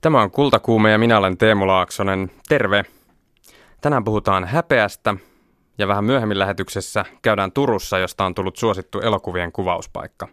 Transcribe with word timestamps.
Tämä 0.00 0.22
on 0.22 0.30
Kultakuume 0.30 0.90
ja 0.90 0.98
minä 0.98 1.18
olen 1.18 1.38
Teemu 1.38 1.66
Laaksonen. 1.66 2.30
Terve! 2.48 2.84
Tänään 3.80 4.04
puhutaan 4.04 4.44
häpeästä 4.44 5.14
ja 5.78 5.88
vähän 5.88 6.04
myöhemmin 6.04 6.38
lähetyksessä 6.38 7.04
käydään 7.22 7.52
Turussa, 7.52 7.98
josta 7.98 8.24
on 8.24 8.34
tullut 8.34 8.56
suosittu 8.56 9.00
elokuvien 9.00 9.52
kuvauspaikka. 9.52 10.28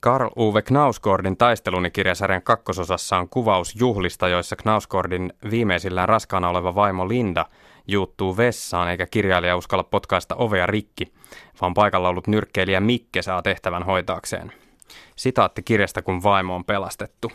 Karl 0.00 0.28
Uwe 0.36 0.62
Knausgordin 0.62 1.36
taistelunikirjasarjan 1.36 2.42
kakkososassa 2.42 3.16
on 3.16 3.28
kuvaus 3.28 3.74
juhlista, 3.76 4.28
joissa 4.28 4.56
Knausgordin 4.56 5.32
viimeisillään 5.50 6.08
raskaana 6.08 6.48
oleva 6.48 6.74
vaimo 6.74 7.08
Linda 7.08 7.46
juuttuu 7.86 8.36
vessaan 8.36 8.90
eikä 8.90 9.06
kirjailija 9.06 9.56
uskalla 9.56 9.84
potkaista 9.84 10.34
ovea 10.34 10.66
rikki, 10.66 11.12
vaan 11.60 11.74
paikalla 11.74 12.08
ollut 12.08 12.26
nyrkkeilijä 12.26 12.80
Mikke 12.80 13.22
saa 13.22 13.42
tehtävän 13.42 13.82
hoitaakseen. 13.82 14.52
Sitaatti 15.16 15.62
kirjasta, 15.62 16.02
kun 16.02 16.22
vaimo 16.22 16.54
on 16.54 16.64
pelastettu. 16.64 17.32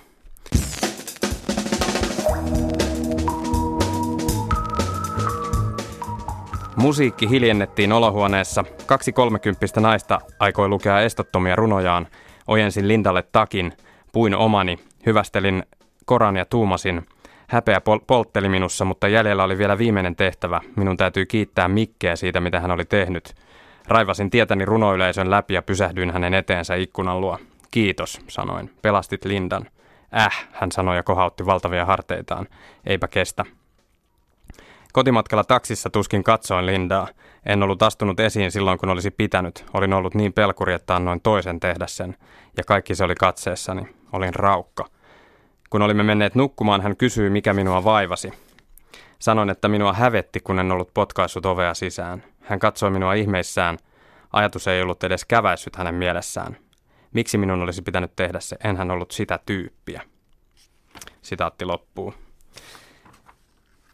Musiikki 6.78 7.30
hiljennettiin 7.30 7.92
olohuoneessa. 7.92 8.64
Kaksi 8.86 9.14
kolmekymppistä 9.14 9.82
naista 9.82 10.20
aikoi 10.40 10.70
lukea 10.70 11.02
estottomia 11.02 11.56
runojaan. 11.56 12.08
Ojensin 12.48 12.88
Lindalle 12.88 13.24
takin, 13.32 13.74
puin 14.14 14.36
omani, 14.36 14.80
hyvästelin 15.06 15.64
koran 16.06 16.36
ja 16.36 16.46
tuumasin. 16.46 17.06
Häpeä 17.48 17.82
pol- 17.82 18.00
poltteli 18.08 18.50
minussa, 18.50 18.86
mutta 18.86 19.08
jäljellä 19.08 19.44
oli 19.44 19.58
vielä 19.58 19.78
viimeinen 19.78 20.16
tehtävä. 20.16 20.62
Minun 20.76 20.98
täytyy 20.98 21.26
kiittää 21.26 21.68
Mikkeä 21.68 22.16
siitä, 22.16 22.40
mitä 22.40 22.60
hän 22.60 22.72
oli 22.72 22.86
tehnyt. 22.86 23.34
Raivasin 23.88 24.30
tietäni 24.30 24.66
runoyleisön 24.66 25.32
läpi 25.32 25.54
ja 25.54 25.62
pysähdyin 25.62 26.12
hänen 26.12 26.34
eteensä 26.34 26.76
ikkunan 26.76 27.22
luo. 27.22 27.40
Kiitos, 27.72 28.22
sanoin. 28.28 28.72
Pelastit 28.82 29.26
Lindan. 29.26 29.66
Äh, 30.18 30.48
hän 30.52 30.72
sanoi 30.72 30.96
ja 30.96 31.04
kohautti 31.04 31.46
valtavia 31.46 31.86
harteitaan. 31.86 32.48
Eipä 32.86 33.08
kestä. 33.08 33.46
Kotimatkalla 34.98 35.44
taksissa 35.44 35.90
tuskin 35.90 36.24
katsoin 36.24 36.66
Lindaa. 36.66 37.08
En 37.46 37.64
ollut 37.64 37.84
astunut 37.84 38.20
esiin 38.20 38.52
silloin, 38.52 38.78
kun 38.78 38.90
olisi 38.90 39.12
pitänyt. 39.12 39.66
Olin 39.74 39.94
ollut 39.94 40.16
niin 40.16 40.34
pelkuri, 40.34 40.74
että 40.74 40.96
annoin 40.96 41.22
toisen 41.22 41.60
tehdä 41.60 41.88
sen. 41.88 42.16
Ja 42.58 42.64
kaikki 42.64 42.96
se 42.96 43.04
oli 43.04 43.16
katseessani. 43.16 43.88
Olin 44.14 44.36
raukka. 44.36 44.86
Kun 45.70 45.82
olimme 45.82 46.04
menneet 46.04 46.36
nukkumaan, 46.36 46.82
hän 46.82 46.98
kysyi, 46.98 47.30
mikä 47.30 47.54
minua 47.54 47.84
vaivasi. 47.84 48.32
Sanoin, 49.20 49.50
että 49.50 49.68
minua 49.68 49.94
hävetti, 49.94 50.40
kun 50.40 50.60
en 50.60 50.72
ollut 50.72 50.94
potkaissut 50.94 51.46
ovea 51.46 51.74
sisään. 51.74 52.24
Hän 52.42 52.60
katsoi 52.60 52.92
minua 52.92 53.14
ihmeissään. 53.14 53.78
Ajatus 54.34 54.68
ei 54.68 54.82
ollut 54.82 55.04
edes 55.04 55.26
käväissyt 55.26 55.76
hänen 55.76 55.96
mielessään. 55.96 56.58
Miksi 57.14 57.38
minun 57.38 57.62
olisi 57.62 57.82
pitänyt 57.82 58.16
tehdä 58.16 58.40
se? 58.40 58.58
Enhän 58.64 58.92
ollut 58.92 59.12
sitä 59.12 59.40
tyyppiä. 59.46 60.02
Sitaatti 61.22 61.66
loppuu. 61.66 62.14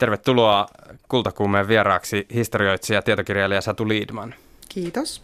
Tervetuloa 0.03 0.67
Kultakuumeen 1.07 1.67
vieraaksi 1.67 2.27
historioitsija 2.33 2.97
ja 2.97 3.01
tietokirjailija 3.01 3.61
Satu 3.61 3.87
Liidman. 3.87 4.35
Kiitos. 4.69 5.23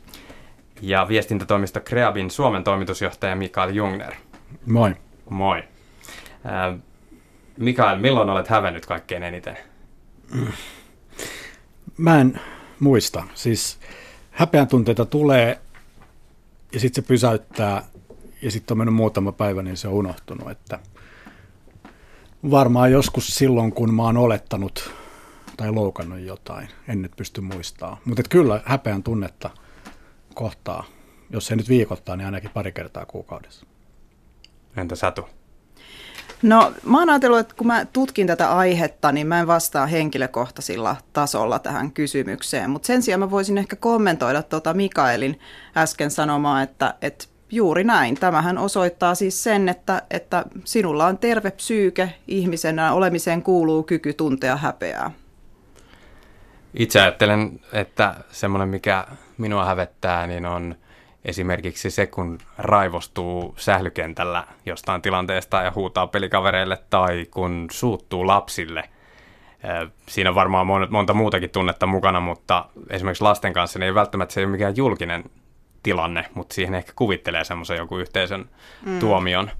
Ja 0.81 1.07
viestintätoimisto 1.07 1.79
Kreabin 1.79 2.31
Suomen 2.31 2.63
toimitusjohtaja 2.63 3.35
Mikael 3.35 3.69
Jungner. 3.69 4.13
Moi. 4.65 4.95
Moi. 5.29 5.63
Äh, 6.45 6.79
Mikael, 7.57 7.99
milloin 7.99 8.29
olet 8.29 8.47
hävennyt 8.47 8.85
kaikkein 8.85 9.23
eniten? 9.23 9.57
Mä 11.97 12.21
en 12.21 12.39
muista. 12.79 13.23
Siis 13.33 13.79
häpeän 14.31 14.67
tunteita 14.67 15.05
tulee 15.05 15.59
ja 16.73 16.79
sitten 16.79 17.03
se 17.03 17.07
pysäyttää 17.07 17.83
ja 18.41 18.51
sitten 18.51 18.73
on 18.73 18.77
mennyt 18.77 18.95
muutama 18.95 19.31
päivä, 19.31 19.61
niin 19.61 19.77
se 19.77 19.87
on 19.87 19.93
unohtunut. 19.93 20.51
Että 20.51 20.79
varmaan 22.51 22.91
joskus 22.91 23.27
silloin, 23.27 23.71
kun 23.71 23.93
mä 23.93 24.03
oon 24.03 24.17
olettanut 24.17 24.91
tai 25.57 25.71
loukannut 25.71 26.19
jotain, 26.19 26.69
en 26.87 27.01
nyt 27.01 27.11
pysty 27.17 27.41
muistaa. 27.41 27.97
Mutta 28.05 28.23
kyllä 28.29 28.61
häpeän 28.65 29.03
tunnetta 29.03 29.49
kohtaa, 30.33 30.83
jos 31.29 31.51
ei 31.51 31.57
nyt 31.57 31.69
viikoittaa, 31.69 32.15
niin 32.15 32.25
ainakin 32.25 32.51
pari 32.53 32.71
kertaa 32.71 33.05
kuukaudessa. 33.05 33.65
Entä 34.77 34.95
Satu? 34.95 35.25
No 36.41 36.73
mä 36.83 36.99
oon 36.99 37.09
ajatellut, 37.09 37.39
että 37.39 37.55
kun 37.55 37.67
mä 37.67 37.85
tutkin 37.85 38.27
tätä 38.27 38.57
aihetta, 38.57 39.11
niin 39.11 39.27
mä 39.27 39.39
en 39.39 39.47
vastaa 39.47 39.85
henkilökohtaisilla 39.85 40.95
tasolla 41.13 41.59
tähän 41.59 41.91
kysymykseen. 41.91 42.69
Mutta 42.69 42.87
sen 42.87 43.01
sijaan 43.01 43.19
mä 43.19 43.31
voisin 43.31 43.57
ehkä 43.57 43.75
kommentoida 43.75 44.43
tuota 44.43 44.73
Mikaelin 44.73 45.39
äsken 45.77 46.11
sanomaa, 46.11 46.61
että, 46.61 46.93
että 47.01 47.25
juuri 47.51 47.83
näin. 47.83 48.15
Tämähän 48.15 48.57
osoittaa 48.57 49.15
siis 49.15 49.43
sen, 49.43 49.69
että, 49.69 50.01
että 50.11 50.45
sinulla 50.65 51.05
on 51.05 51.17
terve 51.17 51.51
psyyke, 51.51 52.13
ihmisenä 52.27 52.93
olemiseen 52.93 53.43
kuuluu 53.43 53.83
kyky 53.83 54.13
tuntea 54.13 54.57
häpeää. 54.57 55.11
Itse 56.73 57.01
ajattelen, 57.01 57.59
että 57.73 58.15
semmoinen, 58.31 58.69
mikä 58.69 59.05
minua 59.37 59.65
hävettää, 59.65 60.27
niin 60.27 60.45
on 60.45 60.75
esimerkiksi 61.25 61.91
se, 61.91 62.07
kun 62.07 62.37
raivostuu 62.57 63.53
sählykentällä 63.57 64.43
jostain 64.65 65.01
tilanteesta 65.01 65.61
ja 65.61 65.71
huutaa 65.75 66.07
pelikavereille 66.07 66.77
tai 66.89 67.25
kun 67.31 67.67
suuttuu 67.71 68.27
lapsille. 68.27 68.89
Siinä 70.07 70.29
on 70.29 70.35
varmaan 70.35 70.67
monta 70.89 71.13
muutakin 71.13 71.49
tunnetta 71.49 71.85
mukana, 71.85 72.19
mutta 72.19 72.65
esimerkiksi 72.89 73.23
lasten 73.23 73.53
kanssa 73.53 73.79
niin 73.79 73.87
ei 73.87 73.95
välttämättä 73.95 74.33
se 74.33 74.39
ei 74.39 74.45
ole 74.45 74.51
mikään 74.51 74.77
julkinen 74.77 75.23
tilanne, 75.83 76.25
mutta 76.33 76.55
siihen 76.55 76.75
ehkä 76.75 76.91
kuvittelee 76.95 77.43
semmoisen 77.43 77.77
joku 77.77 77.97
yhteisön 77.97 78.49
mm. 78.85 78.99
tuomion. 78.99 79.51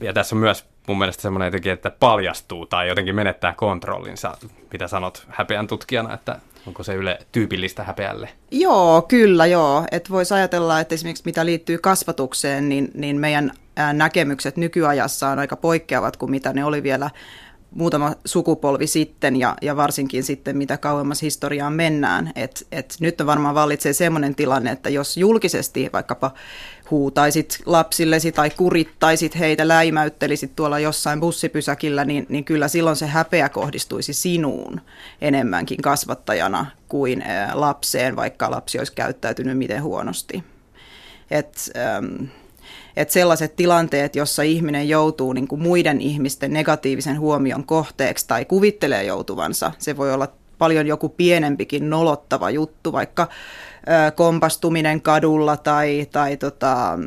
Ja 0.00 0.12
tässä 0.12 0.36
on 0.36 0.40
myös 0.40 0.66
mun 0.88 0.98
mielestä 0.98 1.22
semmoinen 1.22 1.46
jotenkin, 1.46 1.72
että 1.72 1.90
paljastuu 1.90 2.66
tai 2.66 2.88
jotenkin 2.88 3.14
menettää 3.14 3.52
kontrollinsa. 3.52 4.38
Mitä 4.72 4.88
sanot 4.88 5.26
häpeän 5.28 5.66
tutkijana, 5.66 6.14
että 6.14 6.40
onko 6.66 6.82
se 6.82 6.94
yle 6.94 7.18
tyypillistä 7.32 7.84
häpeälle? 7.84 8.28
Joo, 8.50 9.02
kyllä 9.02 9.46
joo. 9.46 9.84
Että 9.90 10.10
voisi 10.10 10.34
ajatella, 10.34 10.80
että 10.80 10.94
esimerkiksi 10.94 11.22
mitä 11.26 11.46
liittyy 11.46 11.78
kasvatukseen, 11.78 12.68
niin, 12.68 12.90
niin 12.94 13.16
meidän 13.16 13.52
näkemykset 13.92 14.56
nykyajassa 14.56 15.28
on 15.28 15.38
aika 15.38 15.56
poikkeavat 15.56 16.16
kuin 16.16 16.30
mitä 16.30 16.52
ne 16.52 16.64
oli 16.64 16.82
vielä 16.82 17.10
muutama 17.70 18.14
sukupolvi 18.24 18.86
sitten 18.86 19.36
ja, 19.36 19.56
ja 19.62 19.76
varsinkin 19.76 20.24
sitten 20.24 20.56
mitä 20.56 20.76
kauemmas 20.76 21.22
historiaan 21.22 21.72
mennään. 21.72 22.32
Et, 22.36 22.66
et 22.72 22.96
nyt 23.00 23.26
varmaan 23.26 23.54
vallitsee 23.54 23.92
sellainen 23.92 24.34
tilanne, 24.34 24.70
että 24.70 24.88
jos 24.88 25.16
julkisesti 25.16 25.90
vaikkapa 25.92 26.30
huutaisit 26.90 27.58
lapsillesi 27.66 28.32
tai 28.32 28.50
kurittaisit 28.50 29.38
heitä, 29.38 29.68
läimäyttelisit 29.68 30.56
tuolla 30.56 30.78
jossain 30.78 31.20
bussipysäkillä, 31.20 32.04
niin, 32.04 32.26
niin 32.28 32.44
kyllä 32.44 32.68
silloin 32.68 32.96
se 32.96 33.06
häpeä 33.06 33.48
kohdistuisi 33.48 34.12
sinuun 34.12 34.80
enemmänkin 35.20 35.82
kasvattajana 35.82 36.66
kuin 36.88 37.24
lapseen, 37.52 38.16
vaikka 38.16 38.50
lapsi 38.50 38.78
olisi 38.78 38.92
käyttäytynyt 38.92 39.58
miten 39.58 39.82
huonosti. 39.82 40.44
Et, 41.30 41.70
ähm, 41.76 42.24
että 42.98 43.12
sellaiset 43.12 43.56
tilanteet, 43.56 44.16
jossa 44.16 44.42
ihminen 44.42 44.88
joutuu 44.88 45.32
niin 45.32 45.48
kuin 45.48 45.62
muiden 45.62 46.00
ihmisten 46.00 46.52
negatiivisen 46.52 47.20
huomion 47.20 47.64
kohteeksi 47.64 48.28
tai 48.28 48.44
kuvittelee 48.44 49.04
joutuvansa, 49.04 49.72
se 49.78 49.96
voi 49.96 50.12
olla 50.12 50.28
paljon 50.58 50.86
joku 50.86 51.08
pienempikin 51.08 51.90
nolottava 51.90 52.50
juttu, 52.50 52.92
vaikka 52.92 53.28
kompastuminen 54.14 55.02
kadulla 55.02 55.56
tai, 55.56 56.06
tai 56.12 56.36
tota, 56.36 56.98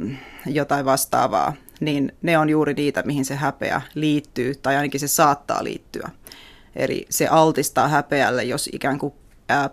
jotain 0.46 0.86
vastaavaa, 0.86 1.54
niin 1.80 2.12
ne 2.22 2.38
on 2.38 2.50
juuri 2.50 2.74
niitä, 2.74 3.04
mihin 3.06 3.26
se 3.26 3.36
häpeä 3.36 3.82
liittyy, 3.96 4.56
tai 4.56 4.76
ainakin 4.76 5.00
se 5.00 5.08
saattaa 5.08 5.64
liittyä. 5.64 6.10
Eli 6.76 7.06
se 7.10 7.28
altistaa 7.28 7.88
häpeälle, 7.88 8.44
jos 8.44 8.70
ikään 8.74 9.00
kuin 9.00 9.14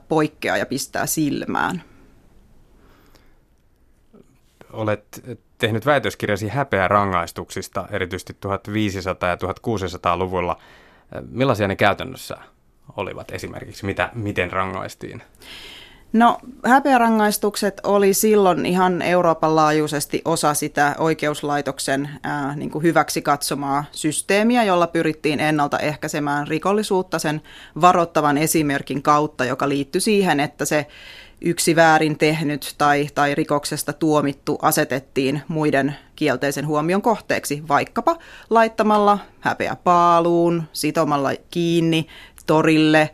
poikkeaa 0.09 0.57
ja 0.57 0.67
pistää 0.67 1.07
silmään. 1.07 1.83
Olet 4.73 5.23
tehnyt 5.59 5.87
väitöskirjasi 5.87 6.49
häpeä 6.49 6.89
rangaistuksista, 6.89 7.89
erityisesti 7.91 8.37
1500- 8.47 9.29
ja 9.29 9.37
1600-luvulla. 9.37 10.59
Millaisia 11.31 11.69
ne 11.69 11.77
käytännössä 11.77 12.37
olivat 12.97 13.31
esimerkiksi? 13.31 13.87
Mitä, 13.87 14.11
miten 14.15 14.53
rangaistiin? 14.53 15.23
No 16.13 16.39
häpeärangaistukset 16.65 17.81
oli 17.85 18.15
silloin 18.15 18.67
ihan 18.67 19.03
Euroopan 19.03 19.57
laajuisesti 19.57 20.23
osa 20.25 20.55
sitä 20.55 20.95
oikeuslaitoksen 20.99 22.11
ää, 22.23 22.57
niin 22.57 22.71
kuin 22.71 22.83
hyväksi 22.83 23.23
katsomaa 23.23 23.85
systeemiä, 23.93 24.65
jolla 24.65 24.87
pyrittiin 24.87 25.41
ennaltaehkäisemään 25.41 26.49
rikollisuutta 26.49 27.19
sen 27.19 27.43
varoittavan 27.81 28.39
esimerkin 28.39 29.03
kautta, 29.03 29.45
joka 29.45 29.69
liittyi 29.69 30.01
siihen, 30.01 30.41
että 30.41 30.65
se 30.65 30.87
yksi 31.41 31.77
väärin 31.77 32.19
tehnyt 32.19 32.75
tai, 32.79 33.09
tai 33.15 33.35
rikoksesta 33.35 33.93
tuomittu 33.93 34.59
asetettiin 34.63 35.43
muiden 35.49 35.97
kielteisen 36.17 36.67
huomion 36.67 37.03
kohteeksi, 37.03 37.63
vaikkapa 37.69 38.17
laittamalla 38.51 39.19
häpeä 39.41 39.77
paaluun, 39.85 40.63
sitomalla 40.73 41.31
kiinni 41.51 42.07
torille, 42.47 43.11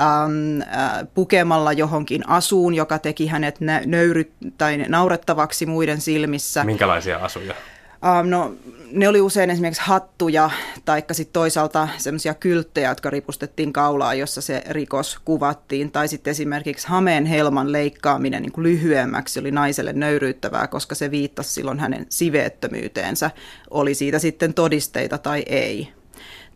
ähm, 0.00 0.60
äh, 0.62 1.06
pukemalla 1.14 1.72
johonkin 1.72 2.28
asuun, 2.28 2.74
joka 2.74 2.98
teki 2.98 3.26
hänet 3.26 3.58
nöyry- 3.86 4.32
tai 4.58 4.84
naurettavaksi 4.88 5.66
muiden 5.66 6.00
silmissä. 6.00 6.64
Minkälaisia 6.64 7.18
asuja? 7.18 7.54
Um, 8.02 8.30
no, 8.30 8.54
ne 8.92 9.08
oli 9.08 9.20
usein 9.20 9.50
esimerkiksi 9.50 9.82
hattuja 9.86 10.50
tai 10.84 11.02
sitten 11.12 11.32
toisaalta 11.32 11.88
semmoisia 11.96 12.34
kylttejä, 12.34 12.88
jotka 12.88 13.10
ripustettiin 13.10 13.72
kaulaan, 13.72 14.18
jossa 14.18 14.40
se 14.40 14.62
rikos 14.68 15.18
kuvattiin. 15.24 15.90
Tai 15.90 16.08
sitten 16.08 16.30
esimerkiksi 16.30 16.88
hameen 16.88 17.26
helman 17.26 17.72
leikkaaminen 17.72 18.42
niin 18.42 18.52
kuin 18.52 18.62
lyhyemmäksi 18.62 19.40
oli 19.40 19.50
naiselle 19.50 19.92
nöyryyttävää, 19.92 20.66
koska 20.66 20.94
se 20.94 21.10
viittasi 21.10 21.52
silloin 21.52 21.80
hänen 21.80 22.06
siveettömyyteensä. 22.08 23.30
Oli 23.70 23.94
siitä 23.94 24.18
sitten 24.18 24.54
todisteita 24.54 25.18
tai 25.18 25.42
ei. 25.46 25.88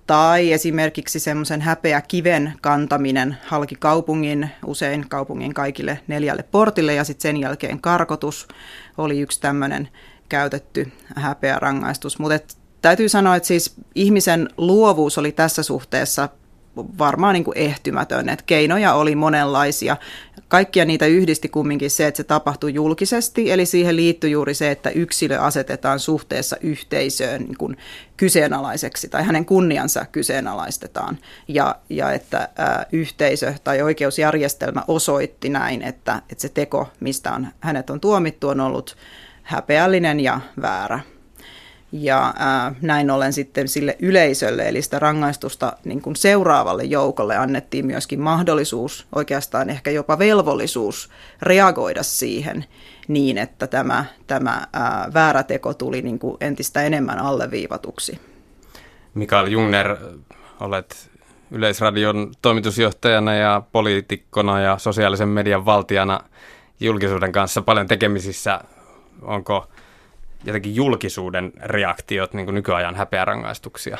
Tai 0.07 0.53
esimerkiksi 0.53 1.21
semmoisen 1.21 1.61
häpeä 1.61 2.01
kiven 2.01 2.53
kantaminen 2.61 3.37
halki 3.47 3.75
kaupungin, 3.75 4.51
usein 4.67 5.09
kaupungin 5.09 5.55
kaikille 5.55 6.01
neljälle 6.07 6.43
portille 6.43 6.95
ja 6.95 7.05
sitten 7.05 7.23
sen 7.23 7.37
jälkeen 7.37 7.81
karkotus 7.81 8.49
oli 8.99 9.21
yksi 9.21 9.41
tämmöinen 9.41 9.89
käytetty 10.29 10.93
häpeärangaistus. 11.17 12.19
Mutta 12.19 12.55
täytyy 12.83 13.09
sanoa, 13.09 13.37
että 13.37 13.47
siis 13.47 13.75
ihmisen 13.95 14.49
luovuus 14.57 15.19
oli 15.19 15.33
tässä 15.33 15.63
suhteessa 15.63 16.29
varmaan 16.77 17.33
niin 17.33 17.45
kuin 17.45 17.59
ehtymätön, 17.59 18.29
että 18.29 18.45
keinoja 18.47 18.95
oli 18.95 19.15
monenlaisia. 19.15 19.97
Kaikkia 20.49 20.85
niitä 20.85 21.07
yhdisti 21.07 21.49
kumminkin 21.49 21.91
se, 21.91 22.07
että 22.07 22.17
se 22.17 22.25
tapahtui 22.25 22.75
julkisesti, 22.75 23.51
eli 23.51 23.67
siihen 23.67 23.97
liittyy 23.97 24.31
juuri 24.31 24.55
se, 24.55 24.71
että 24.71 24.91
yksilö 24.91 25.39
asetetaan 25.39 26.01
suhteessa 26.01 26.57
yhteisöön 26.61 27.43
niin 27.43 27.59
kuin 27.59 27.77
kyseenalaiseksi 28.17 29.09
tai 29.09 29.23
hänen 29.23 29.45
kunniansa 29.45 30.07
kyseenalaistetaan. 30.13 31.19
Ja, 31.49 31.77
ja 31.91 32.13
että 32.13 32.39
ä, 32.39 32.87
yhteisö 32.93 33.55
tai 33.65 33.83
oikeusjärjestelmä 33.83 34.83
osoitti 34.89 35.49
näin, 35.49 35.83
että, 35.83 36.23
että 36.31 36.43
se 36.43 36.49
teko, 36.49 36.89
mistä 37.01 37.33
on, 37.33 37.47
hänet 37.61 37.91
on 37.91 38.01
tuomittu, 38.01 38.49
on 38.49 38.61
ollut 38.61 38.97
häpeällinen 39.47 40.21
ja 40.21 40.41
väärä. 40.63 41.01
Ja 41.93 42.35
ää, 42.39 42.75
näin 42.83 43.11
ollen 43.11 43.33
sitten 43.33 43.69
sille 43.69 43.97
yleisölle, 43.99 44.69
eli 44.69 44.83
sitä 44.83 44.99
rangaistusta 44.99 45.73
niin 45.85 46.03
kuin 46.03 46.17
seuraavalle 46.17 46.85
joukolle 46.85 47.37
annettiin 47.37 47.87
myöskin 47.87 48.21
mahdollisuus, 48.21 49.07
oikeastaan 49.15 49.71
ehkä 49.71 49.91
jopa 49.91 50.19
velvollisuus 50.19 51.11
reagoida 51.43 52.03
siihen 52.03 52.65
niin, 53.09 53.39
että 53.39 53.67
tämä, 53.67 54.05
tämä 54.27 54.67
ää, 54.73 55.11
väärä 55.15 55.43
teko 55.43 55.75
tuli 55.75 56.03
niin 56.03 56.19
kuin 56.19 56.37
entistä 56.41 56.83
enemmän 56.83 57.19
alleviivatuksi. 57.19 58.21
Mikael 59.15 59.47
Jungner, 59.47 59.97
olet 60.61 61.11
Yleisradion 61.51 62.33
toimitusjohtajana 62.43 63.35
ja 63.35 63.63
poliitikkona 63.73 64.61
ja 64.61 64.79
sosiaalisen 64.79 65.29
median 65.29 65.65
valtiana 65.65 66.21
julkisuuden 66.81 67.33
kanssa 67.33 67.63
paljon 67.63 67.87
tekemisissä 67.87 68.61
onko 69.23 69.69
jotenkin 70.45 70.75
julkisuuden 70.75 71.53
reaktiot 71.63 72.35
niin 72.35 72.47
kuin 72.47 72.55
nykyajan 72.55 72.95
häpeärangaistuksia? 72.95 73.99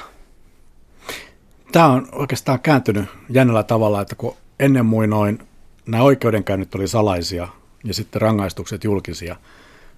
Tämä 1.73 1.87
on 1.87 2.09
oikeastaan 2.13 2.61
kääntynyt 2.61 3.05
jännällä 3.31 3.63
tavalla, 3.63 4.01
että 4.01 4.15
kun 4.15 4.37
ennen 4.61 4.87
muinoin 4.87 5.39
nämä 5.87 6.03
oikeudenkäynnit 6.03 6.75
oli 6.75 6.89
salaisia 6.89 7.49
ja 7.85 7.95
sitten 7.95 8.23
rangaistukset 8.23 8.85
julkisia, 8.85 9.37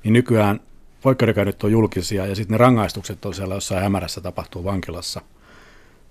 niin 0.04 0.12
nykyään 0.12 0.60
oikeudenkäynnit 1.04 1.64
on 1.64 1.72
julkisia 1.72 2.26
ja 2.26 2.34
sitten 2.34 2.54
ne 2.54 2.58
rangaistukset 2.58 3.24
on 3.24 3.34
siellä 3.34 3.54
jossain 3.54 3.82
hämärässä 3.82 4.20
tapahtuu 4.20 4.64
vankilassa. 4.64 5.20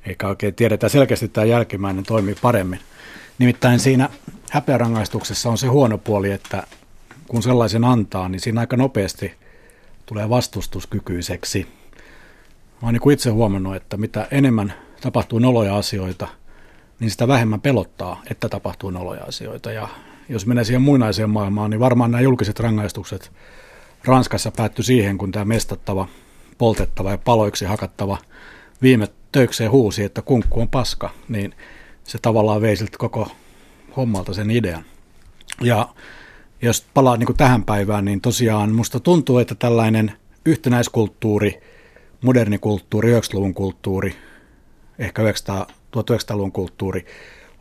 Eikä 0.05 0.27
oikein 0.27 0.55
tiedetä 0.55 0.89
selkeästi 0.89 1.27
tämä 1.27 1.45
jälkimmäinen 1.45 2.03
toimii 2.03 2.35
paremmin. 2.41 2.79
Nimittäin 3.39 3.79
siinä 3.79 4.09
häpeärangaistuksessa 4.51 5.49
on 5.49 5.57
se 5.57 5.67
huono 5.67 5.97
puoli, 5.97 6.31
että 6.31 6.63
kun 7.27 7.43
sellaisen 7.43 7.83
antaa, 7.83 8.29
niin 8.29 8.39
siinä 8.39 8.61
aika 8.61 8.77
nopeasti 8.77 9.31
tulee 10.05 10.29
vastustuskykyiseksi. 10.29 11.67
Mä 12.81 12.87
oon 12.87 12.93
niin 12.93 13.11
itse 13.11 13.29
huomannut, 13.29 13.75
että 13.75 13.97
mitä 13.97 14.27
enemmän 14.31 14.73
tapahtuu 15.01 15.39
noloja 15.39 15.77
asioita, 15.77 16.27
niin 16.99 17.11
sitä 17.11 17.27
vähemmän 17.27 17.61
pelottaa, 17.61 18.21
että 18.31 18.49
tapahtuu 18.49 18.89
noloja 18.89 19.23
asioita. 19.23 19.71
Ja 19.71 19.87
jos 20.29 20.45
menee 20.45 20.63
siihen 20.63 20.81
muinaiseen 20.81 21.29
maailmaan, 21.29 21.69
niin 21.69 21.79
varmaan 21.79 22.11
nämä 22.11 22.21
julkiset 22.21 22.59
rangaistukset 22.59 23.31
Ranskassa 24.05 24.51
päättyi 24.51 24.85
siihen, 24.85 25.17
kun 25.17 25.31
tämä 25.31 25.45
mestattava, 25.45 26.07
poltettava 26.57 27.11
ja 27.11 27.17
paloiksi 27.17 27.65
hakattava 27.65 28.17
viime 28.81 29.07
töikseen 29.31 29.71
huusi, 29.71 30.03
että 30.03 30.21
kunkku 30.21 30.61
on 30.61 30.69
paska, 30.69 31.09
niin 31.29 31.55
se 32.03 32.17
tavallaan 32.17 32.61
vei 32.61 32.75
siltä 32.75 32.97
koko 32.97 33.31
hommalta 33.97 34.33
sen 34.33 34.51
idean. 34.51 34.83
Ja 35.61 35.89
jos 36.61 36.85
palaa 36.93 37.17
niin 37.17 37.37
tähän 37.37 37.63
päivään, 37.63 38.05
niin 38.05 38.21
tosiaan 38.21 38.75
musta 38.75 38.99
tuntuu, 38.99 39.37
että 39.37 39.55
tällainen 39.55 40.13
yhtenäiskulttuuri, 40.45 41.61
moderni 42.21 42.57
kulttuuri, 42.57 43.19
90-luvun 43.19 43.53
kulttuuri, 43.53 44.15
ehkä 44.99 45.21
1900-luvun 45.97 46.51
kulttuuri 46.51 47.05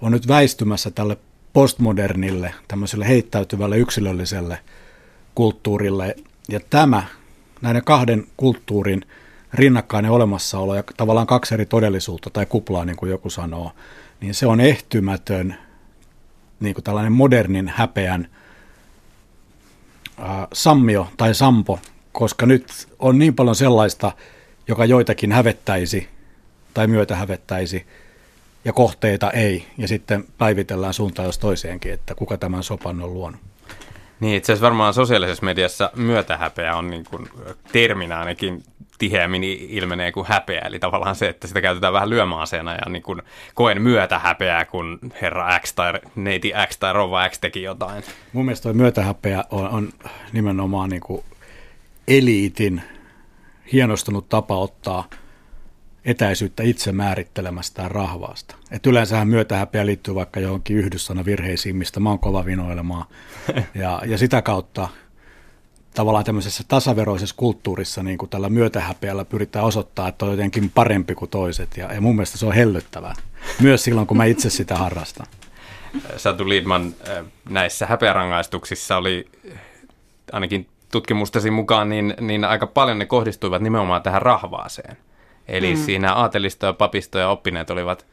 on 0.03 0.13
nyt 0.13 0.29
väistymässä 0.29 0.91
tälle 0.91 1.17
postmodernille, 1.53 2.55
tämmöiselle 2.69 3.09
heittäytyvälle 3.09 3.79
yksilölliselle 3.79 4.59
kulttuurille. 5.35 6.17
Ja 6.49 6.61
tämä, 6.71 7.03
näiden 7.63 7.85
kahden 7.85 8.27
kulttuurin 8.37 9.03
rinnakkainen 9.55 10.11
olemassaolo 10.11 10.75
ja 10.75 10.85
tavallaan 10.97 11.27
kaksi 11.27 11.55
eri 11.55 11.67
todellisuutta 11.67 12.31
tai 12.31 12.47
kuplaa, 12.47 12.85
niin 12.85 12.97
kuin 12.97 13.11
joku 13.11 13.31
sanoo, 13.31 13.73
niin 14.21 14.35
se 14.35 14.47
on 14.47 14.61
ehtymätön 14.61 15.55
niin 16.61 16.75
kuin 16.75 16.85
tällainen 16.85 17.13
modernin 17.13 17.69
häpeän 17.69 18.29
äh, 20.21 20.47
sammio 20.53 21.09
tai 21.17 21.35
sampo, 21.35 21.79
koska 22.13 22.47
nyt 22.47 22.89
on 22.99 23.19
niin 23.19 23.35
paljon 23.35 23.57
sellaista, 23.57 24.13
joka 24.69 24.85
joitakin 24.85 25.33
hävettäisi 25.33 26.09
tai 26.75 26.87
myötä 26.87 27.17
hävettäisi, 27.17 27.87
ja 28.65 28.73
kohteita 28.73 29.31
ei, 29.31 29.67
ja 29.79 29.89
sitten 29.89 30.25
päivitellään 30.39 30.95
suuntaan 30.95 31.27
jos 31.27 31.39
toiseenkin, 31.39 31.93
että 31.93 32.15
kuka 32.15 32.39
tämän 32.39 32.63
sopan 32.63 33.03
on 33.03 33.15
luonut. 33.15 33.41
Niin, 34.21 34.37
itse 34.37 34.53
asiassa 34.53 34.65
varmaan 34.65 34.95
sosiaalisessa 34.95 35.45
mediassa 35.45 35.91
myötähäpeä 35.97 36.77
on 36.77 36.91
niin 36.91 37.05
kuin 37.11 37.29
terminä 37.73 38.19
ainakin 38.19 38.63
tiheämmin 38.99 39.45
ilmenee 39.45 40.13
kuin 40.13 40.27
häpeä, 40.27 40.61
eli 40.61 40.79
tavallaan 40.79 41.17
se, 41.17 41.29
että 41.29 41.47
sitä 41.47 41.61
käytetään 41.61 41.93
vähän 41.93 42.11
lyömäaseena 42.11 42.75
ja 42.75 42.91
niin 42.91 43.03
kuin 43.03 43.23
koen 43.55 43.83
myötähäpeää, 43.83 44.65
kun 44.65 44.99
herra 45.23 45.59
X 45.59 45.73
tai 45.73 45.93
neiti 46.15 46.53
X 46.69 46.79
tai 46.79 46.93
rouva 46.93 47.29
X 47.29 47.39
teki 47.39 47.63
jotain. 47.63 48.05
Mun 48.33 48.45
mielestä 48.45 48.63
tuo 48.63 48.73
myötähäpeä 48.73 49.45
on, 49.51 49.69
on 49.69 49.89
nimenomaan 50.33 50.91
niin 50.91 51.03
kuin 51.03 51.25
eliitin 52.09 52.83
hienostunut 53.73 54.29
tapa 54.29 54.57
ottaa 54.57 55.09
etäisyyttä 56.05 56.63
itse 56.63 56.93
määrittelemästään 56.93 57.91
rahvaasta. 57.91 58.57
Et 58.71 58.87
yleensähän 58.87 59.29
myötähäpeä 59.29 59.87
liittyy 59.87 60.15
vaikka 60.15 60.41
johonkin 60.41 60.77
yhdyssanavirheisiin, 60.77 61.77
mistä 61.77 62.01
mä 62.01 62.09
oon 62.09 62.19
kova 62.19 62.45
vinoilemaan. 62.45 63.05
Ja, 63.75 64.03
ja 64.07 64.19
sitä 64.19 64.43
kautta 64.43 64.89
tavallaan 65.97 66.25
tämmöisessä 66.25 66.65
tasaveroisessa 66.69 67.35
kulttuurissa 67.39 68.03
niin 68.03 68.19
kuin 68.19 68.31
tällä 68.31 68.49
myötähäpeällä 68.49 69.25
pyritään 69.25 69.65
osoittaa, 69.65 70.09
että 70.09 70.25
on 70.25 70.31
jotenkin 70.31 70.71
parempi 70.71 71.15
kuin 71.15 71.31
toiset. 71.31 71.77
Ja, 71.77 71.95
ja 71.95 72.01
mun 72.01 72.17
mielestä 72.17 72.39
se 72.39 72.47
on 72.47 72.53
hellyttävää, 72.53 73.15
myös 73.61 73.85
silloin 73.85 74.07
kun 74.07 74.17
mä 74.17 74.25
itse 74.25 74.51
sitä 74.51 74.77
harrastan. 74.77 75.27
Satu 76.17 76.49
Liedman, 76.49 76.95
äh, 77.09 77.25
näissä 77.49 77.87
häpeärangaistuksissa 77.87 78.97
oli 78.97 79.31
ainakin 80.33 80.69
tutkimustasi 80.93 81.51
mukaan, 81.51 81.89
niin, 81.89 82.15
niin 82.21 82.45
aika 82.45 82.67
paljon 82.67 82.99
ne 82.99 83.07
kohdistuivat 83.07 83.63
nimenomaan 83.63 84.03
tähän 84.03 84.23
rahvaaseen. 84.23 84.97
Eli 85.49 85.75
mm. 85.75 85.81
siinä 85.81 86.13
aatelisto 86.13 86.67
ja 86.67 86.73
papisto 86.73 87.19
ja 87.19 87.29
oppineet 87.29 87.71
olivat 87.71 88.07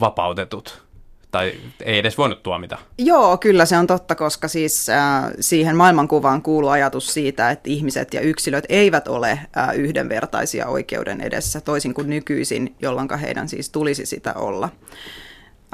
vapautetut 0.00 0.82
tai 1.30 1.52
ei 1.84 1.98
edes 1.98 2.18
voinut 2.18 2.42
tuomita. 2.42 2.78
Joo, 2.98 3.38
kyllä 3.38 3.64
se 3.64 3.76
on 3.76 3.86
totta, 3.86 4.14
koska 4.14 4.48
siis 4.48 4.88
äh, 4.88 5.24
siihen 5.40 5.76
maailmankuvaan 5.76 6.42
kuuluu 6.42 6.70
ajatus 6.70 7.14
siitä, 7.14 7.50
että 7.50 7.70
ihmiset 7.70 8.14
ja 8.14 8.20
yksilöt 8.20 8.64
eivät 8.68 9.08
ole 9.08 9.30
äh, 9.30 9.74
yhdenvertaisia 9.74 10.66
oikeuden 10.66 11.20
edessä, 11.20 11.60
toisin 11.60 11.94
kuin 11.94 12.10
nykyisin, 12.10 12.74
jolloin 12.82 13.18
heidän 13.20 13.48
siis 13.48 13.70
tulisi 13.70 14.06
sitä 14.06 14.34
olla. 14.34 14.68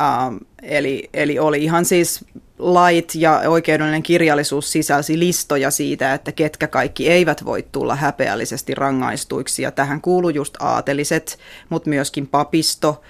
Ähm, 0.00 0.36
eli, 0.62 1.10
eli 1.14 1.38
oli 1.38 1.64
ihan 1.64 1.84
siis 1.84 2.24
lait 2.58 3.14
ja 3.14 3.42
oikeudellinen 3.46 4.02
kirjallisuus 4.02 4.72
sisälsi 4.72 5.18
listoja 5.18 5.70
siitä, 5.70 6.14
että 6.14 6.32
ketkä 6.32 6.66
kaikki 6.66 7.08
eivät 7.08 7.44
voi 7.44 7.64
tulla 7.72 7.96
häpeällisesti 7.96 8.74
rangaistuiksi. 8.74 9.62
Ja 9.62 9.70
tähän 9.70 10.00
kuuluu 10.00 10.30
just 10.30 10.56
aateliset, 10.60 11.38
mutta 11.68 11.90
myöskin 11.90 12.26
papisto, 12.26 13.02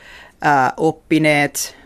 oppineet, 0.76 1.76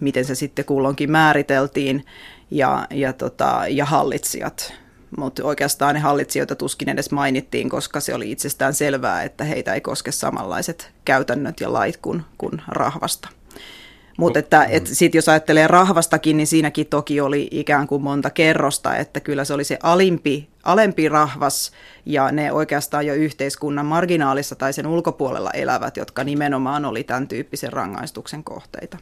miten 0.00 0.24
se 0.24 0.34
sitten 0.34 0.64
kulloinkin 0.64 1.10
määriteltiin, 1.10 2.04
ja, 2.50 2.86
ja, 2.90 3.12
tota, 3.12 3.62
ja 3.68 3.84
hallitsijat. 3.84 4.72
Mutta 5.16 5.44
oikeastaan 5.44 5.94
ne 5.94 6.00
hallitsijoita 6.00 6.56
tuskin 6.56 6.88
edes 6.88 7.10
mainittiin, 7.10 7.68
koska 7.68 8.00
se 8.00 8.14
oli 8.14 8.30
itsestään 8.30 8.74
selvää, 8.74 9.22
että 9.22 9.44
heitä 9.44 9.74
ei 9.74 9.80
koske 9.80 10.12
samanlaiset 10.12 10.92
käytännöt 11.04 11.60
ja 11.60 11.72
lait 11.72 11.96
kuin, 11.96 12.22
kuin 12.38 12.62
rahvasta. 12.68 13.28
Mutta 14.18 14.38
että 14.38 14.64
et 14.64 14.86
sit 14.86 15.14
jos 15.14 15.28
ajattelee 15.28 15.66
rahvastakin, 15.66 16.36
niin 16.36 16.46
siinäkin 16.46 16.86
toki 16.86 17.20
oli 17.20 17.48
ikään 17.50 17.86
kuin 17.86 18.02
monta 18.02 18.30
kerrosta, 18.30 18.96
että 18.96 19.20
kyllä 19.20 19.44
se 19.44 19.54
oli 19.54 19.64
se 19.64 19.78
alimpi, 19.82 20.48
alempi 20.62 21.08
rahvas 21.08 21.72
ja 22.06 22.32
ne 22.32 22.52
oikeastaan 22.52 23.06
jo 23.06 23.14
yhteiskunnan 23.14 23.86
marginaalissa 23.86 24.56
tai 24.56 24.72
sen 24.72 24.86
ulkopuolella 24.86 25.50
elävät, 25.50 25.96
jotka 25.96 26.24
nimenomaan 26.24 26.84
oli 26.84 27.04
tämän 27.04 27.28
tyyppisen 27.28 27.72
rangaistuksen 27.72 28.44
kohteita. 28.44 28.98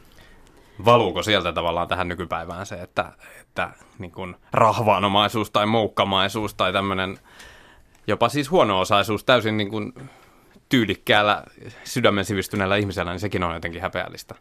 Valuuko 0.85 1.23
sieltä 1.23 1.53
tavallaan 1.53 1.89
tähän 1.89 2.09
nykypäivään 2.09 2.67
se, 2.67 2.75
että, 2.75 3.13
että 3.41 3.71
niin 3.99 4.13
kuin 4.13 4.37
rahvaanomaisuus 4.53 5.51
tai 5.51 5.67
moukkamaisuus 5.67 6.55
tai 6.55 6.73
tämmöinen 6.73 7.19
jopa 8.07 8.29
siis 8.29 8.51
huono-osaisuus 8.51 9.25
täysin 9.25 9.57
niin 9.57 9.71
kuin 9.71 9.93
tyylikkäällä 10.69 11.43
sydämen 11.85 12.25
sivistyneellä 12.25 12.77
ihmisellä, 12.77 13.13
niin 13.13 13.21
sekin 13.21 13.45
on 13.45 13.55
jotenkin 13.55 13.83
häpeällistä. 13.83 14.35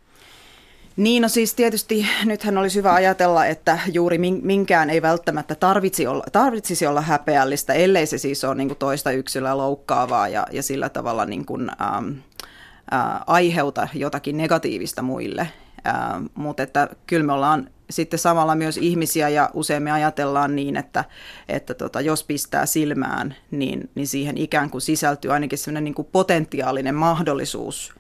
Niin, 0.98 1.22
no 1.22 1.30
siis 1.30 1.54
tietysti 1.54 2.08
nythän 2.26 2.58
olisi 2.58 2.78
hyvä 2.78 2.94
ajatella, 2.94 3.46
että 3.46 3.80
juuri 3.92 4.18
minkään 4.42 4.90
ei 4.90 5.02
välttämättä 5.02 5.56
tarvitsisi 5.56 6.08
olla, 6.08 6.24
tarvitsisi 6.32 6.88
olla 6.88 7.02
häpeällistä, 7.02 7.74
ellei 7.74 8.06
se 8.06 8.18
siis 8.18 8.44
ole 8.44 8.56
niin 8.56 8.76
toista 8.76 9.12
yksilöä 9.12 9.58
loukkaavaa 9.58 10.28
ja, 10.28 10.48
ja 10.52 10.64
sillä 10.64 10.90
tavalla 10.90 11.26
niin 11.26 11.46
kuin, 11.46 11.70
ähm, 11.82 12.10
äh, 12.94 13.22
aiheuta 13.28 13.88
jotakin 13.94 14.38
negatiivista 14.38 15.02
muille. 15.02 15.42
Äh, 15.88 16.22
mutta 16.36 16.64
että 16.64 16.90
kyllä 17.08 17.26
me 17.26 17.34
ollaan 17.34 17.70
sitten 17.90 18.20
samalla 18.20 18.56
myös 18.56 18.78
ihmisiä 18.78 19.30
ja 19.30 19.50
usein 19.54 19.84
me 19.84 19.92
ajatellaan 19.92 20.56
niin, 20.56 20.78
että, 20.78 21.04
että 21.50 21.74
tota, 21.74 22.02
jos 22.02 22.24
pistää 22.24 22.66
silmään, 22.66 23.36
niin, 23.52 23.90
niin 23.96 24.08
siihen 24.08 24.38
ikään 24.38 24.70
kuin 24.70 24.82
sisältyy 24.82 25.34
ainakin 25.34 25.58
sellainen 25.58 25.84
niin 25.84 25.96
kuin 25.96 26.08
potentiaalinen 26.12 26.96
mahdollisuus, 26.96 27.96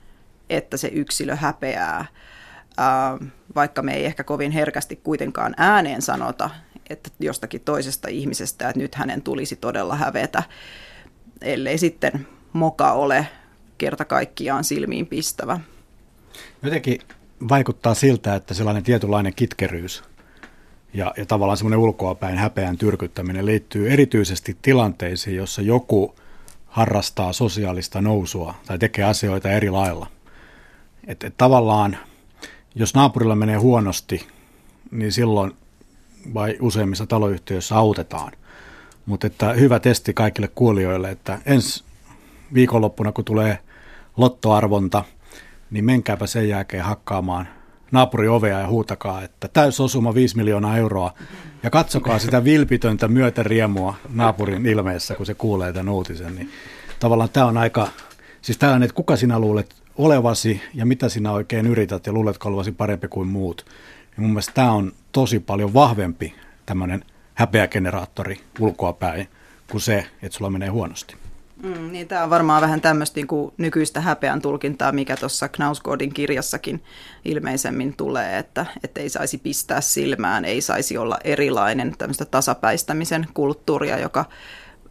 että 0.49 0.77
se 0.77 0.87
yksilö 0.87 1.35
häpeää, 1.35 1.95
ää, 1.95 2.05
vaikka 3.55 3.81
me 3.81 3.93
ei 3.93 4.05
ehkä 4.05 4.23
kovin 4.23 4.51
herkästi 4.51 4.95
kuitenkaan 4.95 5.53
ääneen 5.57 6.01
sanota, 6.01 6.49
että 6.89 7.09
jostakin 7.19 7.61
toisesta 7.61 8.07
ihmisestä, 8.07 8.69
että 8.69 8.79
nyt 8.79 8.95
hänen 8.95 9.21
tulisi 9.21 9.55
todella 9.55 9.95
hävetä, 9.95 10.43
ellei 11.41 11.77
sitten 11.77 12.27
moka 12.53 12.91
ole 12.91 13.27
kerta 13.77 14.05
kaikkiaan 14.05 14.63
silmiin 14.63 15.07
pistävä. 15.07 15.59
Jotenkin 16.61 16.99
vaikuttaa 17.49 17.93
siltä, 17.93 18.35
että 18.35 18.53
sellainen 18.53 18.83
tietynlainen 18.83 19.33
kitkeryys 19.35 20.03
ja, 20.93 21.13
ja 21.17 21.25
tavallaan 21.25 21.57
semmoinen 21.57 21.79
ulkoapäin 21.79 22.37
häpeän 22.37 22.77
tyrkyttäminen 22.77 23.45
liittyy 23.45 23.91
erityisesti 23.91 24.57
tilanteisiin, 24.61 25.35
jossa 25.35 25.61
joku 25.61 26.15
harrastaa 26.65 27.33
sosiaalista 27.33 28.01
nousua 28.01 28.55
tai 28.65 28.79
tekee 28.79 29.05
asioita 29.05 29.51
eri 29.51 29.69
lailla. 29.69 30.07
Et, 31.07 31.23
et 31.23 31.33
tavallaan, 31.37 31.97
jos 32.75 32.93
naapurilla 32.93 33.35
menee 33.35 33.57
huonosti, 33.57 34.27
niin 34.91 35.11
silloin 35.11 35.51
vai 36.33 36.57
useimmissa 36.61 37.05
taloyhtiöissä 37.05 37.75
autetaan. 37.75 38.31
Mutta 39.05 39.27
että 39.27 39.53
hyvä 39.53 39.79
testi 39.79 40.13
kaikille 40.13 40.47
kuulijoille, 40.47 41.11
että 41.11 41.39
ensi 41.45 41.83
viikonloppuna, 42.53 43.11
kun 43.11 43.25
tulee 43.25 43.59
lottoarvonta– 44.17 45.03
niin 45.71 45.85
menkääpä 45.85 46.27
sen 46.27 46.49
jälkeen 46.49 46.83
hakkaamaan 46.83 47.47
naapuri 47.91 48.27
ovea 48.27 48.59
ja 48.59 48.67
huutakaa, 48.67 49.23
että 49.23 49.47
täysosuma 49.47 50.13
5 50.13 50.37
miljoonaa 50.37 50.77
euroa. 50.77 51.13
Ja 51.63 51.69
katsokaa 51.69 52.19
sitä 52.19 52.43
vilpitöntä 52.43 53.07
myötäriemua 53.07 53.95
naapurin 54.13 54.65
ilmeessä, 54.65 55.15
kun 55.15 55.25
se 55.25 55.33
kuulee 55.33 55.73
tämän 55.73 55.89
uutisen. 55.93 56.35
Niin 56.35 56.49
tavallaan 56.99 57.29
tämä 57.29 57.45
on 57.45 57.57
aika, 57.57 57.87
siis 58.41 58.57
tällainen, 58.57 58.85
että 58.85 58.95
kuka 58.95 59.15
sinä 59.15 59.39
luulet 59.39 59.75
olevasi 59.97 60.61
ja 60.73 60.85
mitä 60.85 61.09
sinä 61.09 61.31
oikein 61.31 61.67
yrität 61.67 62.05
ja 62.05 62.13
luuletko 62.13 62.49
olevasi 62.49 62.71
parempi 62.71 63.07
kuin 63.07 63.27
muut. 63.27 63.65
Ja 64.17 64.21
mun 64.21 64.29
mielestä 64.29 64.51
tämä 64.53 64.71
on 64.71 64.91
tosi 65.11 65.39
paljon 65.39 65.73
vahvempi 65.73 66.35
tämmöinen 66.65 67.05
häpeägeneraattori 67.33 68.39
ulkoapäin 68.59 69.27
kuin 69.71 69.81
se, 69.81 70.05
että 70.21 70.37
sulla 70.37 70.51
menee 70.51 70.69
huonosti. 70.69 71.15
Mm, 71.63 71.91
niin 71.91 72.07
tämä 72.07 72.23
on 72.23 72.29
varmaan 72.29 72.61
vähän 72.61 72.81
tämmöistä 72.81 73.15
niin 73.15 73.51
nykyistä 73.57 74.01
häpeän 74.01 74.41
tulkintaa, 74.41 74.91
mikä 74.91 75.17
tuossa 75.17 75.49
Knausgårdin 75.49 76.13
kirjassakin 76.13 76.83
ilmeisemmin 77.25 77.97
tulee, 77.97 78.37
että, 78.37 78.65
että 78.83 79.01
ei 79.01 79.09
saisi 79.09 79.37
pistää 79.37 79.81
silmään, 79.81 80.45
ei 80.45 80.61
saisi 80.61 80.97
olla 80.97 81.17
erilainen 81.23 81.95
tämmöistä 81.97 82.25
tasapäistämisen 82.25 83.27
kulttuuria, 83.33 83.99
joka 83.99 84.25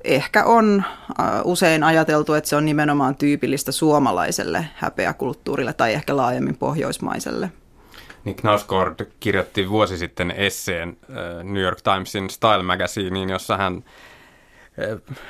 ehkä 0.04 0.44
on 0.44 0.84
äh, 1.20 1.40
usein 1.44 1.82
ajateltu, 1.82 2.34
että 2.34 2.50
se 2.50 2.56
on 2.56 2.64
nimenomaan 2.64 3.16
tyypillistä 3.16 3.72
suomalaiselle 3.72 4.66
häpeäkulttuurille 4.74 5.72
tai 5.72 5.92
ehkä 5.92 6.16
laajemmin 6.16 6.56
pohjoismaiselle. 6.56 7.52
Niin 8.24 8.36
Knausgård 8.36 9.06
kirjoitti 9.20 9.68
vuosi 9.68 9.98
sitten 9.98 10.30
esseen 10.30 10.88
äh, 10.88 11.44
New 11.44 11.62
York 11.62 11.78
Timesin 11.80 12.30
Style 12.30 12.62
Magazineen, 12.62 13.30
jossa 13.30 13.56
hän 13.56 13.84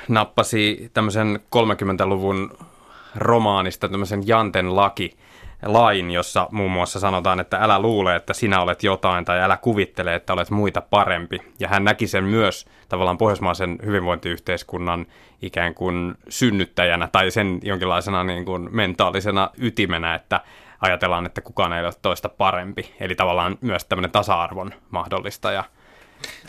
nappasi 0.07 0.89
tämmöisen 0.93 1.39
30-luvun 1.55 2.57
romaanista 3.15 3.87
tämmöisen 3.89 4.27
Janten 4.27 4.75
laki, 4.75 5.17
lain, 5.65 6.11
jossa 6.11 6.47
muun 6.51 6.71
muassa 6.71 6.99
sanotaan, 6.99 7.39
että 7.39 7.57
älä 7.57 7.79
luule, 7.79 8.15
että 8.15 8.33
sinä 8.33 8.61
olet 8.61 8.83
jotain 8.83 9.25
tai 9.25 9.41
älä 9.41 9.57
kuvittele, 9.57 10.15
että 10.15 10.33
olet 10.33 10.49
muita 10.49 10.81
parempi. 10.81 11.39
Ja 11.59 11.67
hän 11.67 11.83
näki 11.83 12.07
sen 12.07 12.23
myös 12.23 12.65
tavallaan 12.89 13.17
pohjoismaisen 13.17 13.79
hyvinvointiyhteiskunnan 13.85 15.05
ikään 15.41 15.73
kuin 15.75 16.15
synnyttäjänä 16.29 17.07
tai 17.11 17.31
sen 17.31 17.59
jonkinlaisena 17.63 18.23
niin 18.23 18.45
kuin 18.45 18.69
mentaalisena 18.71 19.49
ytimenä, 19.57 20.15
että 20.15 20.41
ajatellaan, 20.81 21.25
että 21.25 21.41
kukaan 21.41 21.73
ei 21.73 21.85
ole 21.85 21.93
toista 22.01 22.29
parempi. 22.29 22.95
Eli 22.99 23.15
tavallaan 23.15 23.57
myös 23.61 23.85
tämmöinen 23.85 24.11
tasa-arvon 24.11 24.71
mahdollistaja. 24.91 25.63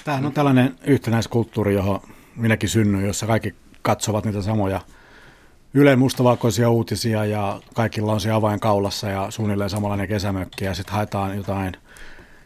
Tämähän 0.04 0.26
on 0.26 0.32
tällainen 0.32 0.74
yhtenäiskulttuuri, 0.84 1.74
johon 1.74 2.00
minäkin 2.36 2.68
synnyin, 2.68 3.06
jossa 3.06 3.26
kaikki 3.26 3.54
katsovat 3.82 4.24
niitä 4.24 4.42
samoja 4.42 4.80
Ylen 5.78 5.98
mustavalkoisia 5.98 6.70
uutisia 6.70 7.24
ja 7.24 7.60
kaikilla 7.74 8.12
on 8.12 8.20
se 8.20 8.30
avain 8.30 8.60
kaulassa 8.60 9.08
ja 9.08 9.30
suunnilleen 9.30 9.70
samanlainen 9.70 10.08
kesämökki 10.08 10.64
ja 10.64 10.74
sitten 10.74 10.94
haetaan 10.94 11.36
jotain 11.36 11.72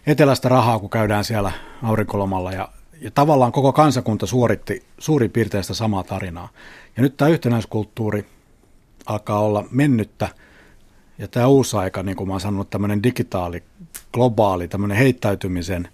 etelästä 0.06 0.49
rahaa, 0.49 0.78
kun 0.78 0.90
käydään 0.90 1.25
siellä 1.25 1.52
aurinkolomalla 1.82 2.52
ja, 2.52 2.68
ja 3.00 3.10
tavallaan 3.10 3.52
koko 3.52 3.72
kansakunta 3.72 4.26
suoritti 4.26 4.82
suurin 4.99 5.30
piirtein 5.30 5.64
sitä 5.64 5.75
samaa 5.75 6.04
tarinaa. 6.04 6.49
Ja 6.96 7.02
nyt 7.02 7.16
tämä 7.16 7.28
yhtenäiskulttuuri 7.28 8.26
alkaa 9.06 9.40
olla 9.40 9.64
mennyttä 9.70 10.28
ja 11.18 11.28
tämä 11.28 11.46
uusi 11.46 11.76
aika, 11.76 12.02
niin 12.02 12.16
kuin 12.16 12.28
mä 12.28 12.34
oon 12.34 12.40
sanonut, 12.40 12.70
tämmöinen 12.70 13.02
digitaali, 13.02 13.62
globaali, 14.12 14.68
tämmöinen 14.68 14.99
heittäytymisen 14.99 15.88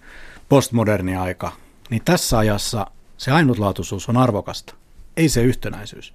postmoderni 0.49 1.17
aika, 1.17 1.53
niin 1.91 2.03
tässä 2.05 2.39
ajassa 2.39 2.87
se 3.17 3.31
ainutlaatuisuus 3.31 4.09
on 4.09 4.17
arvokasta, 4.17 4.75
ei 5.17 5.29
se 5.29 5.43
yhtenäisyys. 5.43 6.15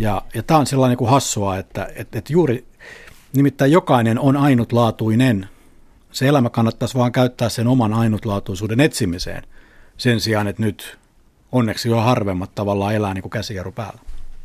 Ja, 0.00 0.22
ja 0.34 0.42
tämä 0.42 0.60
on 0.60 0.66
sellainen 0.66 0.98
kuin 0.98 1.10
hassua, 1.10 1.58
että, 1.58 1.88
että, 1.94 2.18
että 2.18 2.32
juuri 2.32 2.66
nimittäin 3.36 3.72
jokainen 3.72 4.18
on 4.18 4.36
ainutlaatuinen. 4.36 5.48
Se 6.12 6.28
elämä 6.28 6.50
kannattaisi 6.50 6.98
vaan 6.98 7.12
käyttää 7.12 7.48
sen 7.48 7.66
oman 7.66 7.94
ainutlaatuisuuden 7.94 8.80
etsimiseen 8.80 9.42
sen 9.96 10.20
sijaan, 10.20 10.48
että 10.48 10.62
nyt 10.62 10.98
onneksi 11.52 11.88
jo 11.88 11.96
harvemmat 11.96 12.54
tavallaan 12.54 12.94
elää 12.94 13.14
niin 13.14 13.22
kuin 13.22 13.30
käsijarru 13.30 13.72
päällä. 13.72 14.00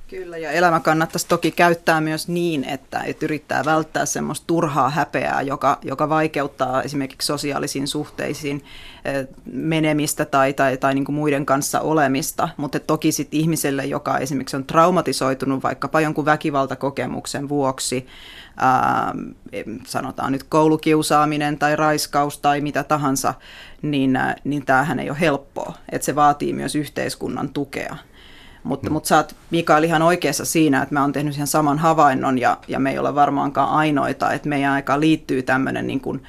Kyllä, 0.07 0.37
ja 0.37 0.51
elämä 0.51 0.79
kannattaisi 0.79 1.27
toki 1.27 1.51
käyttää 1.51 2.01
myös 2.01 2.27
niin, 2.27 2.63
että, 2.63 2.99
että 2.99 3.25
yrittää 3.25 3.65
välttää 3.65 4.05
semmoista 4.05 4.47
turhaa 4.47 4.89
häpeää, 4.89 5.41
joka, 5.41 5.79
joka 5.81 6.09
vaikeuttaa 6.09 6.81
esimerkiksi 6.81 7.25
sosiaalisiin 7.25 7.87
suhteisiin 7.87 8.63
menemistä 9.45 10.25
tai, 10.25 10.53
tai, 10.53 10.77
tai 10.77 10.93
niin 10.93 11.05
kuin 11.05 11.15
muiden 11.15 11.45
kanssa 11.45 11.79
olemista. 11.79 12.49
Mutta 12.57 12.79
toki 12.79 13.11
sitten 13.11 13.39
ihmiselle, 13.39 13.85
joka 13.85 14.17
esimerkiksi 14.17 14.55
on 14.55 14.65
traumatisoitunut 14.65 15.63
vaikkapa 15.63 16.01
jonkun 16.01 16.25
väkivaltakokemuksen 16.25 17.49
vuoksi, 17.49 18.07
ää, 18.57 19.15
sanotaan 19.87 20.31
nyt 20.31 20.43
koulukiusaaminen 20.43 21.59
tai 21.59 21.75
raiskaus 21.75 22.37
tai 22.37 22.61
mitä 22.61 22.83
tahansa, 22.83 23.33
niin, 23.81 24.19
niin 24.43 24.65
tämähän 24.65 24.99
ei 24.99 25.09
ole 25.09 25.19
helppoa. 25.19 25.73
Että 25.91 26.05
se 26.05 26.15
vaatii 26.15 26.53
myös 26.53 26.75
yhteiskunnan 26.75 27.49
tukea. 27.49 27.95
Mutta, 28.65 28.89
mm. 28.89 28.93
mutta 28.93 29.07
sä 29.07 29.17
oot 29.17 29.35
Mikael 29.51 29.83
ihan 29.83 30.01
oikeassa 30.01 30.45
siinä, 30.45 30.81
että 30.81 30.93
mä 30.95 31.01
oon 31.01 31.13
tehnyt 31.13 31.35
sen 31.35 31.47
saman 31.47 31.79
havainnon 31.79 32.39
ja, 32.39 32.57
ja 32.67 32.79
me 32.79 32.91
ei 32.91 32.99
ole 32.99 33.15
varmaankaan 33.15 33.69
ainoita, 33.69 34.31
että 34.31 34.49
meidän 34.49 34.73
aika 34.73 34.99
liittyy 34.99 35.43
tämmöinen 35.43 35.87
niin 35.87 36.01
kuin, 36.01 36.23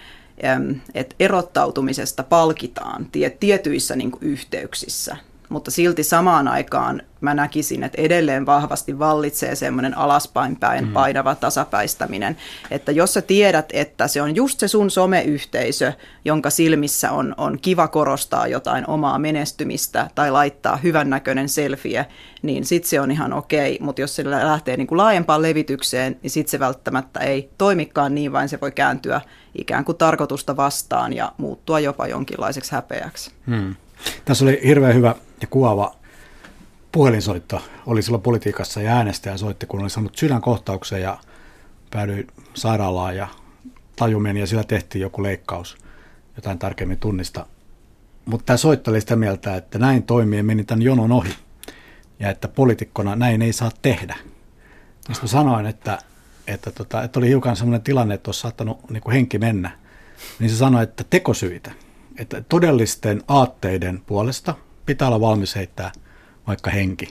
että 0.95 1.15
erottautumisesta 1.21 2.23
palkitaan 2.23 3.07
tietyissä 3.41 3.97
niin 3.97 4.11
kuin 4.11 4.23
yhteyksissä. 4.23 5.17
Mutta 5.49 5.71
silti 5.71 6.03
samaan 6.03 6.49
aikaan 6.49 7.03
mä 7.21 7.35
näkisin, 7.35 7.83
että 7.83 8.03
edelleen 8.03 8.47
vahvasti 8.47 8.99
vallitsee 8.99 9.55
semmoinen 9.55 9.99
alaspäin 9.99 10.57
päin 10.57 10.87
mm. 10.87 10.93
painava 10.93 11.35
tasapäistäminen. 11.35 12.37
Että 12.71 12.93
jos 12.93 13.15
sä 13.15 13.23
tiedät, 13.23 13.69
että 13.73 14.09
se 14.09 14.23
on 14.23 14.37
just 14.37 14.61
se 14.61 14.69
sun 14.69 14.91
someyhteisö, 14.91 15.93
jonka 16.25 16.51
silmissä 16.51 17.13
on, 17.13 17.35
on 17.37 17.59
kiva 17.63 17.89
korostaa 17.89 18.47
jotain 18.47 18.89
omaa 18.89 19.19
menestymistä 19.19 20.11
tai 20.15 20.31
laittaa 20.31 20.77
hyvännäköinen 20.77 21.49
selfie, 21.49 22.07
niin 22.43 22.65
sit 22.65 22.85
se 22.85 23.01
on 23.01 23.11
ihan 23.11 23.33
okei. 23.33 23.79
Mutta 23.81 24.01
jos 24.01 24.17
se 24.17 24.31
lähtee 24.31 24.77
niin 24.77 24.87
kuin 24.87 24.99
laajempaan 24.99 25.43
levitykseen, 25.43 26.17
niin 26.23 26.31
sit 26.31 26.49
se 26.49 26.59
välttämättä 26.59 27.21
ei 27.21 27.51
toimikaan 27.59 28.15
niin, 28.15 28.33
vaan 28.33 28.49
se 28.49 28.61
voi 28.61 28.73
kääntyä 28.73 29.21
ikään 29.55 29.85
kuin 29.85 29.99
tarkoitusta 29.99 30.57
vastaan 30.57 31.13
ja 31.13 31.33
muuttua 31.37 31.81
jopa 31.81 32.07
jonkinlaiseksi 32.07 32.73
häpeäksi. 32.73 33.31
Hmm. 33.47 33.75
Tässä 34.25 34.45
oli 34.45 34.61
hirveän 34.65 34.95
hyvä 34.95 35.15
ja 35.41 35.47
kuvaava 35.47 35.97
puhelinsoitto. 36.93 37.63
Oli 37.87 38.03
silloin 38.03 38.23
politiikassa 38.23 38.83
ja 38.83 38.93
äänestäjä 38.93 39.37
soitti, 39.37 39.67
kun 39.67 39.81
oli 39.81 39.91
saanut 39.91 40.17
sydänkohtauksen 40.17 41.03
ja 41.03 41.19
päädyin 41.91 42.27
sairaalaan 42.55 43.17
ja 43.17 43.29
tajumeni 43.97 44.41
ja 44.41 44.47
sillä 44.47 44.65
tehtiin 44.65 45.03
joku 45.03 45.23
leikkaus. 45.23 45.77
Jotain 46.37 46.59
tarkemmin 46.59 46.99
tunnista. 46.99 47.47
Mutta 48.25 48.45
tämä 48.47 48.57
soitto 48.57 48.91
oli 48.91 49.01
sitä 49.01 49.17
mieltä, 49.17 49.57
että 49.57 49.79
näin 49.79 50.03
toimien 50.03 50.47
meni 50.47 50.65
tämän 50.65 50.83
jonon 50.83 51.13
ohi. 51.13 51.35
Ja 52.21 52.31
että 52.31 52.49
poliitikkona 52.49 53.17
näin 53.17 53.43
ei 53.43 53.53
saa 53.53 53.71
tehdä. 53.83 54.17
Sitten 55.13 55.29
sanoin, 55.29 55.67
että, 55.67 55.99
että, 56.47 56.71
tota, 56.71 57.03
että 57.03 57.19
oli 57.19 57.29
hiukan 57.29 57.57
sellainen 57.57 57.83
tilanne, 57.83 58.15
että 58.15 58.29
olisi 58.29 58.41
saattanut 58.41 58.91
niin 58.91 59.03
kuin 59.03 59.13
henki 59.15 59.39
mennä. 59.39 59.71
Niin 60.39 60.51
se 60.51 60.57
sanoi, 60.57 60.83
että 60.83 61.05
tekosyitä– 61.11 61.73
että 62.19 62.43
todellisten 62.49 63.23
aatteiden 63.29 64.03
puolesta 64.07 64.55
pitää 64.87 65.09
olla 65.09 65.21
valmis 65.21 65.55
heittää 65.57 65.93
vaikka 66.47 66.71
henki. 66.71 67.09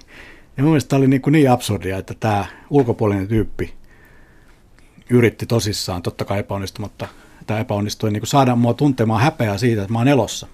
Ja 0.57 0.63
mun 0.63 0.71
mielestä 0.71 0.89
tämä 0.89 0.97
oli 0.97 1.07
niin, 1.07 1.21
kuin 1.21 1.31
niin 1.31 1.51
absurdia, 1.51 1.97
että 1.97 2.13
tämä 2.19 2.45
ulkopuolinen 2.69 3.27
tyyppi 3.27 3.73
yritti 5.09 5.45
tosissaan, 5.45 6.01
totta 6.01 6.25
kai 6.25 6.39
epäonnistumatta, 6.39 7.07
tämä 7.47 7.59
epäonnistui 7.59 8.11
niin 8.11 8.21
kuin 8.21 8.27
saada 8.27 8.55
mua 8.55 8.73
tuntemaan 8.73 9.21
häpeää 9.21 9.57
siitä, 9.57 9.81
että 9.81 9.93
mä 9.93 9.99
oon 9.99 10.07
elossa. 10.07 10.47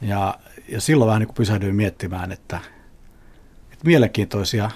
Ja, 0.00 0.38
ja 0.68 0.80
silloin 0.80 1.06
vähän 1.06 1.20
niin 1.20 1.26
kuin 1.26 1.36
pysähdyin 1.36 1.74
miettimään, 1.74 2.32
että, 2.32 2.60
että 3.72 3.84
mielenkiintoisia 3.84 4.70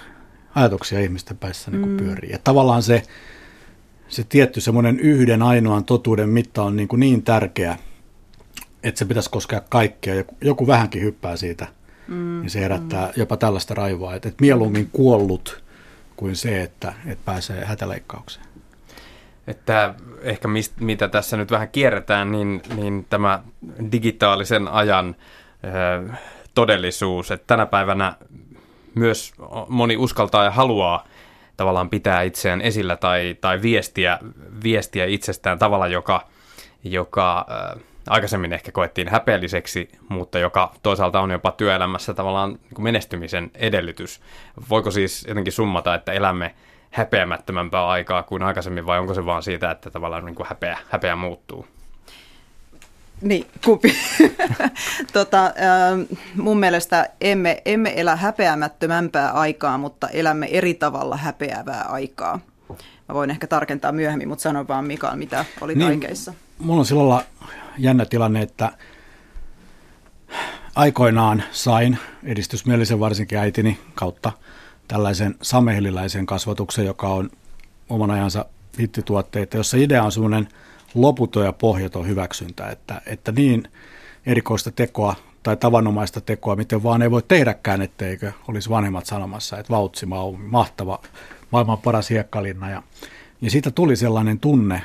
ajatuksia 0.55 0.99
ihmisten 0.99 1.37
päissä 1.37 1.71
niin 1.71 1.81
kuin 1.81 1.91
mm. 1.91 1.97
pyörii. 1.97 2.31
Ja 2.31 2.39
tavallaan 2.43 2.83
se, 2.83 3.03
se 4.07 4.23
tietty 4.23 4.61
semmoinen 4.61 4.99
yhden 4.99 5.41
ainoan 5.41 5.85
totuuden 5.85 6.29
mitta 6.29 6.63
on 6.63 6.75
niin, 6.75 6.87
kuin 6.87 6.99
niin 6.99 7.23
tärkeä– 7.23 7.77
että 8.83 8.99
se 8.99 9.05
pitäisi 9.05 9.29
koskea 9.29 9.61
kaikkea. 9.69 10.15
ja 10.15 10.23
Joku 10.41 10.67
vähänkin 10.67 11.01
hyppää 11.01 11.35
siitä, 11.35 11.67
mm, 12.07 12.41
niin 12.41 12.49
se 12.49 12.59
herättää 12.59 13.05
mm. 13.05 13.13
jopa 13.15 13.37
tällaista 13.37 13.73
raivoa. 13.73 14.15
Että, 14.15 14.29
että 14.29 14.41
mieluummin 14.41 14.89
kuollut 14.91 15.63
kuin 16.15 16.35
se, 16.35 16.61
että, 16.61 16.93
että 17.05 17.25
pääsee 17.25 17.65
hätäleikkaukseen. 17.65 18.45
Että 19.47 19.95
ehkä 20.21 20.47
mist, 20.47 20.73
mitä 20.79 21.07
tässä 21.07 21.37
nyt 21.37 21.51
vähän 21.51 21.69
kierretään, 21.69 22.31
niin, 22.31 22.61
niin 22.75 23.05
tämä 23.09 23.43
digitaalisen 23.91 24.67
ajan 24.67 25.15
ö, 25.63 26.09
todellisuus, 26.55 27.31
että 27.31 27.47
tänä 27.47 27.65
päivänä 27.65 28.15
myös 28.95 29.33
moni 29.67 29.97
uskaltaa 29.97 30.43
ja 30.43 30.51
haluaa 30.51 31.07
tavallaan 31.57 31.89
pitää 31.89 32.21
itseään 32.21 32.61
esillä 32.61 32.95
tai, 32.95 33.37
tai 33.41 33.61
viestiä, 33.61 34.19
viestiä 34.63 35.05
itsestään 35.05 35.59
tavalla, 35.59 35.87
joka, 35.87 36.27
joka 36.83 37.45
ö, 37.75 37.79
aikaisemmin 38.09 38.53
ehkä 38.53 38.71
koettiin 38.71 39.09
häpeälliseksi, 39.09 39.89
mutta 40.09 40.39
joka 40.39 40.73
toisaalta 40.83 41.19
on 41.19 41.31
jopa 41.31 41.51
työelämässä 41.51 42.13
tavallaan 42.13 42.51
niin 42.51 42.83
menestymisen 42.83 43.51
edellytys. 43.55 44.21
Voiko 44.69 44.91
siis 44.91 45.25
jotenkin 45.27 45.53
summata, 45.53 45.95
että 45.95 46.13
elämme 46.13 46.55
häpeämättömämpää 46.91 47.87
aikaa 47.87 48.23
kuin 48.23 48.43
aikaisemmin, 48.43 48.85
vai 48.85 48.99
onko 48.99 49.13
se 49.13 49.25
vaan 49.25 49.43
siitä, 49.43 49.71
että 49.71 49.91
tavallaan 49.91 50.25
niin 50.25 50.35
kuin 50.35 50.47
häpeä, 50.47 50.77
häpeä 50.89 51.15
muuttuu? 51.15 51.67
Niin, 53.21 53.45
kumpi. 53.65 53.95
tota, 55.13 55.45
ähm, 55.45 56.01
mun 56.35 56.59
mielestä 56.59 57.09
emme, 57.21 57.61
emme 57.65 57.93
elä 57.95 58.15
häpeämättömämpää 58.15 59.31
aikaa, 59.31 59.77
mutta 59.77 60.09
elämme 60.09 60.47
eri 60.51 60.73
tavalla 60.73 61.17
häpeävää 61.17 61.83
aikaa. 61.83 62.39
Mä 63.09 63.15
voin 63.15 63.29
ehkä 63.29 63.47
tarkentaa 63.47 63.91
myöhemmin, 63.91 64.27
mutta 64.27 64.41
sano 64.41 64.67
vaan 64.67 64.85
Mikael, 64.85 65.15
mitä 65.15 65.45
oli 65.61 65.75
niin, 65.75 65.87
aikeissa. 65.87 66.33
Mulla 66.59 66.79
on 66.79 66.85
silloin 66.85 67.23
jännä 67.77 68.05
tilanne, 68.05 68.41
että 68.41 68.71
aikoinaan 70.75 71.43
sain 71.51 71.97
edistysmielisen 72.23 72.99
varsinkin 72.99 73.37
äitini 73.37 73.79
kautta 73.95 74.31
tällaisen 74.87 75.35
sameheliläisen 75.41 76.25
kasvatuksen, 76.25 76.85
joka 76.85 77.07
on 77.07 77.29
oman 77.89 78.11
ajansa 78.11 78.45
hittituotteita, 78.79 79.57
jossa 79.57 79.77
idea 79.77 80.03
on 80.03 80.11
semmoinen 80.11 80.47
loputon 80.93 81.45
ja 81.45 81.53
pohjaton 81.53 82.07
hyväksyntä, 82.07 82.69
että, 82.69 83.01
että 83.05 83.31
niin 83.31 83.67
erikoista 84.25 84.71
tekoa 84.71 85.15
tai 85.43 85.57
tavanomaista 85.57 86.21
tekoa, 86.21 86.55
miten 86.55 86.83
vaan 86.83 87.01
ei 87.01 87.11
voi 87.11 87.23
tehdäkään, 87.27 87.81
etteikö 87.81 88.31
olisi 88.47 88.69
vanhemmat 88.69 89.05
sanomassa, 89.05 89.57
että 89.57 89.73
vautsi, 89.73 90.05
mahtava, 90.37 90.99
maailman 91.51 91.77
paras 91.77 92.09
hiekkalinna. 92.09 92.69
Ja, 92.69 92.83
ja 93.41 93.49
siitä 93.49 93.71
tuli 93.71 93.95
sellainen 93.95 94.39
tunne, 94.39 94.81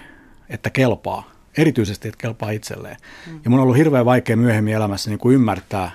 että 0.49 0.71
kelpaa 0.71 1.38
erityisesti, 1.57 2.09
että 2.09 2.19
kelpaa 2.19 2.51
itselleen. 2.51 2.97
Mm. 3.27 3.41
Ja 3.45 3.51
mun 3.51 3.59
on 3.59 3.63
ollut 3.63 3.77
hirveän 3.77 4.05
vaikea 4.05 4.37
myöhemmin 4.37 4.75
elämässä 4.75 5.11
niin 5.11 5.19
kuin 5.19 5.35
ymmärtää, 5.35 5.91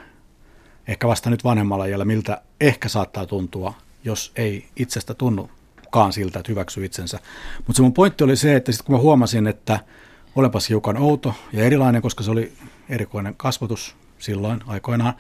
ehkä 0.88 1.08
vasta 1.08 1.30
nyt 1.30 1.44
vanhemmalla 1.44 1.86
jäljellä, 1.86 2.06
miltä 2.06 2.42
ehkä 2.62 2.90
saattaa 2.90 3.26
tuntua, 3.26 3.74
jos 4.04 4.32
ei 4.36 4.68
itsestä 4.76 5.14
tunnukaan 5.14 6.14
siltä, 6.14 6.40
että 6.40 6.52
hyväksyy 6.52 6.86
itsensä. 6.86 7.20
Mutta 7.58 7.74
se 7.74 7.82
mun 7.82 7.94
pointti 7.94 8.24
oli 8.24 8.36
se, 8.36 8.56
että 8.56 8.72
sitten 8.72 8.86
kun 8.86 8.96
mä 8.96 9.02
huomasin, 9.02 9.48
että 9.48 9.80
olepas 10.36 10.70
hiukan 10.70 10.98
outo 10.98 11.34
ja 11.54 11.64
erilainen, 11.64 12.02
koska 12.02 12.24
se 12.24 12.32
oli 12.32 12.52
erikoinen 12.90 13.36
kasvatus 13.38 13.96
silloin 14.20 14.60
aikoinaan, 14.68 15.14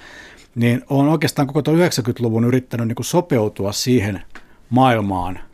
niin 0.55 0.83
olen 0.89 1.11
oikeastaan 1.11 1.47
koko 1.47 1.61
90-luvun 1.71 2.45
yrittänyt 2.45 2.87
niin 2.87 2.95
kuin 2.95 3.05
sopeutua 3.05 3.71
siihen 3.71 4.21
maailmaan– 4.69 5.39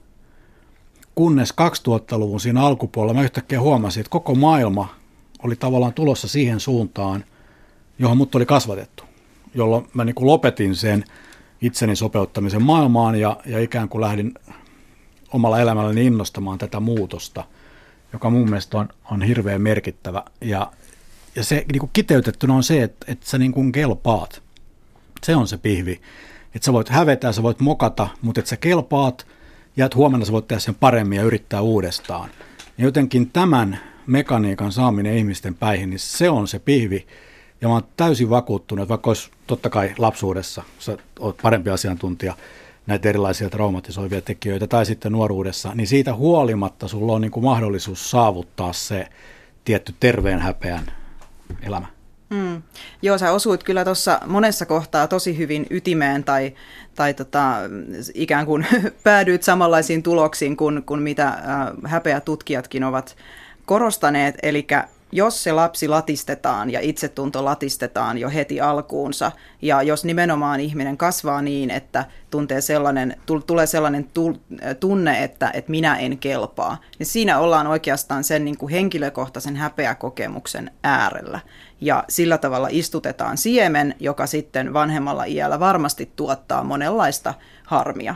kunnes 1.19 1.53
2000-luvun 1.53 2.39
siinä 2.39 2.61
alkupuolella 2.61 3.13
mä 3.13 3.23
yhtäkkiä 3.23 3.61
huomasin, 3.61 4.01
että 4.01 4.09
koko 4.09 4.35
maailma 4.35 4.95
oli 5.43 5.55
tavallaan 5.55 5.93
tulossa 5.93 6.27
siihen 6.27 6.59
suuntaan, 6.59 7.25
johon 7.99 8.17
mut 8.17 8.35
oli 8.35 8.45
kasvatettu, 8.45 9.03
jolloin 9.55 9.87
mä 9.93 10.05
niin 10.05 10.15
kuin 10.15 10.27
lopetin 10.27 10.75
sen 10.75 11.03
itseni 11.61 11.95
sopeuttamisen 11.95 12.61
maailmaan 12.61 13.15
ja, 13.15 13.37
ja 13.45 13.59
ikään 13.59 13.89
kuin 13.89 14.01
lähdin 14.01 14.33
omalla 15.33 15.59
elämälläni 15.59 16.05
innostamaan 16.05 16.57
tätä 16.57 16.79
muutosta, 16.79 17.43
joka 18.13 18.29
mun 18.29 18.49
mielestä 18.49 18.77
on, 18.77 18.89
on 19.11 19.21
hirveän 19.21 19.61
merkittävä. 19.61 20.23
Ja, 20.41 20.71
ja 21.35 21.43
se 21.43 21.65
niin 21.71 21.79
kuin 21.79 21.89
kiteytettynä 21.93 22.53
on 22.53 22.63
se, 22.63 22.83
että, 22.83 23.05
että 23.11 23.29
sä 23.29 23.37
niin 23.37 23.51
kuin 23.51 23.71
kelpaat. 23.71 24.41
Se 25.23 25.35
on 25.35 25.47
se 25.47 25.57
pihvi. 25.57 26.01
Että 26.55 26.65
sä 26.65 26.73
voit 26.73 26.89
hävetä, 26.89 27.31
sä 27.31 27.43
voit 27.43 27.59
mokata, 27.59 28.07
mutta 28.21 28.39
että 28.39 28.49
sä 28.49 28.57
kelpaat– 28.57 29.27
ja 29.79 29.85
että 29.85 29.97
huomenna 29.97 30.25
sä 30.25 30.31
voit 30.31 30.47
tehdä 30.47 30.59
sen 30.59 30.75
paremmin 30.75 31.17
ja 31.17 31.23
yrittää 31.23 31.61
uudestaan. 31.61 32.29
Ja 32.77 32.83
jotenkin 32.85 33.29
tämän 33.31 33.79
mekaniikan 34.07 34.71
saaminen 34.71 35.17
ihmisten 35.17 35.55
päihin, 35.55 35.89
niin 35.89 35.99
se 35.99 36.29
on 36.29 36.47
se 36.47 36.59
pihvi. 36.59 37.07
Ja 37.61 37.67
mä 37.67 37.73
oon 37.73 37.83
täysin 37.97 38.29
vakuuttunut, 38.29 38.83
että 38.83 38.89
vaikka 38.89 39.09
olisi 39.09 39.31
totta 39.47 39.69
kai 39.69 39.93
lapsuudessa, 39.97 40.63
sä 40.79 40.97
oot 41.19 41.37
parempi 41.41 41.69
asiantuntija, 41.69 42.35
näitä 42.87 43.09
erilaisia 43.09 43.49
traumatisoivia 43.49 44.21
tekijöitä, 44.21 44.67
tai 44.67 44.85
sitten 44.85 45.11
nuoruudessa, 45.11 45.71
niin 45.75 45.87
siitä 45.87 46.15
huolimatta 46.15 46.87
sulla 46.87 47.13
on 47.13 47.21
niin 47.21 47.31
kuin 47.31 47.43
mahdollisuus 47.43 48.11
saavuttaa 48.11 48.73
se 48.73 49.07
tietty 49.65 49.95
terveen 49.99 50.39
häpeän 50.39 50.91
elämä. 51.61 51.87
Mm. 52.29 52.61
Joo, 53.01 53.17
sä 53.17 53.31
osuit 53.31 53.63
kyllä 53.63 53.85
tuossa 53.85 54.19
monessa 54.25 54.65
kohtaa 54.65 55.07
tosi 55.07 55.37
hyvin 55.37 55.65
ytimeen 55.69 56.23
tai, 56.23 56.53
tai 56.95 57.13
tota, 57.13 57.55
ikään 58.13 58.45
kuin 58.45 58.67
päädyit 59.03 59.43
samanlaisiin 59.43 60.03
tuloksiin 60.03 60.57
kuin, 60.57 60.83
kuin 60.83 61.01
mitä 61.01 61.27
äh, 61.27 61.37
häpeätutkijatkin 61.83 62.83
ovat 62.83 63.17
korostaneet. 63.65 64.35
Eli 64.43 64.67
jos 65.11 65.43
se 65.43 65.51
lapsi 65.51 65.87
latistetaan 65.87 66.69
ja 66.69 66.79
itsetunto 66.79 67.45
latistetaan 67.45 68.17
jo 68.17 68.29
heti 68.29 68.61
alkuunsa, 68.61 69.31
ja 69.61 69.81
jos 69.81 70.05
nimenomaan 70.05 70.59
ihminen 70.59 70.97
kasvaa 70.97 71.41
niin, 71.41 71.71
että 71.71 72.05
tuntee 72.29 72.61
sellainen, 72.61 73.15
tulee 73.47 73.67
sellainen 73.67 74.09
tunne, 74.79 75.23
että, 75.23 75.51
että 75.53 75.71
minä 75.71 75.97
en 75.97 76.17
kelpaa, 76.17 76.77
niin 76.99 77.07
siinä 77.07 77.39
ollaan 77.39 77.67
oikeastaan 77.67 78.23
sen 78.23 78.45
niin 78.45 78.57
kuin 78.57 78.71
henkilökohtaisen 78.71 79.55
häpeäkokemuksen 79.55 80.71
äärellä. 80.83 81.39
Ja 81.81 82.03
sillä 82.09 82.37
tavalla 82.37 82.67
istutetaan 82.71 83.37
siemen, 83.37 83.95
joka 83.99 84.27
sitten 84.27 84.73
vanhemmalla 84.73 85.23
iällä 85.23 85.59
varmasti 85.59 86.11
tuottaa 86.15 86.63
monenlaista 86.63 87.33
harmia. 87.65 88.15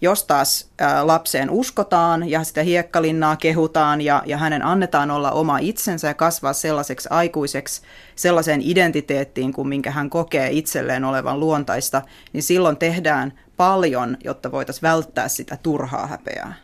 Jos 0.00 0.24
taas 0.24 0.70
lapseen 1.02 1.50
uskotaan 1.50 2.30
ja 2.30 2.44
sitä 2.44 2.62
hiekkalinnaa 2.62 3.36
kehutaan 3.36 4.00
ja, 4.00 4.22
ja 4.26 4.36
hänen 4.36 4.64
annetaan 4.64 5.10
olla 5.10 5.30
oma 5.30 5.58
itsensä 5.58 6.08
ja 6.08 6.14
kasvaa 6.14 6.52
sellaiseksi 6.52 7.08
aikuiseksi, 7.10 7.82
sellaiseen 8.16 8.60
identiteettiin 8.62 9.52
kuin 9.52 9.68
minkä 9.68 9.90
hän 9.90 10.10
kokee 10.10 10.50
itselleen 10.50 11.04
olevan 11.04 11.40
luontaista, 11.40 12.02
niin 12.32 12.42
silloin 12.42 12.76
tehdään 12.76 13.32
paljon, 13.56 14.16
jotta 14.24 14.52
voitaisiin 14.52 14.82
välttää 14.82 15.28
sitä 15.28 15.58
turhaa 15.62 16.06
häpeää. 16.06 16.63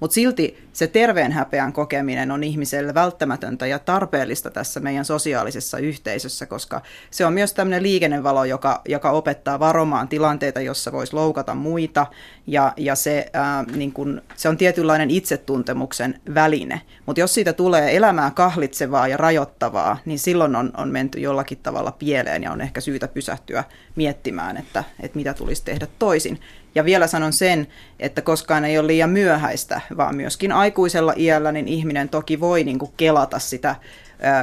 Mutta 0.00 0.14
silti 0.14 0.68
se 0.72 0.86
terveen 0.86 1.32
häpeän 1.32 1.72
kokeminen 1.72 2.30
on 2.30 2.44
ihmiselle 2.44 2.94
välttämätöntä 2.94 3.66
ja 3.66 3.78
tarpeellista 3.78 4.50
tässä 4.50 4.80
meidän 4.80 5.04
sosiaalisessa 5.04 5.78
yhteisössä, 5.78 6.46
koska 6.46 6.82
se 7.10 7.26
on 7.26 7.32
myös 7.32 7.54
tämmöinen 7.54 7.82
liikennevalo, 7.82 8.44
joka, 8.44 8.82
joka 8.88 9.10
opettaa 9.10 9.60
varomaan 9.60 10.08
tilanteita, 10.08 10.60
jossa 10.60 10.92
voisi 10.92 11.14
loukata 11.14 11.54
muita, 11.54 12.06
ja, 12.46 12.72
ja 12.76 12.94
se, 12.94 13.26
ää, 13.32 13.64
niin 13.76 13.92
kun, 13.92 14.22
se 14.36 14.48
on 14.48 14.56
tietynlainen 14.56 15.10
itsetuntemuksen 15.10 16.20
väline. 16.34 16.80
Mutta 17.06 17.20
jos 17.20 17.34
siitä 17.34 17.52
tulee 17.52 17.96
elämää 17.96 18.30
kahlitsevaa 18.30 19.08
ja 19.08 19.16
rajoittavaa, 19.16 19.98
niin 20.04 20.18
silloin 20.18 20.56
on, 20.56 20.70
on 20.76 20.88
menty 20.88 21.20
jollakin 21.20 21.58
tavalla 21.58 21.92
pieleen 21.92 22.42
ja 22.42 22.52
on 22.52 22.60
ehkä 22.60 22.80
syytä 22.80 23.08
pysähtyä 23.08 23.64
miettimään, 23.96 24.56
että, 24.56 24.84
että 25.00 25.18
mitä 25.18 25.34
tulisi 25.34 25.64
tehdä 25.64 25.86
toisin. 25.98 26.40
Ja 26.74 26.84
vielä 26.84 27.06
sanon 27.06 27.32
sen, 27.32 27.66
että 27.98 28.22
koskaan 28.22 28.64
ei 28.64 28.78
ole 28.78 28.86
liian 28.86 29.10
myöhäistä, 29.10 29.80
vaan 29.96 30.16
myöskin 30.16 30.52
aikuisella 30.52 31.14
iällä 31.16 31.52
niin 31.52 31.68
ihminen 31.68 32.08
toki 32.08 32.40
voi 32.40 32.64
niin 32.64 32.78
kuin 32.78 32.92
kelata 32.96 33.38
sitä 33.38 33.76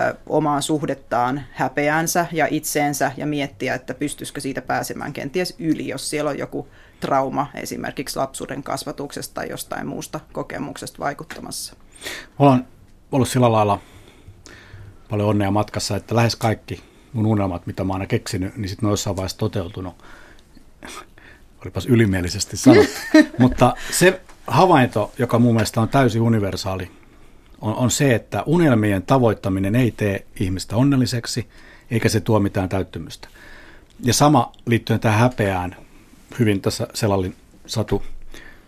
ö, 0.08 0.16
omaa 0.28 0.62
suhdettaan 0.62 1.44
häpeänsä 1.52 2.26
ja 2.32 2.48
itseensä 2.50 3.12
ja 3.18 3.26
miettiä, 3.26 3.76
että 3.76 3.94
pystyisikö 3.94 4.42
siitä 4.42 4.62
pääsemään 4.62 5.14
kenties 5.14 5.56
yli, 5.60 5.88
jos 5.88 6.10
siellä 6.10 6.30
on 6.30 6.38
joku 6.38 6.68
trauma 7.00 7.48
esimerkiksi 7.54 8.20
lapsuuden 8.20 8.64
kasvatuksesta 8.64 9.34
tai 9.34 9.50
jostain 9.50 9.88
muusta 9.88 10.20
kokemuksesta 10.34 11.00
vaikuttamassa. 11.00 11.76
Olen 12.40 12.68
ollut 13.12 13.30
sillä 13.30 13.52
lailla 13.52 13.80
paljon 15.10 15.30
onnea 15.30 15.52
matkassa, 15.52 15.96
että 15.96 16.16
lähes 16.16 16.36
kaikki 16.36 16.84
mun 17.14 17.26
unelmat, 17.26 17.66
mitä 17.66 17.84
mä 17.84 17.94
oon 17.94 18.02
aina 18.02 18.08
keksinyt, 18.08 18.58
niin 18.58 18.70
sitten 18.70 18.84
ne 18.84 18.88
on 18.88 18.94
jossain 18.94 19.16
vaiheessa 19.16 19.38
toteutunut 19.38 19.96
olipas 21.68 21.86
ylimielisesti 21.86 22.58
sanottu. 22.58 22.92
Mutta 23.40 23.74
se 23.92 24.22
havainto, 24.48 25.12
joka 25.18 25.40
mun 25.40 25.54
mielestä 25.54 25.82
on 25.82 25.90
täysin 25.90 26.22
universaali, 26.22 26.92
on, 27.62 27.76
on 27.76 27.92
se, 27.92 28.16
että 28.16 28.44
unelmien 28.46 29.04
tavoittaminen 29.04 29.76
ei 29.76 29.92
tee 29.92 30.26
ihmistä 30.40 30.76
onnelliseksi, 30.76 31.48
eikä 31.92 32.10
se 32.10 32.20
tuo 32.20 32.40
mitään 32.40 32.70
täyttymystä. 32.70 33.28
Ja 34.04 34.14
sama 34.14 34.52
liittyen 34.66 35.00
tähän 35.00 35.20
häpeään, 35.20 35.76
hyvin 36.40 36.62
tässä 36.62 36.88
selallin 36.94 37.36
Satu 37.66 38.04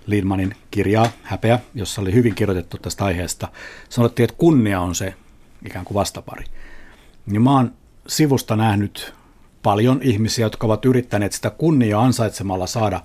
Liedmanin 0.06 0.56
kirjaa 0.72 1.12
Häpeä, 1.24 1.60
jossa 1.76 2.02
oli 2.02 2.14
hyvin 2.14 2.36
kirjoitettu 2.36 2.78
tästä 2.78 3.06
aiheesta. 3.06 3.48
Sanottiin, 3.90 4.24
että 4.24 4.38
kunnia 4.38 4.82
on 4.82 4.96
se 4.96 5.14
ikään 5.66 5.86
kuin 5.86 5.96
vastapari. 5.96 6.44
Niin 7.26 7.42
mä 7.42 7.52
oon 7.52 7.74
sivusta 8.08 8.56
nähnyt 8.56 9.14
paljon 9.63 10.00
ihmisiä, 10.04 10.45
jotka 10.45 10.67
ovat 10.67 10.86
yrittäneet 10.86 11.34
sitä 11.34 11.50
kunnia 11.50 12.02
ansaitsemalla 12.02 12.67
saada 12.67 13.02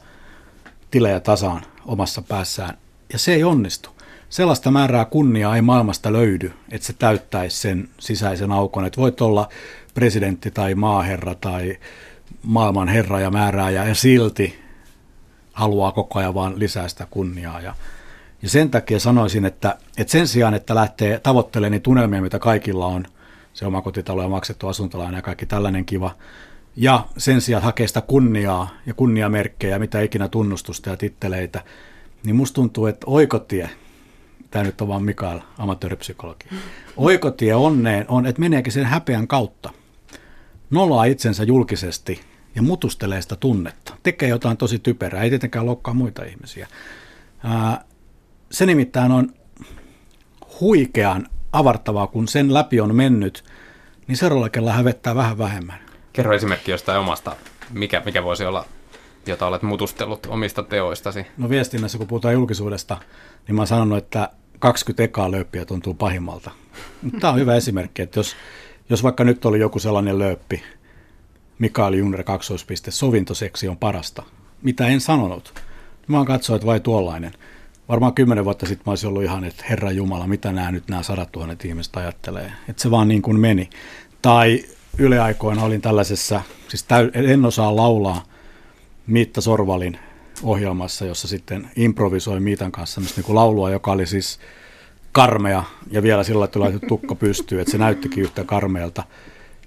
tilejä 0.91 1.21
tasaan 1.21 1.63
omassa 1.87 2.23
päässään, 2.23 2.79
ja 3.13 3.19
se 3.19 3.35
ei 3.35 3.45
onnistu. 3.45 3.91
Sellaista 4.29 4.71
määrää 4.71 5.05
kunniaa 5.05 5.57
ei 5.57 5.63
maailmasta 5.63 6.13
löydy, 6.13 6.53
että 6.71 6.87
se 6.87 6.93
täyttäisi 6.93 7.57
sen 7.57 7.89
sisäisen 7.99 8.53
aukon, 8.53 8.85
että 8.85 9.01
voit 9.01 9.21
olla 9.21 9.49
presidentti 9.95 10.51
tai 10.51 10.75
maaherra 10.75 11.35
tai 11.35 11.79
maailman 12.43 12.89
herra 12.89 13.21
ja 13.21 13.31
määrää 13.31 13.71
ja 13.71 13.95
silti 13.95 14.59
haluaa 15.53 15.93
koko 15.93 16.19
ajan 16.19 16.35
vaan 16.35 16.59
lisää 16.59 16.89
sitä 16.89 17.07
kunniaa. 17.11 17.61
Ja, 17.61 17.75
ja 18.43 18.49
sen 18.49 18.71
takia 18.71 19.01
sanoisin, 19.01 19.45
että, 19.45 19.79
että 19.99 20.11
sen 20.11 20.29
sijaan, 20.29 20.55
että 20.55 20.75
lähtee 20.75 21.19
tavoittelemaan 21.19 21.73
niitä 21.73 21.85
tunnelmia, 21.85 22.23
mitä 22.23 22.39
kaikilla 22.39 22.87
on, 22.87 23.07
se 23.55 23.67
oma 23.67 23.83
kotitalo 23.83 24.23
ja 24.23 24.29
maksettu 24.29 24.69
asuntolaina 24.69 25.19
ja 25.19 25.23
kaikki 25.23 25.47
tällainen 25.47 25.85
kiva. 25.85 26.17
Ja 26.77 27.07
sen 27.17 27.41
sijaan 27.41 27.65
hakee 27.65 27.87
sitä 27.87 28.01
kunniaa 28.01 28.71
ja 28.87 28.95
kunniamerkkejä, 28.95 29.79
mitä 29.79 30.01
ikinä 30.01 30.29
tunnustusta 30.29 30.91
ja 30.91 30.97
titteleitä, 30.97 31.65
niin 32.25 32.37
musta 32.37 32.55
tuntuu, 32.55 32.87
että 32.87 33.07
oikotie, 33.07 33.71
tämä 34.51 34.65
nyt 34.65 34.81
on 34.81 34.89
vaan 34.89 35.05
Mikael, 35.05 35.41
amatööripsykologi, 35.59 36.49
oikotie 36.97 37.55
onneen 37.55 38.05
on, 38.09 38.27
että 38.27 38.41
meneekin 38.41 38.73
sen 38.73 38.85
häpeän 38.85 39.29
kautta. 39.29 39.71
Nolaa 40.71 41.05
itsensä 41.05 41.45
julkisesti 41.45 42.21
ja 42.55 42.63
mutustelee 42.63 43.23
sitä 43.23 43.37
tunnetta. 43.37 43.97
Tekee 44.03 44.29
jotain 44.29 44.57
tosi 44.57 44.79
typerää, 44.79 45.23
ei 45.23 45.31
tietenkään 45.31 45.67
lokkaa 45.67 45.95
muita 45.95 46.25
ihmisiä. 46.25 46.69
se 48.51 48.67
nimittäin 48.67 49.13
on 49.13 49.35
huikean 50.61 51.29
avartavaa, 51.55 52.07
kun 52.07 52.29
sen 52.29 52.55
läpi 52.55 52.81
on 52.81 52.95
mennyt, 52.95 53.45
niin 54.07 54.17
seuraavalla 54.17 54.51
kerralla 54.51 54.73
hävettää 54.73 55.15
vähän 55.15 55.39
vähemmän. 55.39 55.79
Kerro 56.13 56.35
esimerkki 56.35 56.71
jostain 56.71 56.99
omasta, 56.99 57.37
mikä, 57.71 58.03
mikä 58.05 58.25
voisi 58.25 58.45
olla, 58.45 58.65
jota 59.27 59.47
olet 59.47 59.63
mutustellut 59.63 60.27
omista 60.27 60.63
teoistasi. 60.63 61.27
No 61.37 61.49
viestinnässä, 61.49 61.99
kun 61.99 62.07
puhutaan 62.07 62.35
julkisuudesta, 62.35 62.99
niin 63.47 63.55
mä 63.55 63.61
oon 63.61 63.67
sanonut, 63.67 63.99
että 63.99 64.29
20 64.59 65.03
ekaa 65.03 65.31
lööppiä 65.31 65.65
tuntuu 65.65 65.95
pahimmalta. 65.95 66.51
Tämä 67.21 67.33
on 67.33 67.39
hyvä 67.39 67.55
esimerkki, 67.55 68.03
että 68.03 68.19
jos, 68.19 68.37
jos 68.91 69.03
vaikka 69.03 69.25
nyt 69.25 69.45
oli 69.45 69.59
joku 69.59 69.79
sellainen 69.79 70.19
lööppi, 70.19 70.63
Mikael 71.59 71.93
Junner 71.93 72.23
kaksoispiste, 72.23 72.91
sovintoseksi 72.91 73.69
on 73.69 73.77
parasta, 73.77 74.23
mitä 74.63 74.87
en 74.87 75.01
sanonut. 75.01 75.55
Mä 76.07 76.17
oon 76.17 76.27
katsoa, 76.27 76.57
että 76.57 76.67
vai 76.67 76.81
tuollainen 76.81 77.33
varmaan 77.89 78.15
kymmenen 78.15 78.45
vuotta 78.45 78.67
sitten 78.67 78.83
mä 78.87 78.91
olisin 78.91 79.09
ollut 79.09 79.23
ihan, 79.23 79.45
että 79.45 79.65
Herra 79.71 79.91
Jumala, 79.91 80.27
mitä 80.27 80.53
nämä 80.53 80.73
nyt 80.73 80.89
nämä 80.89 81.03
sadat 81.03 81.33
tuhannet 81.33 81.65
ihmiset 81.65 81.97
ajattelee. 81.97 82.53
Että 82.69 82.83
se 82.83 82.91
vaan 82.91 83.09
niin 83.09 83.23
kuin 83.23 83.41
meni. 83.41 83.71
Tai 84.23 84.65
yleaikoina 84.99 85.63
olin 85.63 85.81
tällaisessa, 85.81 86.41
siis 86.69 86.83
täy, 86.83 87.11
en 87.15 87.45
osaa 87.45 87.77
laulaa 87.77 88.25
Miitta 89.07 89.41
Sorvalin 89.41 89.99
ohjelmassa, 90.43 91.05
jossa 91.05 91.29
sitten 91.29 91.71
improvisoi 91.77 92.41
Miitan 92.41 92.73
kanssa 92.73 93.01
niin 93.01 93.25
kuin 93.25 93.37
laulua, 93.37 93.71
joka 93.71 93.93
oli 93.93 94.07
siis 94.07 94.39
karmea 95.13 95.65
ja 95.91 96.03
vielä 96.03 96.25
sillä 96.25 96.45
että 96.45 96.61
laitettu 96.61 96.87
tukka 96.87 97.15
pystyy, 97.15 97.61
että 97.61 97.71
se 97.71 97.79
näyttikin 97.79 98.23
yhtä 98.25 98.45
karmeelta. 98.45 99.05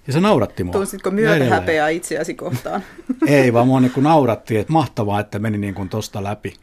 Ja 0.07 0.13
se 0.13 0.19
nauratti 0.19 0.63
mua. 0.63 0.73
Tunsitko 0.73 1.11
myötähäpeää 1.11 1.89
itseäsi 1.89 2.33
kohtaan? 2.33 2.83
Ei, 3.27 3.53
vaan 3.53 3.67
mua 3.67 3.79
niin 3.79 3.91
nauratti, 3.97 4.57
että 4.57 4.73
mahtavaa, 4.73 5.19
että 5.19 5.39
meni 5.39 5.57
niin 5.57 5.73
kuin 5.73 5.89
tosta 5.89 6.23
läpi. 6.23 6.53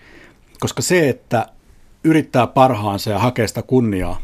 Koska 0.60 0.82
se, 0.82 1.08
että 1.08 1.46
yrittää 2.04 2.46
parhaansa 2.46 3.10
ja 3.10 3.18
hakee 3.18 3.48
sitä 3.48 3.62
kunniaa, 3.62 4.20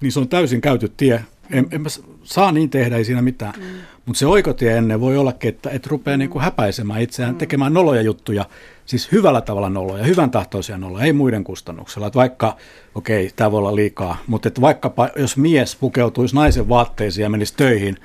niin 0.00 0.12
se 0.12 0.20
on 0.20 0.28
täysin 0.28 0.60
käyty 0.60 0.92
tie. 0.96 1.24
En, 1.50 1.66
en 1.70 1.80
mä 1.80 1.88
saa 2.22 2.52
niin 2.52 2.70
tehdä, 2.70 2.96
ei 2.96 3.04
siinä 3.04 3.22
mitään. 3.22 3.54
Mm. 3.56 3.64
Mutta 4.06 4.18
se 4.18 4.26
oikotie 4.26 4.76
ennen 4.76 5.00
voi 5.00 5.16
olla, 5.16 5.34
että 5.40 5.70
et 5.70 5.86
rupeaa 5.86 6.16
mm. 6.16 6.18
niinku 6.18 6.40
häpäisemään 6.40 7.02
itseään, 7.02 7.34
mm. 7.34 7.38
tekemään 7.38 7.74
noloja 7.74 8.02
juttuja, 8.02 8.44
siis 8.86 9.12
hyvällä 9.12 9.40
tavalla 9.40 9.70
noloja, 9.70 10.04
hyvän 10.04 10.30
tahtoisia 10.30 10.78
noloja, 10.78 11.04
ei 11.04 11.12
muiden 11.12 11.44
kustannuksella. 11.44 12.06
Et 12.06 12.14
vaikka, 12.14 12.56
okei, 12.94 13.26
okay, 13.26 13.32
tämä 13.36 13.50
voi 13.50 13.58
olla 13.58 13.76
liikaa, 13.76 14.16
mutta 14.26 14.48
et 14.48 14.60
vaikkapa 14.60 15.08
jos 15.16 15.36
mies 15.36 15.76
pukeutuisi 15.76 16.34
naisen 16.34 16.68
vaatteisiin 16.68 17.22
ja 17.22 17.30
menisi 17.30 17.54
töihin, 17.56 17.96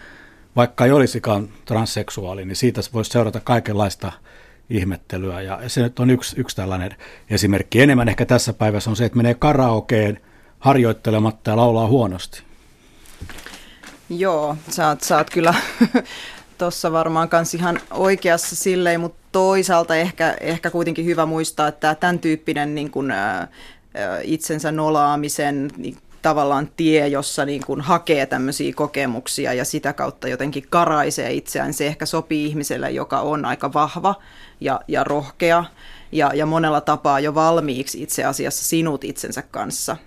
vaikka 0.55 0.85
ei 0.85 0.91
olisikaan 0.91 1.49
transseksuaali, 1.65 2.45
niin 2.45 2.55
siitä 2.55 2.81
voisi 2.93 3.11
seurata 3.11 3.39
kaikenlaista 3.39 4.11
ihmettelyä. 4.69 5.41
Ja 5.41 5.59
se 5.67 5.81
nyt 5.81 5.99
on 5.99 6.09
yksi, 6.09 6.39
yksi 6.39 6.55
tällainen 6.55 6.95
esimerkki. 7.29 7.81
Enemmän 7.81 8.09
ehkä 8.09 8.25
tässä 8.25 8.53
päivässä 8.53 8.89
on 8.89 8.95
se, 8.95 9.05
että 9.05 9.17
menee 9.17 9.33
karaokeen 9.33 10.19
harjoittelematta 10.59 11.51
ja 11.51 11.57
laulaa 11.57 11.87
huonosti. 11.87 12.43
Joo, 14.09 14.57
sä 14.69 14.87
oot, 14.87 15.01
sä 15.01 15.17
oot 15.17 15.29
kyllä 15.29 15.53
tuossa 16.57 16.91
varmaan 16.91 17.29
kans 17.29 17.53
ihan 17.53 17.79
oikeassa 17.91 18.55
silleen, 18.55 18.99
mutta 18.99 19.23
toisaalta 19.31 19.95
ehkä, 19.95 20.37
ehkä 20.41 20.69
kuitenkin 20.69 21.05
hyvä 21.05 21.25
muistaa, 21.25 21.67
että 21.67 21.95
tämän 21.95 22.19
tyyppinen 22.19 22.75
niin 22.75 22.91
kun, 22.91 23.13
itsensä 24.23 24.71
nolaamisen 24.71 25.71
niin 25.77 25.97
tavallaan 26.23 26.69
tie, 26.77 27.07
jossa 27.07 27.45
niin 27.45 27.61
kuin 27.65 27.81
hakee 27.81 28.25
tämmöisiä 28.25 28.73
kokemuksia 28.75 29.53
ja 29.53 29.65
sitä 29.65 29.93
kautta 29.93 30.27
jotenkin 30.27 30.65
karaisee 30.69 31.33
itseään. 31.33 31.73
Se 31.73 31.87
ehkä 31.87 32.05
sopii 32.05 32.45
ihmiselle, 32.45 32.91
joka 32.91 33.19
on 33.19 33.45
aika 33.45 33.73
vahva 33.73 34.15
ja, 34.61 34.79
ja 34.87 35.03
rohkea 35.03 35.63
ja, 36.11 36.31
ja 36.33 36.45
monella 36.45 36.81
tapaa 36.81 37.19
jo 37.19 37.35
valmiiksi 37.35 38.03
itse 38.03 38.23
asiassa 38.23 38.65
sinut 38.65 39.03
itsensä 39.03 39.41
kanssa. 39.41 39.97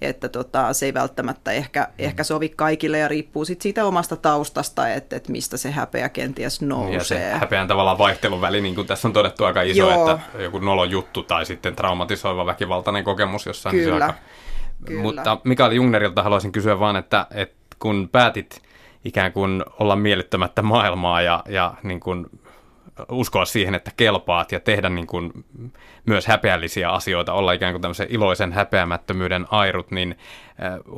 Että 0.00 0.28
tota, 0.28 0.72
se 0.72 0.86
ei 0.86 0.94
välttämättä 0.94 1.52
ehkä, 1.52 1.80
mm. 1.80 1.94
ehkä 1.98 2.24
sovi 2.24 2.48
kaikille 2.48 2.98
ja 2.98 3.08
riippuu 3.08 3.44
sit 3.44 3.62
siitä 3.62 3.84
omasta 3.84 4.16
taustasta, 4.16 4.88
että, 4.88 5.16
että 5.16 5.32
mistä 5.32 5.56
se 5.56 5.70
häpeä 5.70 6.08
kenties 6.08 6.60
nousee. 6.60 6.94
Ja 6.94 7.04
se 7.04 7.18
häpeän 7.18 7.68
tavallaan 7.68 7.98
vaihteluväli, 7.98 8.60
niin 8.60 8.74
kuin 8.74 8.86
tässä 8.86 9.08
on 9.08 9.12
todettu 9.12 9.44
aika 9.44 9.62
iso, 9.62 9.90
Joo. 9.90 10.10
että 10.10 10.42
joku 10.42 10.58
nolo 10.58 10.84
juttu 10.84 11.22
tai 11.22 11.46
sitten 11.46 11.76
traumatisoiva 11.76 12.46
väkivaltainen 12.46 13.04
kokemus 13.04 13.46
jossain. 13.46 13.76
Kyllä. 13.76 13.90
Niin 13.90 14.00
se 14.00 14.04
aika 14.04 14.18
Kyllä. 14.86 15.02
Mutta 15.02 15.38
Mikael 15.44 15.72
Jungnerilta 15.72 16.22
haluaisin 16.22 16.52
kysyä 16.52 16.80
vaan, 16.80 16.96
että, 16.96 17.26
että 17.34 17.56
kun 17.78 18.08
päätit 18.12 18.62
ikään 19.04 19.32
kuin 19.32 19.64
olla 19.80 19.96
miellyttämättä 19.96 20.62
maailmaa 20.62 21.22
ja, 21.22 21.44
ja 21.48 21.74
niin 21.82 22.00
kuin 22.00 22.26
uskoa 23.10 23.44
siihen, 23.44 23.74
että 23.74 23.90
kelpaat 23.96 24.52
ja 24.52 24.60
tehdä 24.60 24.88
niin 24.88 25.06
kuin 25.06 25.44
myös 26.06 26.26
häpeällisiä 26.26 26.90
asioita, 26.90 27.32
olla 27.32 27.52
ikään 27.52 27.72
kuin 27.72 27.82
tämmöisen 27.82 28.06
iloisen 28.10 28.52
häpeämättömyyden 28.52 29.46
airut, 29.50 29.90
niin 29.90 30.18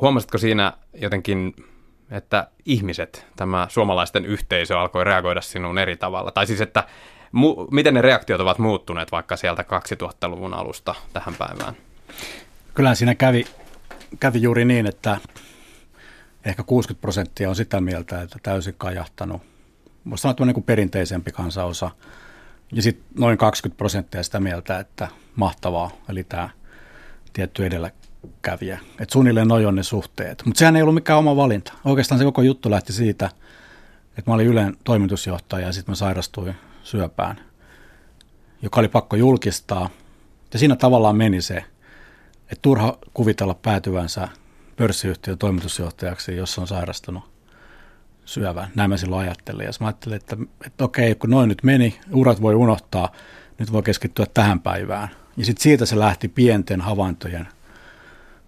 huomasitko 0.01 0.37
siinä 0.37 0.73
jotenkin, 0.93 1.55
että 2.11 2.47
ihmiset, 2.65 3.25
tämä 3.35 3.67
suomalaisten 3.69 4.25
yhteisö 4.25 4.79
alkoi 4.79 5.03
reagoida 5.03 5.41
sinuun 5.41 5.77
eri 5.77 5.97
tavalla? 5.97 6.31
Tai 6.31 6.47
siis, 6.47 6.61
että 6.61 6.83
mu- 7.35 7.67
miten 7.71 7.93
ne 7.93 8.01
reaktiot 8.01 8.41
ovat 8.41 8.59
muuttuneet 8.59 9.11
vaikka 9.11 9.35
sieltä 9.35 9.61
2000-luvun 9.63 10.53
alusta 10.53 10.95
tähän 11.13 11.35
päivään? 11.35 11.73
Kyllä 12.73 12.95
siinä 12.95 13.15
kävi, 13.15 13.45
kävi 14.19 14.41
juuri 14.41 14.65
niin, 14.65 14.87
että 14.87 15.17
ehkä 16.45 16.63
60 16.63 17.01
prosenttia 17.01 17.49
on 17.49 17.55
sitä 17.55 17.81
mieltä, 17.81 18.21
että 18.21 18.39
täysin 18.43 18.75
kajahtanut. 18.77 19.41
Voisi 20.09 20.21
sanoa, 20.21 20.31
että 20.31 20.45
niin 20.45 20.63
perinteisempi 20.63 21.31
kansanosa. 21.31 21.91
Ja 22.71 22.81
sitten 22.81 23.05
noin 23.19 23.37
20 23.37 23.77
prosenttia 23.77 24.23
sitä 24.23 24.39
mieltä, 24.39 24.79
että 24.79 25.07
mahtavaa, 25.35 25.91
eli 26.09 26.23
tämä 26.23 26.49
tietty 27.33 27.65
edelläkävijä. 27.65 28.79
Että 28.99 29.13
suunnilleen 29.13 29.47
noin 29.47 29.67
on 29.67 29.75
ne 29.75 29.83
suhteet. 29.83 30.43
Mutta 30.45 30.59
sehän 30.59 30.75
ei 30.75 30.81
ollut 30.81 30.95
mikään 30.95 31.19
oma 31.19 31.35
valinta. 31.35 31.73
Oikeastaan 31.85 32.19
se 32.19 32.25
koko 32.25 32.41
juttu 32.41 32.71
lähti 32.71 32.93
siitä, 32.93 33.29
että 34.17 34.31
mä 34.31 34.33
olin 34.33 34.47
Ylen 34.47 34.77
toimitusjohtaja 34.83 35.65
ja 35.65 35.73
sitten 35.73 35.91
mä 35.91 35.95
sairastuin 35.95 36.55
syöpään, 36.83 37.39
joka 38.61 38.79
oli 38.79 38.87
pakko 38.87 39.15
julkistaa. 39.15 39.89
Ja 40.53 40.59
siinä 40.59 40.75
tavallaan 40.75 41.15
meni 41.15 41.41
se, 41.41 41.63
että 42.51 42.61
turha 42.61 42.97
kuvitella 43.13 43.53
päätyvänsä 43.53 44.27
pörssiyhtiön 44.75 45.37
toimitusjohtajaksi, 45.37 46.35
jos 46.35 46.59
on 46.59 46.67
sairastunut 46.67 47.23
syövän. 48.25 48.67
Näin 48.75 48.89
mä 48.89 48.97
silloin 48.97 49.27
ajattelin. 49.27 49.65
Ja 49.65 49.71
mä 49.79 49.87
ajattelin, 49.87 50.15
että, 50.15 50.37
että 50.65 50.83
okei, 50.83 51.15
kun 51.15 51.29
noin 51.29 51.49
nyt 51.49 51.63
meni, 51.63 51.99
urat 52.11 52.41
voi 52.41 52.55
unohtaa, 52.55 53.11
nyt 53.57 53.71
voi 53.71 53.83
keskittyä 53.83 54.25
tähän 54.33 54.59
päivään. 54.59 55.09
Ja 55.37 55.45
sitten 55.45 55.63
siitä 55.63 55.85
se 55.85 55.99
lähti 55.99 56.27
pienten 56.27 56.81
havaintojen 56.81 57.47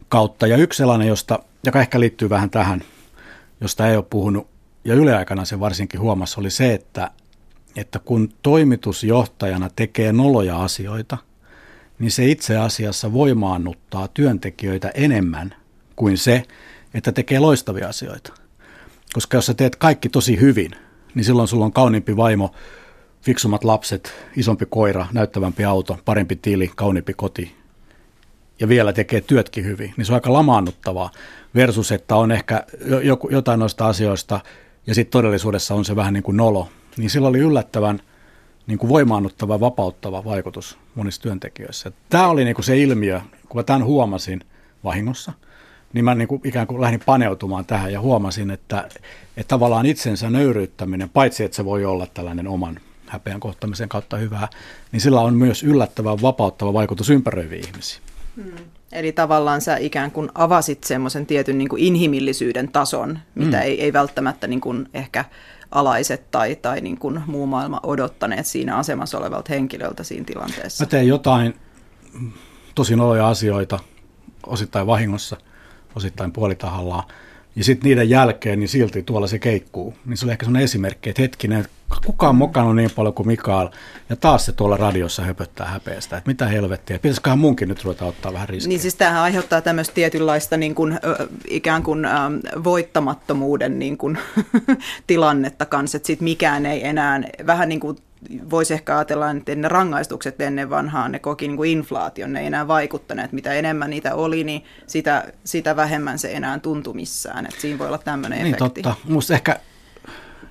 kautta. 0.10 0.48
Ja 0.48 0.58
yksi 0.58 0.78
sellainen, 0.78 1.08
josta, 1.08 1.40
joka 1.66 1.80
ehkä 1.80 2.00
liittyy 2.00 2.30
vähän 2.30 2.50
tähän, 2.50 2.82
josta 3.62 3.88
ei 3.88 3.96
ole 3.96 4.06
puhunut, 4.10 4.48
ja 4.86 4.96
yleaikana 4.96 5.46
se 5.46 5.60
varsinkin 5.60 6.00
huomassa, 6.00 6.42
oli 6.42 6.50
se, 6.50 6.74
että, 6.74 7.12
että 7.76 8.00
kun 8.00 8.30
toimitusjohtajana 8.42 9.70
tekee 9.76 10.14
noloja 10.14 10.64
asioita, 10.64 11.18
niin 12.00 12.12
se 12.12 12.26
itse 12.26 12.58
asiassa 12.58 13.14
voimaannuttaa 13.14 14.08
työntekijöitä 14.08 14.92
enemmän 14.94 15.56
kuin 15.96 16.18
se, 16.18 16.44
että 16.94 17.12
tekee 17.12 17.40
loistavia 17.40 17.88
asioita. 17.88 18.34
Koska 19.14 19.38
jos 19.38 19.46
sä 19.46 19.54
teet 19.54 19.76
kaikki 19.76 20.10
tosi 20.10 20.40
hyvin, 20.40 20.72
niin 21.16 21.24
silloin 21.24 21.48
sulla 21.48 21.66
on 21.66 21.74
kauniimpi 21.74 22.18
vaimo, 22.18 22.56
fiksummat 23.22 23.64
lapset, 23.64 24.14
isompi 24.38 24.66
koira, 24.70 25.08
näyttävämpi 25.14 25.66
auto, 25.66 26.00
parempi 26.06 26.36
tili, 26.36 26.72
kauniimpi 26.76 27.14
koti 27.14 27.56
ja 28.60 28.68
vielä 28.68 28.94
tekee 28.94 29.22
työtkin 29.22 29.66
hyvin, 29.66 29.94
niin 29.98 30.06
se 30.06 30.12
on 30.12 30.16
aika 30.16 30.34
lamaannuttavaa 30.34 31.12
versus, 31.56 31.92
että 31.92 32.16
on 32.16 32.32
ehkä 32.32 32.64
jotain 33.30 33.60
noista 33.60 33.88
asioista 33.88 34.40
ja 34.88 34.96
sitten 34.96 35.12
todellisuudessa 35.12 35.76
on 35.76 35.86
se 35.86 35.96
vähän 35.96 36.14
niin 36.14 36.24
kuin 36.24 36.38
nolo. 36.38 36.70
Niin 36.98 37.10
sillä 37.10 37.28
oli 37.28 37.40
yllättävän 37.40 38.00
niin 38.68 38.78
kuin 38.78 38.90
voimaannuttava, 38.90 39.60
vapauttava 39.60 40.24
vaikutus 40.24 40.78
monissa 40.96 41.22
työntekijöissä. 41.22 41.92
Tämä 42.10 42.28
oli 42.28 42.44
niin 42.44 42.56
kuin 42.56 42.66
se 42.66 42.78
ilmiö, 42.78 43.22
kun 43.50 43.60
mä 43.60 43.64
tämän 43.64 43.84
huomasin 43.84 44.42
vahingossa– 44.84 45.34
niin 45.94 46.06
mä 46.06 46.16
niin 46.16 46.28
kuin 46.28 46.42
ikään 46.44 46.68
kuin 46.68 46.82
lähdin 46.82 47.02
paneutumaan 47.06 47.66
tähän 47.66 47.94
ja 47.94 48.02
huomasin, 48.02 48.52
että, 48.52 48.90
että 49.38 49.48
tavallaan 49.48 49.86
itsensä 49.86 50.30
nöyryyttäminen, 50.30 51.10
paitsi 51.10 51.44
että 51.44 51.56
se 51.56 51.66
voi 51.66 51.86
olla 51.86 52.08
tällainen 52.14 52.48
oman 52.48 52.80
häpeän 53.08 53.40
kohtamisen 53.40 53.90
kautta 53.90 54.18
hyvää, 54.18 54.48
niin 54.92 55.02
sillä 55.02 55.22
on 55.22 55.36
myös 55.36 55.64
yllättävän 55.64 56.22
vapauttava 56.22 56.74
vaikutus 56.74 57.10
ympäröiviin 57.10 57.66
ihmisiin. 57.68 58.02
Hmm. 58.36 58.52
Eli 58.92 59.12
tavallaan 59.12 59.62
sä 59.62 59.78
ikään 59.78 60.12
kuin 60.12 60.30
avasit 60.36 60.84
semmoisen 60.84 61.26
tietyn 61.26 61.58
niin 61.58 61.70
kuin 61.70 61.84
inhimillisyyden 61.84 62.72
tason, 62.72 63.20
mitä 63.36 63.58
hmm. 63.58 63.66
ei, 63.66 63.82
ei 63.82 63.94
välttämättä 63.94 64.48
niin 64.48 64.62
kuin 64.62 64.90
ehkä 64.94 65.26
alaiset 65.74 66.32
tai, 66.32 66.56
tai 66.56 66.82
niin 66.82 66.98
kuin 66.98 67.22
muu 67.28 67.46
maailma 67.46 67.80
odottaneet 67.84 68.46
siinä 68.46 68.78
asemassa 68.78 69.18
olevalta 69.18 69.54
henkilöltä 69.54 70.04
siinä 70.04 70.26
tilanteessa. 70.26 70.84
Mä 70.84 70.90
teen 70.90 71.08
jotain 71.08 71.56
tosi 72.76 72.96
noloja 72.96 73.28
asioita, 73.28 73.80
osittain 74.48 74.88
vahingossa– 74.88 75.38
osittain 75.96 76.32
puolitahallaan. 76.32 77.04
Ja 77.56 77.64
sitten 77.64 77.90
niiden 77.90 78.10
jälkeen, 78.10 78.60
niin 78.60 78.70
silti 78.70 79.04
tuolla 79.04 79.28
se 79.28 79.40
keikkuu. 79.40 79.94
Niin 80.06 80.18
se 80.18 80.26
oli 80.26 80.32
ehkä 80.32 80.46
sellainen 80.46 80.64
esimerkki, 80.64 81.10
että 81.10 81.22
hetkinen, 81.22 81.66
kuka 82.06 82.30
on 82.30 82.36
mokannut 82.36 82.76
niin 82.76 82.92
paljon 82.96 83.14
kuin 83.14 83.28
Mikael, 83.28 83.70
ja 84.10 84.16
taas 84.16 84.46
se 84.46 84.52
tuolla 84.52 84.78
radiossa 84.78 85.24
höpöttää 85.24 85.68
häpeästä, 85.68 86.18
että 86.18 86.30
mitä 86.30 86.48
helvettiä, 86.48 87.00
pitäisiköhän 87.00 87.40
munkin 87.40 87.70
nyt 87.70 87.84
ruveta 87.84 88.06
ottaa 88.06 88.34
vähän 88.34 88.50
riskiä. 88.50 88.70
Niin 88.70 88.80
siis 88.80 88.96
tämähän 88.96 89.22
aiheuttaa 89.22 89.62
tämmöistä 89.62 89.94
tietynlaista 89.94 90.58
niin 90.58 90.76
kuin, 90.76 91.00
ikään 91.48 91.84
kuin 91.84 92.08
voittamattomuuden 92.64 93.80
niin 93.80 93.98
kuin, 93.98 94.18
tilannetta 95.08 95.66
kanssa, 95.66 95.98
että 95.98 96.08
sitten 96.08 96.24
mikään 96.24 96.66
ei 96.66 96.88
enää, 96.88 97.22
vähän 97.46 97.70
niin 97.70 97.80
kuin 97.80 97.98
voisi 98.50 98.74
ehkä 98.74 98.98
ajatella, 98.98 99.32
että 99.32 99.56
ne 99.56 99.68
rangaistukset 99.68 100.42
ennen 100.42 100.70
vanhaa, 100.70 101.10
ne 101.10 101.20
koki 101.20 101.48
niin 101.48 101.58
kuin 101.58 101.72
inflaation, 101.72 102.34
ne 102.34 102.40
ei 102.40 102.48
enää 102.48 102.68
vaikuttaneet. 102.68 103.32
Mitä 103.32 103.54
enemmän 103.54 103.90
niitä 103.90 104.16
oli, 104.16 104.44
niin 104.44 104.64
sitä, 104.88 105.24
sitä 105.44 105.76
vähemmän 105.76 106.20
se 106.20 106.32
enää 106.32 106.60
tuntui 106.60 106.94
missään. 106.94 107.46
Että 107.46 107.62
siinä 107.62 107.80
voi 107.80 107.88
olla 107.88 107.98
tämmöinen 107.98 108.44
niin, 108.44 108.56
efekti. 108.56 108.82
totta. 108.82 108.96
Minusta 109.08 109.34
ehkä 109.34 109.60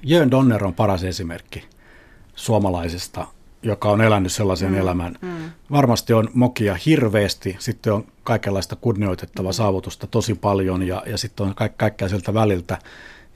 Jön 0.03 0.31
Donner 0.31 0.65
on 0.65 0.75
paras 0.75 1.05
esimerkki 1.05 1.65
suomalaisesta, 2.35 3.27
joka 3.63 3.91
on 3.91 4.01
elänyt 4.01 4.33
sellaisen 4.33 4.71
mm, 4.71 4.79
elämän. 4.79 5.17
Mm. 5.21 5.51
Varmasti 5.71 6.13
on 6.13 6.29
mokia 6.35 6.77
hirveästi, 6.87 7.57
sitten 7.59 7.93
on 7.93 8.05
kaikenlaista 8.25 8.77
kunnioitettavaa 8.77 9.53
mm. 9.53 9.55
saavutusta 9.55 10.07
tosi 10.07 10.35
paljon 10.35 10.83
ja, 10.83 11.03
ja 11.07 11.19
sitten 11.19 11.47
on 11.47 11.55
ka- 11.55 11.69
kaikkea 11.69 12.09
sieltä 12.09 12.35
väliltä. 12.35 12.79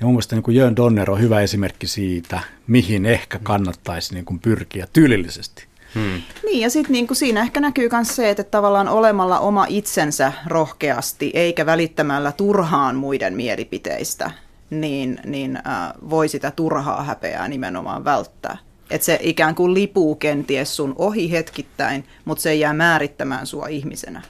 Ja 0.01 0.07
mun 0.07 0.15
mielestä 0.15 0.37
niin 0.37 0.43
kuin 0.43 0.57
Jön 0.57 0.77
Donner 0.77 1.11
on 1.11 1.21
hyvä 1.21 1.41
esimerkki 1.41 1.87
siitä, 1.87 2.41
mihin 2.67 3.07
ehkä 3.07 3.39
kannattaisi 3.43 4.15
niin 4.15 4.25
kuin 4.25 4.41
pyrkiä 4.41 4.87
tyylillisesti. 4.93 5.67
Hmm. 5.95 6.23
Niin, 6.45 6.61
ja 6.61 6.71
sitten 6.71 6.93
niin 6.93 7.07
siinä 7.13 7.43
ehkä 7.43 7.61
näkyy 7.61 7.89
myös 7.93 8.17
se, 8.17 8.31
että 8.31 8.45
tavallaan 8.45 8.89
olemalla 8.89 9.39
oma 9.39 9.67
itsensä 9.69 10.33
rohkeasti, 10.47 11.31
eikä 11.35 11.67
välittämällä 11.67 12.33
turhaan 12.33 12.97
muiden 12.97 13.35
mielipiteistä, 13.35 14.31
niin, 14.71 15.21
niin 15.25 15.57
äh, 15.57 15.93
voi 16.11 16.29
sitä 16.29 16.51
turhaa 16.51 17.03
häpeää 17.03 17.49
nimenomaan 17.49 18.05
välttää. 18.05 18.59
Että 18.91 19.05
se 19.05 19.19
ikään 19.23 19.55
kuin 19.55 19.75
lipuu 19.75 20.15
kenties 20.15 20.77
sun 20.77 20.95
ohi 20.99 21.31
hetkittäin, 21.31 22.05
mutta 22.25 22.43
se 22.43 22.51
ei 22.51 22.61
jää 22.61 22.75
määrittämään 22.75 23.47
sua 23.47 23.67
ihmisenä. 23.67 24.23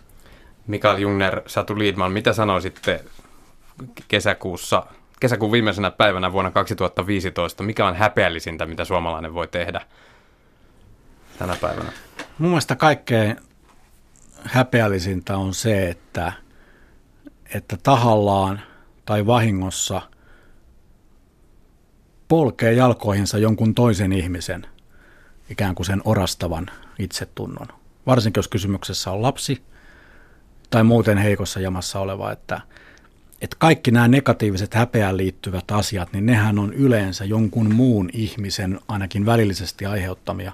Mikael 0.67 0.99
Jungner, 0.99 1.43
Satu 1.47 1.79
Liidman, 1.79 2.13
mitä 2.13 2.33
sanoisitte 2.33 3.05
kesäkuussa 4.09 4.87
kesäkuun 5.21 5.53
viimeisenä 5.53 5.91
päivänä 5.91 6.33
vuonna 6.33 6.51
2015, 6.51 7.63
mikä 7.63 7.87
on 7.87 7.97
häpeällisintä, 7.97 8.67
mitä 8.67 8.85
suomalainen 8.85 9.35
voi 9.35 9.49
tehdä 9.49 9.81
tänä 11.39 11.57
päivänä? 11.61 11.93
Mun 12.39 12.51
mielestä 12.51 12.77
kaikkein 12.77 13.37
häpeällisintä 14.43 15.37
on 15.37 15.55
se, 15.55 15.89
että, 15.89 16.33
että 17.55 17.77
tahallaan 17.83 18.61
tai 19.05 19.27
vahingossa 19.27 20.03
polkee 22.29 22.73
jalkoihinsa 22.73 23.39
jonkun 23.39 23.75
toisen 23.75 24.13
ihmisen 24.13 24.67
ikään 25.51 25.75
kuin 25.75 25.87
sen 25.87 26.03
orastavan 26.05 26.71
itsetunnon. 26.99 27.69
Varsinkin 28.07 28.39
jos 28.39 28.49
kysymyksessä 28.49 29.11
on 29.11 29.23
lapsi 29.23 29.63
tai 30.71 30.85
muuten 30.85 31.19
heikossa 31.19 31.61
jamassa 31.61 32.01
oleva, 32.01 32.33
että– 32.33 32.61
että 33.41 33.57
kaikki 33.61 33.91
nämä 33.91 34.09
negatiiviset 34.09 34.75
häpeään 34.75 35.17
liittyvät 35.17 35.71
asiat, 35.71 36.13
niin 36.13 36.27
nehän 36.27 36.59
on 36.59 36.73
yleensä 36.73 37.25
jonkun 37.25 37.75
muun 37.75 38.11
ihmisen 38.13 38.81
ainakin 38.89 39.27
välillisesti 39.27 39.87
aiheuttamia. 39.87 40.53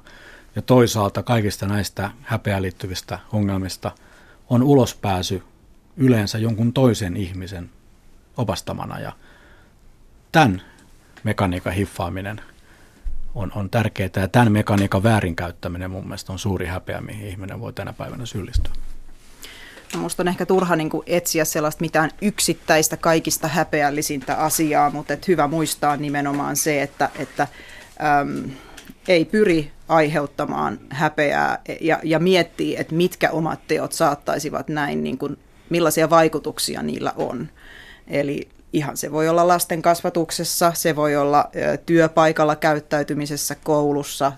Ja 0.56 0.62
toisaalta 0.62 1.22
kaikista 1.22 1.66
näistä 1.66 2.11
häpeään 2.22 2.62
liittyvistä 2.62 3.18
ongelmista 3.32 3.90
on 4.50 4.62
ulospääsy 4.62 5.42
yleensä 5.96 6.38
jonkun 6.38 6.72
toisen 6.72 7.16
ihmisen 7.16 7.70
opastamana. 8.37 9.00
Ja 9.00 9.12
tämän 10.32 10.62
mekaniikan 11.24 11.72
hiffaaminen 11.72 12.40
on, 13.35 13.52
on 13.54 13.70
tärkeää 13.70 14.11
ja 14.16 14.28
tämän 14.28 14.52
mekaniikan 14.52 15.02
väärinkäyttäminen 15.02 15.90
mun 15.90 16.04
mielestä 16.04 16.32
on 16.32 16.38
suuri 16.38 16.66
häpeä, 16.66 17.00
mihin 17.00 17.28
ihminen 17.28 17.61
voi 17.61 17.72
tänä 17.72 17.92
päivänä 17.92 18.26
syyllistyä. 18.26 18.72
Minusta 19.94 20.22
on 20.22 20.28
ehkä 20.28 20.46
turha 20.46 20.76
niin 20.76 20.90
kuin 20.90 21.02
etsiä 21.06 21.44
sellaista 21.44 21.80
mitään 21.80 22.11
yksittäistä 22.22 22.96
kaikista 22.96 23.48
häpeällisintä 23.48 24.37
asiaa, 24.37 24.90
mutta 24.90 25.12
että 25.12 25.24
hyvä 25.28 25.46
muistaa 25.46 25.96
nimenomaan 25.96 26.56
se, 26.56 26.82
että, 26.82 27.11
että 27.18 27.48
äm, 28.20 28.50
ei 29.08 29.24
pyri 29.24 29.72
aiheuttamaan 29.88 30.80
häpeää 30.90 31.58
ja, 31.80 32.00
ja 32.02 32.18
miettii, 32.18 32.76
että 32.76 32.94
mitkä 32.94 33.30
omat 33.30 33.61
teot 33.68 33.92
saattaisivat 33.92 34.68
näin, 34.68 35.04
niin 35.04 35.18
kuin, 35.18 35.38
millaisia 35.70 36.11
vaikutuksia 36.11 36.82
niillä 36.82 37.12
on. 37.16 37.48
Eli 38.06 38.48
ihan 38.72 38.96
se 38.96 39.12
voi 39.12 39.28
olla 39.28 39.48
lasten 39.48 39.82
kasvatuksessa, 39.82 40.72
se 40.74 40.96
voi 40.96 41.16
olla 41.16 41.50
työpaikalla 41.87 42.56
käyttäytymisessä, 42.56 43.56
koulussa, 43.64 44.32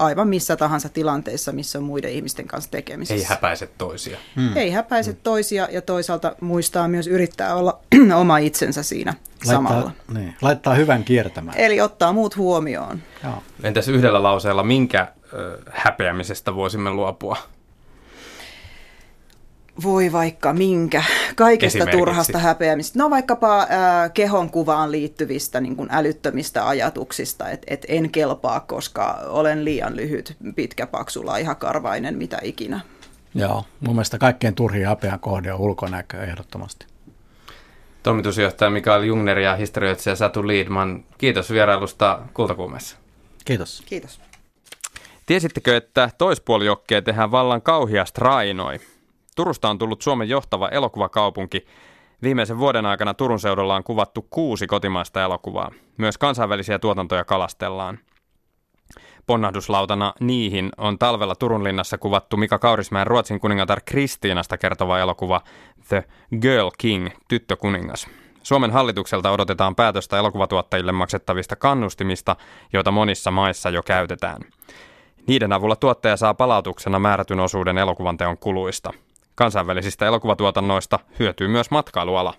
aivan 0.00 0.28
missä 0.28 0.56
tahansa 0.56 0.88
tilanteessa, 0.88 1.52
missä 1.52 1.78
on 1.78 1.84
muiden 1.84 2.10
ihmisten 2.10 2.46
kanssa 2.46 2.70
tekemisissä. 2.70 3.14
Ei 3.14 3.36
häpäise 3.36 3.66
toisia. 3.78 4.18
Hmm. 4.36 4.56
Ei 4.56 4.70
häpäise 4.70 5.10
hmm. 5.10 5.20
toisia 5.22 5.68
ja 5.70 5.82
toisaalta 5.82 6.36
muistaa 6.40 6.88
myös 6.88 7.06
yrittää 7.06 7.54
olla 7.54 7.78
oma 8.20 8.38
itsensä 8.38 8.82
siinä 8.82 9.14
laittaa, 9.14 9.54
samalla. 9.54 9.90
Niin, 10.14 10.34
laittaa 10.42 10.74
hyvän 10.74 11.04
kiertämään. 11.04 11.58
Eli 11.58 11.80
ottaa 11.80 12.12
muut 12.12 12.36
huomioon. 12.36 13.02
Joo. 13.24 13.42
Entäs 13.62 13.88
yhdellä 13.88 14.22
lauseella, 14.22 14.62
minkä 14.62 15.08
ö, 15.32 15.58
häpeämisestä 15.70 16.54
voisimme 16.54 16.90
luopua? 16.90 17.36
Voi 19.82 20.12
vaikka 20.12 20.52
minkä, 20.52 21.02
kaikesta 21.36 21.86
turhasta 21.86 22.38
häpeämistä. 22.38 22.98
No 22.98 23.10
vaikkapa 23.10 23.60
äh, 23.60 23.68
kehon 24.14 24.50
kuvaan 24.50 24.92
liittyvistä 24.92 25.60
niin 25.60 25.76
kuin 25.76 25.88
älyttömistä 25.92 26.68
ajatuksista, 26.68 27.48
että 27.48 27.66
et 27.70 27.86
en 27.88 28.10
kelpaa, 28.10 28.60
koska 28.60 29.18
olen 29.26 29.64
liian 29.64 29.96
lyhyt, 29.96 30.36
pitkä, 30.56 30.86
paksu, 30.86 31.26
laihakarvainen, 31.26 32.18
mitä 32.18 32.38
ikinä. 32.42 32.80
Joo, 33.34 33.64
mun 33.80 33.94
mielestä 33.94 34.18
kaikkein 34.18 34.54
turhin 34.54 34.86
häpeän 34.86 35.20
kohde 35.20 35.52
on 35.52 35.60
ulkonäkö 35.60 36.22
ehdottomasti. 36.22 36.86
Toimitusjohtaja 38.02 38.70
Mikael 38.70 39.02
Jungner 39.02 39.38
ja 39.38 39.56
historioitsija 39.56 40.16
Satu 40.16 40.46
Liidman, 40.46 41.04
kiitos 41.18 41.50
vierailusta 41.50 42.22
Kultakuumessa. 42.34 42.96
Kiitos. 43.44 43.82
Kiitos. 43.86 44.20
Tiesittekö, 45.26 45.76
että 45.76 46.10
toispuolijokkeen 46.18 47.04
tehdään 47.04 47.30
vallan 47.30 47.62
kauhiasta 47.62 48.20
rainoi? 48.20 48.80
Turusta 49.36 49.70
on 49.70 49.78
tullut 49.78 50.02
Suomen 50.02 50.28
johtava 50.28 50.68
elokuvakaupunki. 50.68 51.66
Viimeisen 52.22 52.58
vuoden 52.58 52.86
aikana 52.86 53.14
Turun 53.14 53.40
seudulla 53.40 53.76
on 53.76 53.84
kuvattu 53.84 54.26
kuusi 54.30 54.66
kotimaista 54.66 55.22
elokuvaa. 55.22 55.70
Myös 55.96 56.18
kansainvälisiä 56.18 56.78
tuotantoja 56.78 57.24
kalastellaan. 57.24 57.98
Ponnahduslautana 59.26 60.14
niihin 60.20 60.70
on 60.76 60.98
talvella 60.98 61.34
Turun 61.34 61.64
linnassa 61.64 61.98
kuvattu 61.98 62.36
Mika 62.36 62.58
Kaurismäen 62.58 63.06
Ruotsin 63.06 63.40
kuningatar 63.40 63.80
Kristiinasta 63.84 64.58
kertova 64.58 64.98
elokuva 64.98 65.40
The 65.88 66.04
Girl 66.40 66.70
King, 66.78 67.08
tyttökuningas. 67.28 68.06
Suomen 68.42 68.70
hallitukselta 68.70 69.30
odotetaan 69.30 69.76
päätöstä 69.76 70.18
elokuvatuottajille 70.18 70.92
maksettavista 70.92 71.56
kannustimista, 71.56 72.36
joita 72.72 72.90
monissa 72.90 73.30
maissa 73.30 73.70
jo 73.70 73.82
käytetään. 73.82 74.42
Niiden 75.26 75.52
avulla 75.52 75.76
tuottaja 75.76 76.16
saa 76.16 76.34
palautuksena 76.34 76.98
määrätyn 76.98 77.40
osuuden 77.40 77.78
elokuvan 77.78 78.16
teon 78.16 78.38
kuluista. 78.38 78.92
Kansainvälisistä 79.40 80.06
elokuvatuotannoista 80.06 80.98
hyötyy 81.18 81.48
myös 81.48 81.70
matkailuala. 81.70 82.34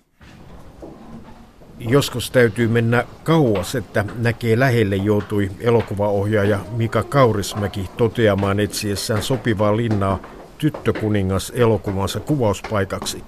Joskus 1.79 2.31
täytyy 2.31 2.67
mennä 2.67 3.03
kauas, 3.23 3.75
että 3.75 4.05
näkee 4.17 4.59
lähelle 4.59 4.95
joutui 4.95 5.51
elokuvaohjaaja 5.59 6.59
Mika 6.71 7.03
Kaurismäki 7.03 7.89
toteamaan 7.97 8.59
etsiessään 8.59 9.21
sopivaa 9.21 9.77
linnaa 9.77 10.19
Tyttökuningas 10.57 11.51
elokuvansa 11.55 12.19
kuvauspaikaksi. 12.19 13.23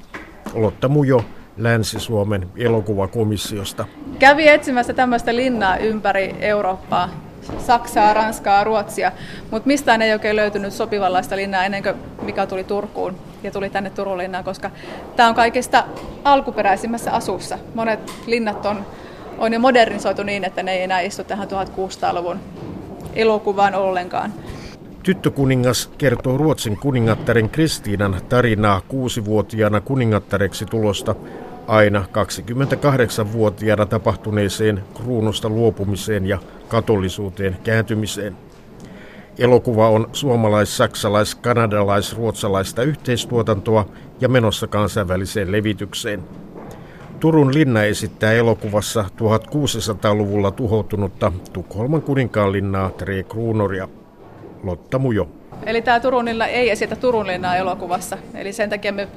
Lotta 0.53 0.87
Mujo 0.87 1.25
Länsi-Suomen 1.57 2.49
elokuvakomissiosta. 2.57 3.85
Kävi 4.19 4.47
etsimässä 4.47 4.93
tämmöistä 4.93 5.35
linnaa 5.35 5.77
ympäri 5.77 6.35
Eurooppaa 6.39 7.09
Saksaa, 7.57 8.13
Ranskaa, 8.13 8.63
Ruotsia, 8.63 9.11
mutta 9.51 9.67
mistään 9.67 10.01
ei 10.01 10.13
oikein 10.13 10.35
löytynyt 10.35 10.73
sopivanlaista 10.73 11.35
linnaa 11.35 11.65
ennen 11.65 11.83
kuin 11.83 11.95
mikä 12.21 12.45
tuli 12.45 12.63
Turkuun 12.63 13.15
ja 13.43 13.51
tuli 13.51 13.69
tänne 13.69 13.89
Turun 13.89 14.17
linnaan, 14.17 14.43
koska 14.43 14.71
tämä 15.15 15.29
on 15.29 15.35
kaikista 15.35 15.83
alkuperäisimmässä 16.23 17.11
asussa. 17.11 17.59
Monet 17.73 18.13
linnat 18.27 18.65
on, 18.65 18.85
on 19.37 19.53
jo 19.53 19.59
modernisoitu 19.59 20.23
niin, 20.23 20.43
että 20.43 20.63
ne 20.63 20.73
ei 20.73 20.83
enää 20.83 20.99
istu 20.99 21.23
tähän 21.23 21.47
1600-luvun 21.47 22.39
elokuvaan 23.15 23.75
ollenkaan. 23.75 24.33
Tyttökuningas 25.03 25.91
kertoo 25.97 26.37
Ruotsin 26.37 26.77
kuningattaren 26.77 27.49
Kristiinan 27.49 28.21
tarinaa 28.29 28.81
kuusivuotiaana 28.81 29.81
kuningattareksi 29.81 30.65
tulosta 30.65 31.15
aina 31.67 32.05
28-vuotiaana 32.11 33.85
tapahtuneeseen 33.85 34.83
kruunusta 34.93 35.49
luopumiseen 35.49 36.25
ja 36.25 36.39
katolisuuteen 36.67 37.57
kääntymiseen. 37.63 38.37
Elokuva 39.39 39.89
on 39.89 40.09
suomalais-, 40.11 40.77
saksalais-, 40.77 41.35
kanadalais-, 41.35 42.17
ruotsalaista 42.17 42.83
yhteistuotantoa 42.83 43.85
ja 44.21 44.29
menossa 44.29 44.67
kansainväliseen 44.67 45.51
levitykseen. 45.51 46.23
Turun 47.19 47.53
linna 47.53 47.83
esittää 47.83 48.33
elokuvassa 48.33 49.05
1600-luvulla 49.17 50.51
tuhoutunutta 50.51 51.31
Tukholman 51.53 52.01
kuninkaanlinnaa 52.01 52.89
Tre 52.89 53.23
Kruunoria. 53.23 53.87
Lotta 54.63 54.99
Mujo. 54.99 55.42
Eli 55.65 55.81
tämä 55.81 55.99
Turun 55.99 56.25
linna 56.25 56.47
ei 56.47 56.69
esitä 56.69 56.95
Turun 56.95 57.27
linnaa 57.27 57.55
elokuvassa. 57.55 58.17
Eli 58.35 58.53
sen 58.53 58.69
takia 58.69 58.93
me 58.93 59.07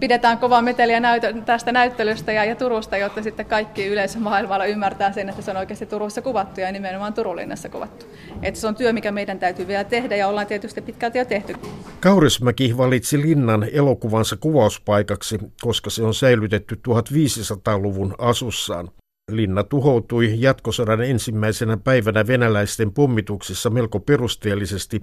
pidetään 0.00 0.38
kovaa 0.38 0.62
meteliä 0.62 1.00
näytö, 1.00 1.34
tästä 1.44 1.72
näyttelystä 1.72 2.32
ja, 2.32 2.44
ja 2.44 2.56
Turusta, 2.56 2.96
jotta 2.96 3.22
sitten 3.22 3.46
kaikki 3.46 3.86
yleisö 3.86 4.18
maailmalla 4.18 4.66
ymmärtää 4.66 5.12
sen, 5.12 5.28
että 5.28 5.42
se 5.42 5.50
on 5.50 5.56
oikeasti 5.56 5.86
Turussa 5.86 6.22
kuvattu 6.22 6.60
ja 6.60 6.72
nimenomaan 6.72 7.14
Turun 7.14 7.36
linnassa 7.36 7.68
kuvattu. 7.68 8.06
Että 8.42 8.60
se 8.60 8.66
on 8.66 8.74
työ, 8.74 8.92
mikä 8.92 9.12
meidän 9.12 9.38
täytyy 9.38 9.66
vielä 9.68 9.84
tehdä 9.84 10.16
ja 10.16 10.28
ollaan 10.28 10.46
tietysti 10.46 10.80
pitkälti 10.80 11.18
jo 11.18 11.24
tehty. 11.24 11.54
Kaurismäki 12.00 12.76
valitsi 12.76 13.22
linnan 13.22 13.66
elokuvansa 13.72 14.36
kuvauspaikaksi, 14.36 15.38
koska 15.62 15.90
se 15.90 16.02
on 16.02 16.14
säilytetty 16.14 16.80
1500-luvun 16.88 18.14
asussaan. 18.18 18.90
Linna 19.30 19.62
tuhoutui 19.62 20.34
jatkosodan 20.36 21.02
ensimmäisenä 21.02 21.76
päivänä 21.76 22.26
venäläisten 22.26 22.92
pommituksissa 22.92 23.70
melko 23.70 24.00
perusteellisesti. 24.00 25.00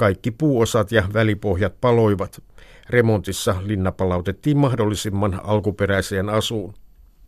Kaikki 0.00 0.30
puuosat 0.30 0.92
ja 0.92 1.04
välipohjat 1.12 1.80
paloivat. 1.80 2.42
Remontissa 2.90 3.54
linna 3.62 3.92
palautettiin 3.92 4.56
mahdollisimman 4.56 5.40
alkuperäiseen 5.44 6.28
asuun. 6.28 6.74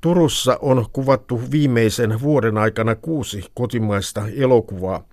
Turussa 0.01 0.59
on 0.63 0.87
kuvattu 0.93 1.41
viimeisen 1.51 2.21
vuoden 2.21 2.59
aikana 2.59 2.95
kuusi 2.95 3.45
kotimaista 3.55 4.23
elokuvaa. 4.37 5.05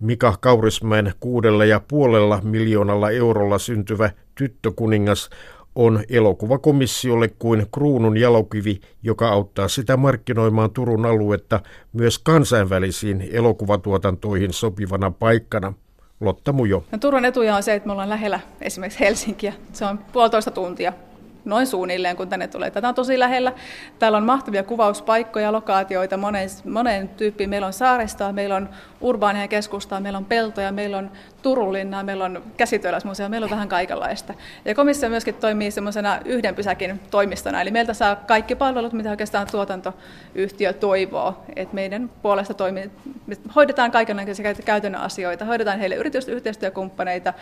Mika 0.00 0.34
Kaurismäen 0.40 1.12
kuudella 1.20 1.64
ja 1.64 1.80
puolella 1.88 2.40
miljoonalla 2.44 3.10
eurolla 3.10 3.58
syntyvä 3.58 4.10
tyttökuningas 4.34 5.30
on 5.74 6.04
elokuvakomissiolle 6.08 7.28
kuin 7.28 7.66
kruunun 7.74 8.16
jalokivi, 8.16 8.80
joka 9.02 9.28
auttaa 9.28 9.68
sitä 9.68 9.96
markkinoimaan 9.96 10.70
Turun 10.70 11.06
aluetta 11.06 11.60
myös 11.92 12.18
kansainvälisiin 12.18 13.28
elokuvatuotantoihin 13.32 14.52
sopivana 14.52 15.10
paikkana. 15.10 15.72
Lotta 16.20 16.52
Mujo. 16.52 16.84
No, 16.92 16.98
Turun 16.98 17.24
etuja 17.24 17.56
on 17.56 17.62
se, 17.62 17.74
että 17.74 17.86
me 17.86 17.92
ollaan 17.92 18.08
lähellä 18.08 18.40
esimerkiksi 18.60 19.00
Helsinkiä. 19.00 19.52
Se 19.72 19.84
on 19.84 19.98
puolitoista 20.12 20.50
tuntia 20.50 20.92
noin 21.44 21.66
suunnilleen, 21.66 22.16
kun 22.16 22.28
tänne 22.28 22.48
tulee. 22.48 22.70
Tätä 22.70 22.88
on 22.88 22.94
tosi 22.94 23.18
lähellä. 23.18 23.52
Täällä 23.98 24.18
on 24.18 24.24
mahtavia 24.24 24.62
kuvauspaikkoja, 24.62 25.52
lokaatioita 25.52 26.16
monen, 26.16 26.48
monen 26.64 27.08
tyyppiin. 27.08 27.50
Meillä 27.50 27.66
on 27.66 27.72
saaristoa, 27.72 28.32
meillä 28.32 28.56
on 28.56 28.68
urbaania 29.00 29.48
keskustaa, 29.48 30.00
meillä 30.00 30.16
on 30.16 30.24
peltoja, 30.24 30.72
meillä 30.72 30.98
on 30.98 31.10
Turunlinnaa, 31.42 32.02
meillä 32.02 32.24
on 32.24 32.42
käsityöläismuseo, 32.56 33.28
meillä 33.28 33.44
on 33.44 33.50
vähän 33.50 33.68
kaikenlaista. 33.68 34.34
Ja 34.64 34.74
komissio 34.74 35.08
myöskin 35.08 35.34
toimii 35.34 35.70
semmoisena 35.70 36.20
yhden 36.24 36.54
pysäkin 36.54 37.00
toimistona, 37.10 37.60
eli 37.60 37.70
meiltä 37.70 37.94
saa 37.94 38.16
kaikki 38.16 38.54
palvelut, 38.54 38.92
mitä 38.92 39.10
oikeastaan 39.10 39.46
tuotantoyhtiö 39.50 40.72
toivoo. 40.72 41.44
että 41.56 41.74
meidän 41.74 42.10
puolesta 42.22 42.54
toimii, 42.54 42.90
me 43.26 43.36
hoidetaan 43.54 43.90
kaikenlaisia 43.90 44.54
käytännön 44.64 45.00
asioita, 45.00 45.44
hoidetaan 45.44 45.78
heille 45.78 45.96
yritysyhteistyökumppaneita, 45.96 47.34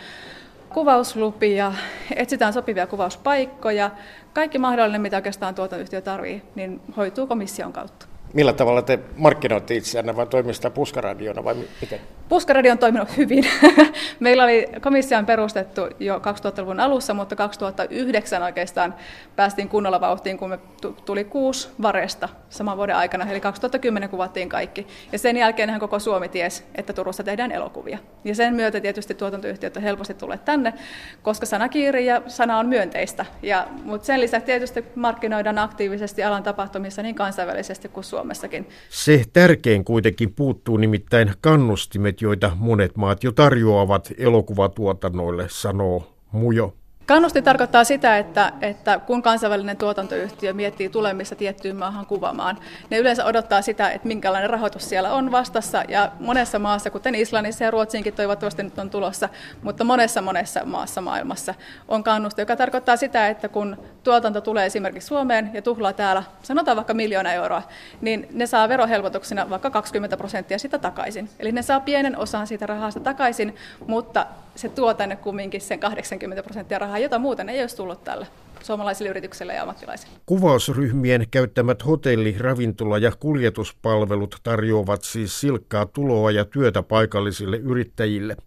kuvauslupia, 0.73 1.73
etsitään 2.15 2.53
sopivia 2.53 2.87
kuvauspaikkoja. 2.87 3.91
Kaikki 4.33 4.57
mahdollinen, 4.57 5.01
mitä 5.01 5.17
oikeastaan 5.17 5.55
tuotantoyhtiö 5.55 6.01
tarvitsee, 6.01 6.49
niin 6.55 6.81
hoituu 6.97 7.27
komission 7.27 7.73
kautta. 7.73 8.05
Millä 8.33 8.53
tavalla 8.53 8.81
te 8.81 8.99
markkinoitte 9.17 9.75
itseänne 9.75 10.15
vai 10.15 10.27
toimii 10.27 10.53
puskaradiona 10.73 11.43
vai 11.43 11.55
miten? 11.81 11.99
Puskaradio 12.29 12.71
on 12.71 12.77
toiminut 12.77 13.17
hyvin. 13.17 13.43
Meillä 14.19 14.43
oli 14.43 14.65
komissio 14.81 15.23
perustettu 15.23 15.81
jo 15.99 16.17
2000-luvun 16.17 16.79
alussa, 16.79 17.13
mutta 17.13 17.35
2009 17.35 18.43
oikeastaan 18.43 18.95
päästiin 19.35 19.69
kunnolla 19.69 20.01
vauhtiin, 20.01 20.37
kun 20.37 20.49
me 20.49 20.59
tuli 21.05 21.23
kuusi 21.23 21.69
varesta 21.81 22.29
saman 22.49 22.77
vuoden 22.77 22.95
aikana, 22.95 23.31
eli 23.31 23.39
2010 23.39 24.09
kuvattiin 24.09 24.49
kaikki. 24.49 24.87
Ja 25.11 25.19
sen 25.19 25.37
jälkeen 25.37 25.79
koko 25.79 25.99
Suomi 25.99 26.29
ties, 26.29 26.65
että 26.75 26.93
Turussa 26.93 27.23
tehdään 27.23 27.51
elokuvia. 27.51 27.97
Ja 28.23 28.35
sen 28.35 28.55
myötä 28.55 28.79
tietysti 28.79 29.13
tuotantoyhtiöt 29.13 29.81
helposti 29.81 30.13
tulleet 30.13 30.45
tänne, 30.45 30.73
koska 31.21 31.45
sana 31.45 31.69
kiiri 31.69 32.05
ja 32.05 32.21
sana 32.27 32.59
on 32.59 32.67
myönteistä. 32.67 33.25
Ja, 33.41 33.67
mutta 33.83 34.05
sen 34.05 34.21
lisäksi 34.21 34.45
tietysti 34.45 34.85
markkinoidaan 34.95 35.57
aktiivisesti 35.57 36.23
alan 36.23 36.43
tapahtumissa 36.43 37.01
niin 37.01 37.15
kansainvälisesti 37.15 37.89
kuin 37.89 38.03
Suomessakin. 38.03 38.69
Se 38.89 39.23
tärkein 39.33 39.85
kuitenkin 39.85 40.33
puuttuu 40.33 40.77
nimittäin 40.77 41.33
kannustimet, 41.41 42.16
joita 42.21 42.51
monet 42.55 42.97
maat 42.97 43.23
jo 43.23 43.31
tarjoavat 43.31 44.11
elokuvatuotannoille, 44.17 45.45
sanoo 45.49 46.03
Mujo. 46.31 46.73
Kannusti 47.07 47.41
tarkoittaa 47.41 47.83
sitä, 47.83 48.17
että, 48.17 48.53
että 48.61 48.99
kun 48.99 49.21
kansainvälinen 49.21 49.77
tuotantoyhtiö 49.77 50.53
miettii 50.53 50.89
tulemista 50.89 51.35
tiettyyn 51.35 51.75
maahan 51.75 52.05
kuvamaan, 52.05 52.57
ne 52.89 52.97
yleensä 52.97 53.25
odottaa 53.25 53.61
sitä, 53.61 53.89
että 53.89 54.07
minkälainen 54.07 54.49
rahoitus 54.49 54.89
siellä 54.89 55.13
on 55.13 55.31
vastassa. 55.31 55.83
Ja 55.87 56.11
monessa 56.19 56.59
maassa, 56.59 56.89
kuten 56.89 57.15
Islannissa 57.15 57.63
ja 57.63 57.71
Ruotsiinkin 57.71 58.13
toivottavasti 58.13 58.63
nyt 58.63 58.79
on 58.79 58.89
tulossa, 58.89 59.29
mutta 59.61 59.83
monessa 59.83 60.21
monessa 60.21 60.65
maassa 60.65 61.01
maailmassa 61.01 61.53
on 61.87 62.03
kannusti, 62.03 62.41
joka 62.41 62.55
tarkoittaa 62.55 62.97
sitä, 62.97 63.27
että 63.27 63.49
kun 63.49 63.77
tuotanto 64.03 64.41
tulee 64.41 64.65
esimerkiksi 64.65 65.07
Suomeen 65.07 65.49
ja 65.53 65.61
tuhlaa 65.61 65.93
täällä, 65.93 66.23
sanotaan 66.43 66.77
vaikka 66.77 66.93
miljoona 66.93 67.33
euroa, 67.33 67.61
niin 68.01 68.27
ne 68.31 68.45
saa 68.45 68.69
verohelpotuksena 68.69 69.49
vaikka 69.49 69.69
20 69.69 70.17
prosenttia 70.17 70.59
sitä 70.59 70.77
takaisin. 70.77 71.29
Eli 71.39 71.51
ne 71.51 71.61
saa 71.61 71.79
pienen 71.79 72.17
osan 72.17 72.47
siitä 72.47 72.65
rahasta 72.65 72.99
takaisin, 72.99 73.55
mutta 73.87 74.25
se 74.57 74.69
tuo 74.69 74.93
tänne 74.93 75.15
kumminkin 75.15 75.61
sen 75.61 75.79
80 75.79 76.43
prosenttia 76.43 76.79
rahaa, 76.79 76.99
jota 76.99 77.19
muuten 77.19 77.49
ei 77.49 77.61
olisi 77.61 77.77
tullut 77.77 78.03
tälle 78.03 78.27
suomalaisille 78.63 79.09
yrityksille 79.09 79.53
ja 79.53 79.61
ammattilaisille. 79.61 80.13
Kuvausryhmien 80.25 81.27
käyttämät 81.31 81.85
hotelli, 81.85 82.35
ravintola 82.39 82.97
ja 82.97 83.11
kuljetuspalvelut 83.19 84.35
tarjoavat 84.43 85.03
siis 85.03 85.41
silkkaa 85.41 85.85
tuloa 85.85 86.31
ja 86.31 86.45
työtä 86.45 86.83
paikallisille 86.83 87.57
yrittäjille. 87.57 88.37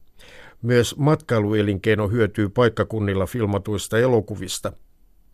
Myös 0.63 0.97
matkailuelinkeino 0.97 2.09
hyötyy 2.09 2.49
paikkakunnilla 2.49 3.27
filmatuista 3.27 3.99
elokuvista. 3.99 4.73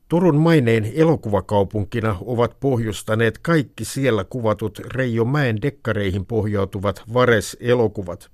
Turun 0.09 0.37
maineen 0.37 0.93
elokuvakaupunkina 0.95 2.16
ovat 2.20 2.61
pohjustaneet 2.61 3.39
kaikki 3.39 3.85
siellä 3.85 4.24
kuvatut 4.24 4.79
Reijo 4.79 5.24
Mäen 5.24 5.62
dekkareihin 5.62 6.27
pohjautuvat 6.27 7.03
Vares-elokuvat. 7.14 8.31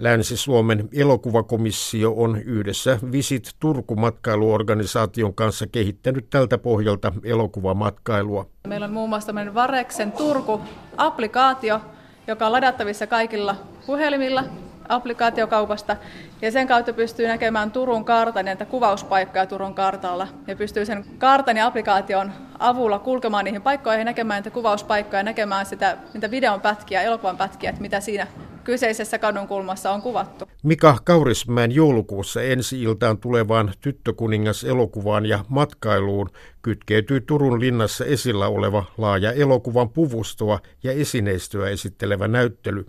Länsi-Suomen 0.00 0.88
elokuvakomissio 0.92 2.14
on 2.16 2.42
yhdessä 2.42 2.98
Visit 3.12 3.50
Turku-matkailuorganisaation 3.58 5.34
kanssa 5.34 5.66
kehittänyt 5.66 6.30
tältä 6.30 6.58
pohjalta 6.58 7.12
elokuvamatkailua. 7.24 8.46
Meillä 8.68 8.86
on 8.86 8.92
muun 8.92 9.08
muassa 9.08 9.26
tämmöinen 9.26 9.54
Vareksen 9.54 10.12
Turku-applikaatio, 10.12 11.80
joka 12.26 12.46
on 12.46 12.52
ladattavissa 12.52 13.06
kaikilla 13.06 13.56
puhelimilla 13.86 14.44
applikaatiokaupasta, 14.90 15.96
ja 16.42 16.50
sen 16.50 16.66
kautta 16.66 16.92
pystyy 16.92 17.26
näkemään 17.26 17.70
Turun 17.70 18.04
kartan 18.04 18.46
ja 18.46 18.56
kuvauspaikkoja 18.56 19.46
Turun 19.46 19.74
kartalla, 19.74 20.28
ja 20.46 20.56
pystyy 20.56 20.84
sen 20.84 21.04
kartan 21.18 21.56
ja 21.56 21.66
applikaation 21.66 22.32
avulla 22.58 22.98
kulkemaan 22.98 23.44
niihin 23.44 23.62
paikkoihin 23.62 24.04
näkemään 24.04 24.38
niitä 24.38 24.50
kuvauspaikkoja, 24.50 25.22
näkemään 25.22 25.66
sitä, 25.66 25.96
niitä 26.14 26.30
videon 26.30 26.60
pätkiä, 26.60 27.02
elokuvan 27.02 27.36
pätkiä, 27.36 27.70
että 27.70 27.82
mitä 27.82 28.00
siinä 28.00 28.26
kyseisessä 28.64 29.18
kadunkulmassa 29.18 29.90
on 29.90 30.02
kuvattu. 30.02 30.48
Mika 30.62 30.96
Kaurismäen 31.04 31.72
joulukuussa 31.72 32.42
ensi-iltaan 32.42 33.18
tulevaan 33.18 33.72
Tyttökuningas 33.80 34.64
elokuvaan 34.64 35.26
ja 35.26 35.44
matkailuun 35.48 36.30
kytkeytyy 36.62 37.20
Turun 37.20 37.60
linnassa 37.60 38.04
esillä 38.04 38.48
oleva 38.48 38.84
laaja 38.98 39.32
elokuvan 39.32 39.88
puvustoa 39.88 40.58
ja 40.82 40.92
esineistöä 40.92 41.68
esittelevä 41.68 42.28
näyttely. 42.28 42.86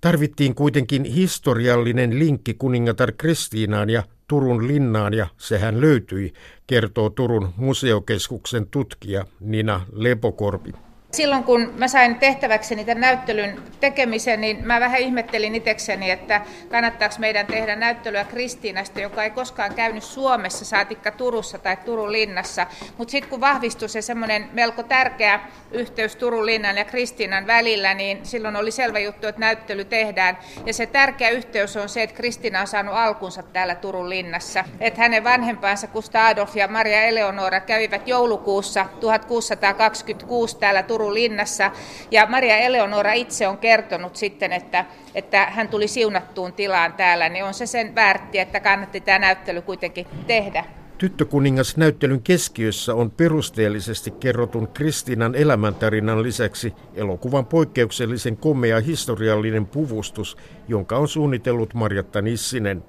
Tarvittiin 0.00 0.54
kuitenkin 0.54 1.04
historiallinen 1.04 2.18
linkki 2.18 2.54
kuningatar 2.54 3.12
Kristiinaan 3.18 3.90
ja 3.90 4.02
Turun 4.28 4.68
linnaan 4.68 5.14
ja 5.14 5.26
sehän 5.38 5.80
löytyi, 5.80 6.32
kertoo 6.66 7.10
Turun 7.10 7.52
museokeskuksen 7.56 8.66
tutkija 8.66 9.24
Nina 9.40 9.86
Lepokorpi. 9.92 10.72
Silloin 11.12 11.44
kun 11.44 11.72
mä 11.76 11.88
sain 11.88 12.16
tehtäväkseni 12.16 12.84
tämän 12.84 13.00
näyttelyn 13.00 13.62
tekemisen, 13.80 14.40
niin 14.40 14.66
mä 14.66 14.80
vähän 14.80 15.00
ihmettelin 15.00 15.54
itsekseni, 15.54 16.10
että 16.10 16.40
kannattaako 16.70 17.14
meidän 17.18 17.46
tehdä 17.46 17.76
näyttelyä 17.76 18.24
Kristiinasta, 18.24 19.00
joka 19.00 19.24
ei 19.24 19.30
koskaan 19.30 19.74
käynyt 19.74 20.02
Suomessa, 20.02 20.64
saatikka 20.64 21.10
Turussa 21.10 21.58
tai 21.58 21.76
Turun 21.76 22.12
linnassa. 22.12 22.66
Mutta 22.98 23.12
sitten 23.12 23.30
kun 23.30 23.40
vahvistui 23.40 23.88
se 23.88 24.02
semmoinen 24.02 24.48
melko 24.52 24.82
tärkeä 24.82 25.40
yhteys 25.72 26.16
Turun 26.16 26.46
linnan 26.46 26.76
ja 26.76 26.84
Kristiinan 26.84 27.46
välillä, 27.46 27.94
niin 27.94 28.26
silloin 28.26 28.56
oli 28.56 28.70
selvä 28.70 28.98
juttu, 28.98 29.26
että 29.26 29.40
näyttely 29.40 29.84
tehdään. 29.84 30.38
Ja 30.66 30.74
se 30.74 30.86
tärkeä 30.86 31.30
yhteys 31.30 31.76
on 31.76 31.88
se, 31.88 32.02
että 32.02 32.16
Kristiina 32.16 32.60
on 32.60 32.66
saanut 32.66 32.94
alkunsa 32.94 33.42
täällä 33.42 33.74
Turun 33.74 34.10
linnassa. 34.10 34.64
Että 34.80 35.00
hänen 35.00 35.24
vanhempansa 35.24 35.86
Kusta 35.86 36.26
Adolf 36.26 36.56
ja 36.56 36.68
Maria 36.68 37.02
Eleonora 37.02 37.60
kävivät 37.60 38.08
joulukuussa 38.08 38.86
1626 39.00 40.56
täällä 40.56 40.82
Turun 40.82 40.99
Turun 41.00 41.14
linnassa. 41.14 41.70
Ja 42.10 42.26
Maria 42.26 42.56
Eleonora 42.56 43.12
itse 43.12 43.48
on 43.48 43.58
kertonut 43.58 44.16
sitten, 44.16 44.52
että, 44.52 44.84
että 45.14 45.46
hän 45.46 45.68
tuli 45.68 45.88
siunattuun 45.88 46.52
tilaan 46.52 46.92
täällä, 46.92 47.28
niin 47.28 47.44
on 47.44 47.54
se 47.54 47.66
sen 47.66 47.94
väärti, 47.94 48.38
että 48.38 48.60
kannatti 48.60 49.00
tämä 49.00 49.18
näyttely 49.18 49.62
kuitenkin 49.62 50.06
tehdä. 50.26 50.64
Tyttökuningas 50.98 51.76
näyttelyn 51.76 52.22
keskiössä 52.22 52.94
on 52.94 53.10
perusteellisesti 53.10 54.10
kerrotun 54.10 54.68
Kristiinan 54.68 55.34
elämäntarinan 55.34 56.22
lisäksi 56.22 56.74
elokuvan 56.94 57.46
poikkeuksellisen 57.46 58.36
komea 58.36 58.80
historiallinen 58.80 59.66
puvustus, 59.66 60.36
jonka 60.68 60.96
on 60.96 61.08
suunnitellut 61.08 61.74
Marjatta 61.74 62.22
Nissinen. 62.22 62.84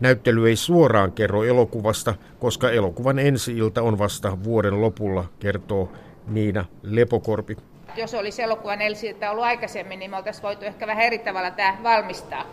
Näyttely 0.00 0.48
ei 0.48 0.56
suoraan 0.56 1.12
kerro 1.12 1.44
elokuvasta, 1.44 2.14
koska 2.38 2.70
elokuvan 2.70 3.18
ensi-ilta 3.18 3.82
on 3.82 3.98
vasta 3.98 4.44
vuoden 4.44 4.80
lopulla, 4.80 5.24
kertoo 5.38 5.92
Niina 6.30 6.64
Lepokorpi. 6.82 7.56
Jos 7.96 8.14
olisi 8.14 8.42
elokuvan 8.42 8.82
Elsiltä 8.82 9.30
ollut 9.30 9.44
aikaisemmin, 9.44 9.98
niin 9.98 10.10
me 10.10 10.16
oltaisiin 10.16 10.42
voitu 10.42 10.64
ehkä 10.64 10.86
vähän 10.86 11.04
eri 11.04 11.18
tavalla 11.18 11.50
tämä 11.50 11.78
valmistaa. 11.82 12.44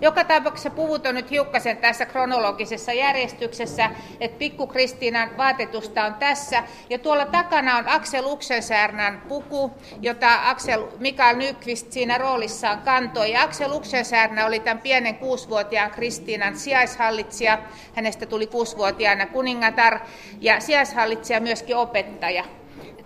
Joka 0.00 0.24
tapauksessa 0.24 0.70
puvut 0.70 1.06
on 1.06 1.14
nyt 1.14 1.30
hiukkasen 1.30 1.76
tässä 1.76 2.06
kronologisessa 2.06 2.92
järjestyksessä, 2.92 3.90
että 4.20 4.38
pikku 4.38 4.66
Kristiinan 4.66 5.36
vaatetusta 5.36 6.04
on 6.04 6.14
tässä. 6.14 6.62
Ja 6.90 6.98
tuolla 6.98 7.26
takana 7.26 7.76
on 7.76 7.88
Aksel 7.88 8.26
Uksensärnän 8.26 9.22
puku, 9.28 9.70
jota 10.00 10.50
Aksel 10.50 10.86
Mikael 10.98 11.36
Nyqvist 11.36 11.92
siinä 11.92 12.18
roolissaan 12.18 12.78
kantoi. 12.78 13.32
Ja 13.32 13.42
Aksel 13.42 13.72
Uksensärnä 13.72 14.46
oli 14.46 14.60
tämän 14.60 14.82
pienen 14.82 15.14
kuusivuotiaan 15.14 15.90
Kristiinan 15.90 16.56
sijaishallitsija. 16.56 17.58
Hänestä 17.94 18.26
tuli 18.26 18.46
kuusivuotiaana 18.46 19.26
kuningatar 19.26 19.98
ja 20.40 20.60
sijaishallitsija 20.60 21.40
myöskin 21.40 21.76
opettaja. 21.76 22.44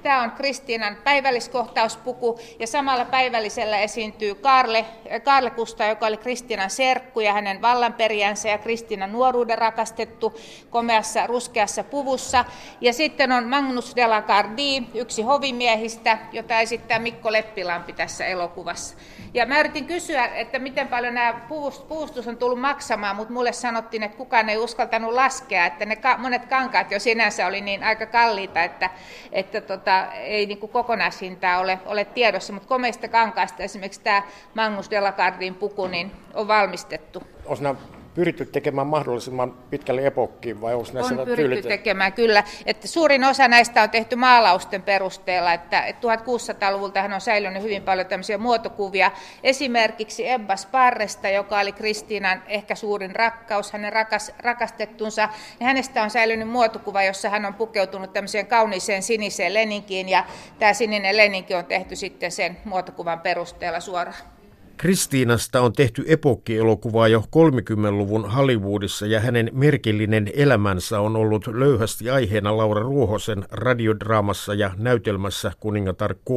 Tämä 0.03 0.23
on 0.23 0.31
Kristiinan 0.31 0.97
päivälliskohtauspuku 1.05 2.41
ja 2.59 2.67
samalla 2.67 3.05
päivällisellä 3.05 3.79
esiintyy 3.79 4.35
Karle, 4.35 4.85
Karle 5.25 5.51
Kusta, 5.51 5.85
joka 5.85 6.07
oli 6.07 6.17
Kristiinan 6.17 6.71
serkku 6.71 7.21
ja 7.21 7.33
hänen 7.33 7.63
vallanperijänsä 7.63 8.49
ja 8.49 8.59
Kristiinan 8.59 9.13
nuoruuden 9.13 9.59
rakastettu 9.59 10.39
komeassa 10.71 11.27
ruskeassa 11.27 11.85
puvussa. 11.85 12.45
Ja 12.81 12.93
sitten 12.93 13.33
on 13.33 13.49
Magnus 13.49 13.97
de 13.97 14.07
la 14.07 14.23
Gardie, 14.23 14.83
yksi 14.95 15.23
hovimiehistä, 15.23 16.19
jota 16.33 16.61
esittää 16.61 16.99
Mikko 16.99 17.33
Leppilampi 17.33 17.93
tässä 17.93 18.27
elokuvassa. 18.27 18.97
Ja 19.35 19.47
mä 19.47 19.61
yritin 19.61 19.87
kysyä, 19.87 20.27
että 20.27 20.59
miten 20.59 20.89
paljon 20.89 21.15
nämä 21.15 21.41
puustus 21.89 22.29
on 22.29 22.37
tullut 22.37 22.61
maksamaan, 22.61 23.17
mutta 23.17 23.33
mulle 23.33 23.53
sanottiin, 23.53 24.03
että 24.03 24.17
kukaan 24.17 24.49
ei 24.49 24.57
uskaltanut 24.57 25.13
laskea, 25.13 25.67
että 25.67 25.85
ne 25.85 25.99
monet 26.19 26.47
kankaat 26.47 26.91
jo 26.91 27.01
sinänsä 27.01 27.47
oli 27.47 27.61
niin 27.61 27.85
aika 27.85 28.07
kalliita, 28.07 28.63
että, 28.63 28.91
että 29.33 29.61
tota, 29.61 29.88
ei 30.15 30.47
niin 30.47 30.59
kuin 30.59 30.73
kokonaishintaa 30.73 31.59
ole, 31.59 31.79
ole 31.87 32.05
tiedossa, 32.05 32.53
mutta 32.53 32.69
komeista 32.69 33.09
kankaista 33.09 33.63
esimerkiksi 33.63 34.01
tämä 34.01 34.23
Magnus 34.55 34.91
Delacardin 34.91 35.55
puku 35.55 35.87
niin 35.87 36.13
on 36.35 36.49
valmistettu. 36.49 37.23
Onko 37.47 37.77
pyritty 38.19 38.47
tekemään 38.47 38.87
mahdollisimman 38.87 39.55
pitkälle 39.71 40.07
epokkiin 40.07 40.61
vai 40.61 40.75
onko 40.75 40.89
näissä 40.93 41.15
On 41.15 41.27
pyritty 41.27 41.43
tyylit... 41.43 41.69
tekemään, 41.69 42.13
kyllä. 42.13 42.45
Että 42.67 42.89
suurin 42.89 43.25
osa 43.25 43.49
näistä 43.49 43.83
on 43.83 43.91
tehty 43.91 44.17
maalausten 44.17 44.83
perusteella, 44.83 45.53
että 45.53 45.85
1600-luvulta 45.91 47.03
on 47.15 47.21
säilynyt 47.21 47.63
hyvin 47.63 47.83
paljon 47.83 48.07
tämmöisiä 48.07 48.39
muotokuvia. 48.39 49.11
Esimerkiksi 49.43 50.29
Ebba 50.29 50.57
Sparresta, 50.57 51.29
joka 51.29 51.61
oli 51.61 51.73
Kristiinan 51.73 52.43
ehkä 52.47 52.75
suurin 52.75 53.17
rakkaus, 53.17 53.73
hänen 53.73 53.93
rakas, 53.93 54.33
rakastettunsa, 54.39 55.29
niin 55.59 55.67
hänestä 55.67 56.03
on 56.03 56.11
säilynyt 56.11 56.49
muotokuva, 56.49 57.03
jossa 57.03 57.31
hän 57.31 57.45
on 57.45 57.55
pukeutunut 57.55 58.13
tämmöiseen 58.13 58.47
kauniiseen 58.47 59.03
siniseen 59.03 59.55
leninkiin, 59.55 60.09
ja 60.09 60.25
tämä 60.59 60.73
sininen 60.73 61.17
leninki 61.17 61.55
on 61.55 61.65
tehty 61.65 61.97
sitten 61.97 62.33
sen 62.33 62.57
muotokuvan 62.65 63.21
perusteella 63.21 63.81
suoraan. 63.81 64.38
Kristiinasta 64.79 65.61
on 65.61 65.73
tehty 65.73 66.05
epokkielokuvaa 66.07 67.09
jo 67.09 67.21
30-luvun 67.21 68.31
Hollywoodissa 68.31 69.07
ja 69.07 69.21
hänen 69.21 69.51
merkillinen 69.53 70.31
elämänsä 70.35 71.01
on 71.01 71.17
ollut 71.17 71.47
löyhästi 71.47 72.11
aiheena 72.11 72.57
Laura 72.57 72.83
Ruohosen 72.83 73.45
radiodraamassa 73.51 74.55
ja 74.55 74.71
näytelmässä 74.77 75.53
Kuningatar 75.61 76.15
K. 76.15 76.31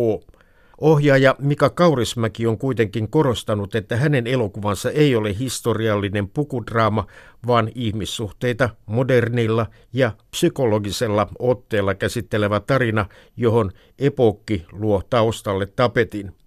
Ohjaaja 0.78 1.36
Mika 1.40 1.70
Kaurismäki 1.70 2.48
on 2.48 2.58
kuitenkin 2.58 3.10
korostanut, 3.10 3.76
että 3.76 3.96
hänen 3.96 4.28
elokuvansa 4.28 4.92
ei 4.92 5.16
ole 5.16 5.40
historiallinen 5.40 6.30
pukudraama, 6.30 7.08
vaan 7.48 7.70
ihmissuhteita 7.76 8.70
modernilla 8.86 9.66
ja 9.94 10.12
psykologisella 10.32 11.28
otteella 11.40 11.96
käsittelevä 11.96 12.60
tarina, 12.60 13.06
johon 13.38 13.72
epokki 14.00 14.66
luo 14.72 15.02
taustalle 15.10 15.66
tapetin. 15.66 16.41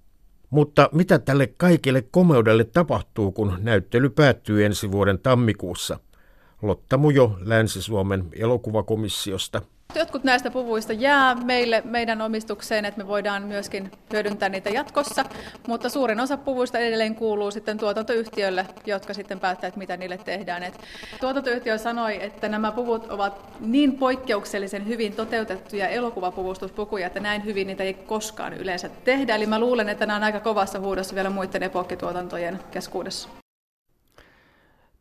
Mutta 0.54 0.88
mitä 0.92 1.18
tälle 1.18 1.46
kaikille 1.46 2.02
komeudelle 2.02 2.64
tapahtuu, 2.64 3.32
kun 3.32 3.58
näyttely 3.60 4.10
päättyy 4.10 4.64
ensi 4.64 4.92
vuoden 4.92 5.18
tammikuussa? 5.18 5.98
Lotta 6.62 6.98
Mujo 6.98 7.36
Länsi-Suomen 7.40 8.24
elokuvakomissiosta. 8.32 9.62
Jotkut 9.94 10.24
näistä 10.24 10.50
puvuista 10.50 10.92
jää 10.92 11.34
meille 11.34 11.82
meidän 11.84 12.20
omistukseen, 12.22 12.84
että 12.84 13.00
me 13.00 13.08
voidaan 13.08 13.42
myöskin 13.42 13.90
hyödyntää 14.12 14.48
niitä 14.48 14.70
jatkossa, 14.70 15.24
mutta 15.68 15.88
suurin 15.88 16.20
osa 16.20 16.36
puvuista 16.36 16.78
edelleen 16.78 17.14
kuuluu 17.14 17.50
sitten 17.50 17.78
tuotantoyhtiölle, 17.78 18.66
jotka 18.86 19.14
sitten 19.14 19.40
päättävät, 19.40 19.76
mitä 19.76 19.96
niille 19.96 20.18
tehdään. 20.18 20.62
Et 20.62 20.80
tuotantoyhtiö 21.20 21.78
sanoi, 21.78 22.24
että 22.24 22.48
nämä 22.48 22.72
puvut 22.72 23.10
ovat 23.10 23.60
niin 23.60 23.98
poikkeuksellisen 23.98 24.86
hyvin 24.86 25.12
toteutettuja 25.12 25.88
elokuvapuvustuspukuja, 25.88 27.06
että 27.06 27.20
näin 27.20 27.44
hyvin 27.44 27.66
niitä 27.66 27.82
ei 27.84 27.94
koskaan 27.94 28.54
yleensä 28.54 28.88
tehdä. 28.88 29.34
Eli 29.34 29.46
mä 29.46 29.58
luulen, 29.58 29.88
että 29.88 30.06
nämä 30.06 30.16
on 30.16 30.24
aika 30.24 30.40
kovassa 30.40 30.78
huudossa 30.80 31.14
vielä 31.14 31.30
muiden 31.30 31.62
epokkituotantojen 31.62 32.60
keskuudessa. 32.70 33.28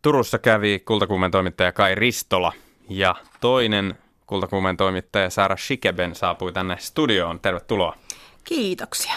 Turussa 0.02 0.40
kävi 0.40 0.80
kultakuumen 0.80 1.32
toimittaja 1.32 1.72
Kai 1.72 1.96
Ristola 1.96 2.54
ja 2.90 3.16
toinen 3.42 3.96
kultakuumen 4.34 4.78
toimittaja 4.78 5.30
Saara 5.30 5.58
Shikeben 5.58 6.16
saapui 6.16 6.54
tänne 6.54 6.76
studioon. 6.80 7.40
Tervetuloa. 7.40 7.96
Kiitoksia. 8.44 9.14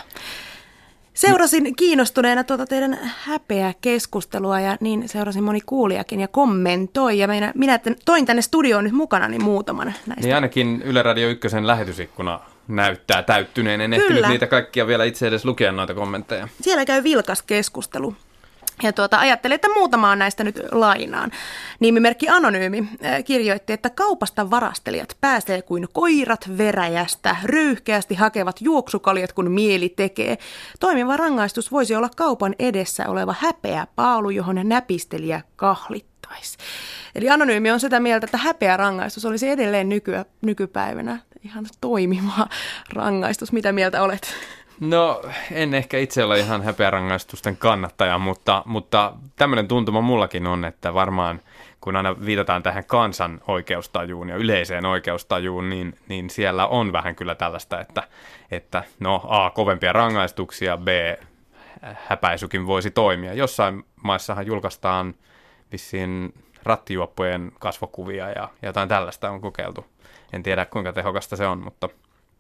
Seurasin 1.14 1.76
kiinnostuneena 1.76 2.44
tuota 2.44 2.66
teidän 2.66 2.98
häpeä 3.24 3.74
keskustelua 3.80 4.60
ja 4.60 4.76
niin 4.80 5.08
seurasin 5.08 5.44
moni 5.44 5.60
kuulijakin 5.66 6.20
ja 6.20 6.28
kommentoi. 6.28 7.18
Ja 7.18 7.28
minä, 7.28 7.52
minä 7.54 7.80
toin 8.04 8.26
tänne 8.26 8.42
studioon 8.42 8.84
nyt 8.84 8.92
mukana 8.92 9.28
niin 9.28 9.44
muutaman 9.44 9.94
näistä. 10.06 10.26
Niin 10.26 10.34
ainakin 10.34 10.82
Yle 10.82 11.02
Radio 11.02 11.28
1 11.28 11.48
lähetysikkuna 11.62 12.40
näyttää 12.68 13.22
täyttyneen. 13.22 13.80
En 13.80 13.92
ehtinyt 13.92 14.28
niitä 14.28 14.46
kaikkia 14.46 14.86
vielä 14.86 15.04
itse 15.04 15.26
edes 15.26 15.44
lukea 15.44 15.72
noita 15.72 15.94
kommentteja. 15.94 16.48
Siellä 16.60 16.84
käy 16.84 17.04
vilkas 17.04 17.42
keskustelu. 17.42 18.14
Ja 18.82 18.92
tuota, 18.92 19.18
ajattelin, 19.18 19.54
että 19.54 19.74
muutamaan 19.74 20.18
näistä 20.18 20.44
nyt 20.44 20.60
lainaan. 20.72 21.30
Nimimerkki 21.80 22.28
Anonyymi 22.28 22.78
äh, 23.04 23.24
kirjoitti, 23.24 23.72
että 23.72 23.90
kaupasta 23.90 24.50
varastelijat 24.50 25.16
pääsee 25.20 25.62
kuin 25.62 25.88
koirat 25.92 26.48
veräjästä, 26.58 27.36
röyhkeästi 27.44 28.14
hakevat 28.14 28.60
juoksukaljat, 28.60 29.32
kun 29.32 29.50
mieli 29.50 29.88
tekee. 29.88 30.38
Toimiva 30.80 31.16
rangaistus 31.16 31.72
voisi 31.72 31.94
olla 31.94 32.10
kaupan 32.16 32.54
edessä 32.58 33.08
oleva 33.08 33.34
häpeä 33.40 33.86
paalu, 33.96 34.30
johon 34.30 34.60
näpistelijä 34.64 35.40
kahlittaisi. 35.56 36.58
Eli 37.14 37.30
Anonyymi 37.30 37.70
on 37.70 37.80
sitä 37.80 38.00
mieltä, 38.00 38.24
että 38.24 38.38
häpeä 38.38 38.76
rangaistus 38.76 39.24
olisi 39.24 39.48
edelleen 39.48 39.88
nykyä, 39.88 40.24
nykypäivänä 40.42 41.18
ihan 41.44 41.66
toimiva 41.80 42.48
rangaistus. 42.92 43.52
Mitä 43.52 43.72
mieltä 43.72 44.02
olet? 44.02 44.34
No, 44.80 45.22
en 45.52 45.74
ehkä 45.74 45.98
itse 45.98 46.24
ole 46.24 46.38
ihan 46.38 46.62
häpeärangaistusten 46.62 47.56
kannattaja, 47.56 48.18
mutta, 48.18 48.62
mutta 48.66 49.12
tämmöinen 49.36 49.68
tuntuma 49.68 50.00
mullakin 50.00 50.46
on, 50.46 50.64
että 50.64 50.94
varmaan 50.94 51.40
kun 51.80 51.96
aina 51.96 52.16
viitataan 52.26 52.62
tähän 52.62 52.84
kansan 52.84 53.40
oikeustajuun 53.48 54.28
ja 54.28 54.36
yleiseen 54.36 54.86
oikeustajuun, 54.86 55.70
niin, 55.70 55.98
niin 56.08 56.30
siellä 56.30 56.66
on 56.66 56.92
vähän 56.92 57.16
kyllä 57.16 57.34
tällaista, 57.34 57.80
että, 57.80 58.02
että 58.50 58.82
no 59.00 59.22
A, 59.28 59.50
kovempia 59.50 59.92
rangaistuksia, 59.92 60.76
B, 60.76 60.88
häpäisykin 61.82 62.66
voisi 62.66 62.90
toimia. 62.90 63.34
Jossain 63.34 63.84
maissahan 64.02 64.46
julkaistaan 64.46 65.14
vissiin 65.72 66.34
rattijuoppojen 66.62 67.52
kasvokuvia 67.58 68.30
ja 68.30 68.48
jotain 68.62 68.88
tällaista 68.88 69.30
on 69.30 69.40
kokeiltu. 69.40 69.86
En 70.32 70.42
tiedä 70.42 70.64
kuinka 70.64 70.92
tehokasta 70.92 71.36
se 71.36 71.46
on, 71.46 71.58
mutta 71.58 71.88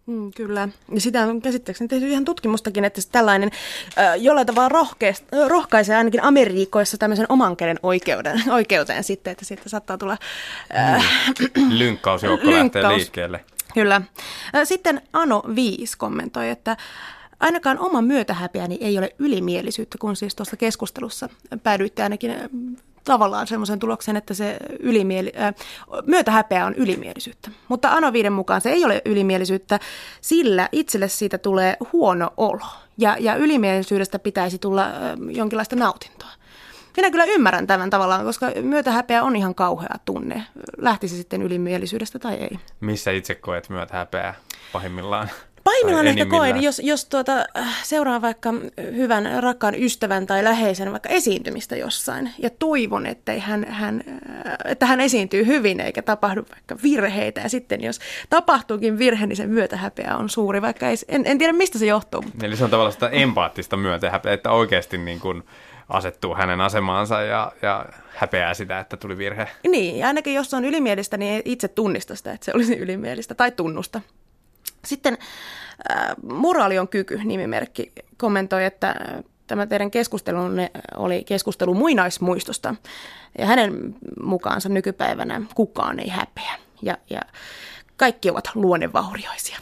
Mm, 0.06 0.30
kyllä. 0.36 0.68
Ja 0.94 1.00
sitä 1.00 1.22
on 1.22 1.42
käsittääkseni 1.42 1.88
tehty 1.88 2.08
ihan 2.08 2.24
tutkimustakin, 2.24 2.84
että 2.84 3.00
tällainen 3.12 3.50
äh, 3.98 4.16
jollain 4.16 4.46
tavalla 4.46 4.86
rohkaisee 5.48 5.96
ainakin 5.96 6.22
Amerikoissa 6.22 6.98
tämmöisen 6.98 7.26
oman 7.28 7.56
käden 7.56 7.78
oikeuden, 7.82 8.42
oikeuteen 8.50 9.04
sitten, 9.04 9.30
että 9.30 9.44
siitä 9.44 9.68
saattaa 9.68 9.98
tulla... 9.98 10.16
Äh, 10.76 11.04
mm. 11.56 11.68
Lynkkausjoukko 11.68 12.50
lähtee 12.50 12.88
liikkeelle. 12.88 13.44
Kyllä. 13.74 14.02
Sitten 14.64 15.02
Ano 15.12 15.42
5 15.54 15.98
kommentoi, 15.98 16.50
että 16.50 16.76
Ainakaan 17.40 17.78
oma 17.78 18.02
myötähäpeäni 18.02 18.78
ei 18.80 18.98
ole 18.98 19.14
ylimielisyyttä, 19.18 19.98
kun 19.98 20.16
siis 20.16 20.34
tuossa 20.34 20.56
keskustelussa 20.56 21.28
päädyitte 21.62 22.02
ainakin 22.02 22.34
tavallaan 23.06 23.46
semmoisen 23.46 23.78
tuloksen, 23.78 24.16
että 24.16 24.34
se 24.34 24.56
ylimieli, 24.80 25.32
äh, 25.40 25.54
myötähäpeä 26.06 26.66
on 26.66 26.74
ylimielisyyttä. 26.74 27.50
Mutta 27.68 27.92
Ano 27.92 28.12
Viiden 28.12 28.32
mukaan 28.32 28.60
se 28.60 28.70
ei 28.70 28.84
ole 28.84 29.02
ylimielisyyttä, 29.04 29.80
sillä 30.20 30.68
itselle 30.72 31.08
siitä 31.08 31.38
tulee 31.38 31.76
huono 31.92 32.30
olo. 32.36 32.66
Ja, 32.98 33.16
ja 33.20 33.34
ylimielisyydestä 33.34 34.18
pitäisi 34.18 34.58
tulla 34.58 34.84
äh, 34.86 34.92
jonkinlaista 35.30 35.76
nautintoa. 35.76 36.30
Minä 36.96 37.10
kyllä 37.10 37.24
ymmärrän 37.24 37.66
tämän 37.66 37.90
tavallaan, 37.90 38.24
koska 38.24 38.46
myötähäpeä 38.62 39.22
on 39.22 39.36
ihan 39.36 39.54
kauhea 39.54 39.94
tunne. 40.04 40.42
Lähtisi 40.78 41.16
sitten 41.16 41.42
ylimielisyydestä 41.42 42.18
tai 42.18 42.34
ei. 42.34 42.58
Missä 42.80 43.10
itse 43.10 43.34
koet 43.34 43.68
myötähäpeää 43.68 44.34
pahimmillaan? 44.72 45.30
Pahimmillaan 45.66 46.06
ehkä 46.06 46.26
koen, 46.26 46.62
jos, 46.62 46.80
jos 46.84 47.04
tuota, 47.04 47.44
äh, 47.56 47.84
seuraa 47.84 48.22
vaikka 48.22 48.54
hyvän 48.76 49.42
rakkaan 49.42 49.74
ystävän 49.74 50.26
tai 50.26 50.44
läheisen 50.44 50.92
vaikka 50.92 51.08
esiintymistä 51.08 51.76
jossain 51.76 52.30
ja 52.38 52.50
toivon, 52.58 53.06
että 53.06 53.32
hän, 53.38 53.66
hän, 53.68 54.04
äh, 54.08 54.54
että 54.64 54.86
hän 54.86 55.00
esiintyy 55.00 55.46
hyvin 55.46 55.80
eikä 55.80 56.02
tapahdu 56.02 56.46
vaikka 56.50 56.76
virheitä 56.82 57.40
ja 57.40 57.48
sitten 57.48 57.80
jos 57.84 57.98
tapahtuukin 58.30 58.98
virhe, 58.98 59.26
niin 59.26 59.36
sen 59.36 59.50
myötähäpeä 59.50 60.16
on 60.16 60.28
suuri, 60.28 60.62
vaikka 60.62 60.88
ei, 60.88 60.96
en, 61.08 61.22
en 61.26 61.38
tiedä 61.38 61.52
mistä 61.52 61.78
se 61.78 61.86
johtuu. 61.86 62.24
Eli 62.42 62.56
se 62.56 62.64
on 62.64 62.70
tavallaan 62.70 62.92
sitä 62.92 63.08
empaattista 63.08 63.76
myötähäpeä, 63.76 64.32
että 64.32 64.50
oikeasti 64.50 64.98
niin 64.98 65.20
kuin 65.20 65.42
asettuu 65.88 66.34
hänen 66.34 66.60
asemaansa 66.60 67.22
ja, 67.22 67.52
ja 67.62 67.86
häpeää 68.14 68.54
sitä, 68.54 68.80
että 68.80 68.96
tuli 68.96 69.18
virhe. 69.18 69.48
Niin, 69.68 69.98
ja 69.98 70.06
ainakin 70.06 70.34
jos 70.34 70.54
on 70.54 70.64
ylimielistä, 70.64 71.16
niin 71.16 71.42
itse 71.44 71.68
tunnista 71.68 72.16
sitä, 72.16 72.32
että 72.32 72.44
se 72.44 72.52
olisi 72.54 72.76
ylimielistä 72.76 73.34
tai 73.34 73.50
tunnusta. 73.50 74.00
Sitten 74.84 75.18
äh, 75.90 76.06
Moraali 76.22 76.78
on 76.78 76.88
kyky 76.88 77.20
nimimerkki 77.24 77.92
kommentoi, 78.16 78.64
että 78.64 78.94
tämä 79.46 79.66
teidän 79.66 79.90
keskustelunne 79.90 80.70
oli 80.96 81.24
keskustelu 81.24 81.74
muinaismuistosta. 81.74 82.74
Ja 83.38 83.46
hänen 83.46 83.94
mukaansa 84.22 84.68
nykypäivänä 84.68 85.42
kukaan 85.54 86.00
ei 86.00 86.08
häpeä. 86.08 86.54
Ja, 86.82 86.98
ja 87.10 87.20
kaikki 87.96 88.30
ovat 88.30 88.50
luonnevaurioisia. 88.54 89.58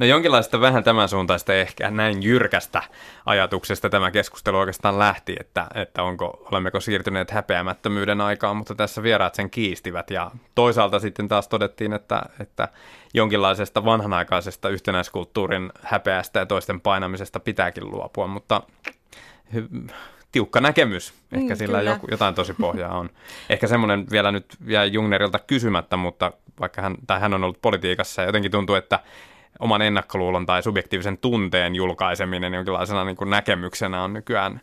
No 0.00 0.06
jonkinlaista 0.06 0.60
vähän 0.60 0.84
tämän 0.84 1.08
suuntaista 1.08 1.54
ehkä 1.54 1.90
näin 1.90 2.22
jyrkästä 2.22 2.82
ajatuksesta 3.26 3.90
tämä 3.90 4.10
keskustelu 4.10 4.58
oikeastaan 4.58 4.98
lähti, 4.98 5.36
että, 5.40 5.66
että 5.74 6.02
onko, 6.02 6.46
olemmeko 6.52 6.80
siirtyneet 6.80 7.30
häpeämättömyyden 7.30 8.20
aikaan, 8.20 8.56
mutta 8.56 8.74
tässä 8.74 9.02
vieraat 9.02 9.34
sen 9.34 9.50
kiistivät 9.50 10.10
ja 10.10 10.30
toisaalta 10.54 11.00
sitten 11.00 11.28
taas 11.28 11.48
todettiin, 11.48 11.92
että, 11.92 12.22
että 12.40 12.68
jonkinlaisesta 13.14 13.84
vanhanaikaisesta 13.84 14.68
yhtenäiskulttuurin 14.68 15.72
häpeästä 15.82 16.40
ja 16.40 16.46
toisten 16.46 16.80
painamisesta 16.80 17.40
pitääkin 17.40 17.90
luopua, 17.90 18.26
mutta 18.26 18.62
tiukka 20.32 20.60
näkemys. 20.60 21.14
Ehkä 21.32 21.54
mm, 21.54 21.58
sillä 21.58 21.82
joku, 21.82 22.06
jotain 22.10 22.34
tosi 22.34 22.54
pohjaa 22.54 22.98
on. 22.98 23.10
Ehkä 23.50 23.66
semmoinen 23.66 24.06
vielä 24.10 24.32
nyt 24.32 24.56
jäi 24.66 24.92
Jungnerilta 24.92 25.38
kysymättä, 25.38 25.96
mutta 25.96 26.32
vaikka 26.60 26.82
hän, 26.82 26.94
tai 27.06 27.20
hän 27.20 27.34
on 27.34 27.44
ollut 27.44 27.62
politiikassa 27.62 28.22
ja 28.22 28.28
jotenkin 28.28 28.50
tuntuu, 28.50 28.74
että 28.74 29.00
oman 29.58 29.82
ennakkoluulon 29.82 30.46
tai 30.46 30.62
subjektiivisen 30.62 31.18
tunteen 31.18 31.74
julkaiseminen 31.74 32.54
jonkinlaisena 32.54 33.04
niin 33.04 33.16
kuin 33.16 33.30
näkemyksenä 33.30 34.02
on 34.02 34.12
nykyään 34.12 34.60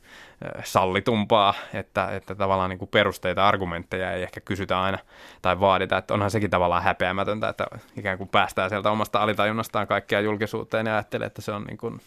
sallitumpaa, 0.63 1.53
että, 1.73 2.07
että 2.11 2.35
tavallaan 2.35 2.69
niin 2.69 2.79
kuin 2.79 2.89
perusteita, 2.89 3.47
argumentteja 3.47 4.11
ei 4.11 4.23
ehkä 4.23 4.41
kysytä 4.41 4.81
aina 4.81 4.97
tai 5.41 5.59
vaadita, 5.59 5.97
että 5.97 6.13
onhan 6.13 6.31
sekin 6.31 6.49
tavallaan 6.49 6.83
häpeämätöntä, 6.83 7.49
että 7.49 7.65
ikään 7.97 8.17
kuin 8.17 8.29
päästään 8.29 8.69
sieltä 8.69 8.91
omasta 8.91 9.19
alitajunnastaan 9.19 9.87
kaikkea 9.87 10.19
julkisuuteen 10.19 10.85
ja 10.85 10.93
ajattelee, 10.93 11.27
että 11.27 11.41
se 11.41 11.51
on 11.51 11.63
niin 11.63 11.77
kuin 11.77 12.01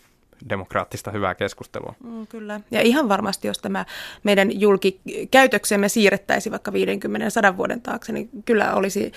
demokraattista 0.48 1.10
hyvää 1.10 1.34
keskustelua. 1.34 1.94
Mm, 2.04 2.26
kyllä. 2.26 2.60
Ja 2.70 2.82
ihan 2.82 3.08
varmasti, 3.08 3.48
jos 3.48 3.58
tämä 3.58 3.84
meidän 4.22 4.60
julkikäytöksemme 4.60 5.88
siirrettäisiin 5.88 6.50
vaikka 6.50 6.70
50-100 7.52 7.56
vuoden 7.56 7.82
taakse, 7.82 8.12
niin 8.12 8.30
kyllä 8.44 8.74
olisi 8.74 9.12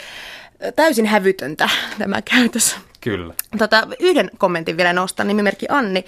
täysin 0.76 1.05
hävytöntä 1.05 1.69
tämä 1.97 2.22
käytös. 2.22 2.78
Kyllä. 3.01 3.34
Tota, 3.57 3.88
yhden 3.99 4.32
kommentin 4.38 4.78
vielä 4.78 4.93
nostan, 4.93 5.28
nimimerkki 5.28 5.65
Anni 5.69 6.05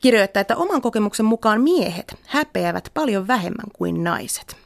kirjoittaa, 0.00 0.40
että 0.40 0.56
oman 0.56 0.82
kokemuksen 0.82 1.26
mukaan 1.26 1.60
miehet 1.60 2.14
häpeävät 2.26 2.90
paljon 2.94 3.28
vähemmän 3.28 3.66
kuin 3.72 4.04
naiset. 4.04 4.56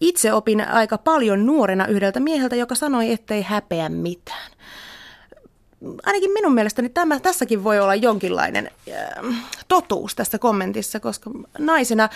Itse 0.00 0.32
opin 0.32 0.68
aika 0.68 0.98
paljon 0.98 1.46
nuorena 1.46 1.86
yhdeltä 1.86 2.20
mieheltä, 2.20 2.56
joka 2.56 2.74
sanoi, 2.74 3.12
ettei 3.12 3.42
häpeä 3.42 3.88
mitään 3.88 4.50
ainakin 6.06 6.32
minun 6.32 6.54
mielestäni 6.54 6.88
tämä, 6.88 7.20
tässäkin 7.20 7.64
voi 7.64 7.80
olla 7.80 7.94
jonkinlainen 7.94 8.70
äh, 8.92 9.34
totuus 9.68 10.14
tässä 10.14 10.38
kommentissa, 10.38 11.00
koska 11.00 11.30
naisena 11.58 12.08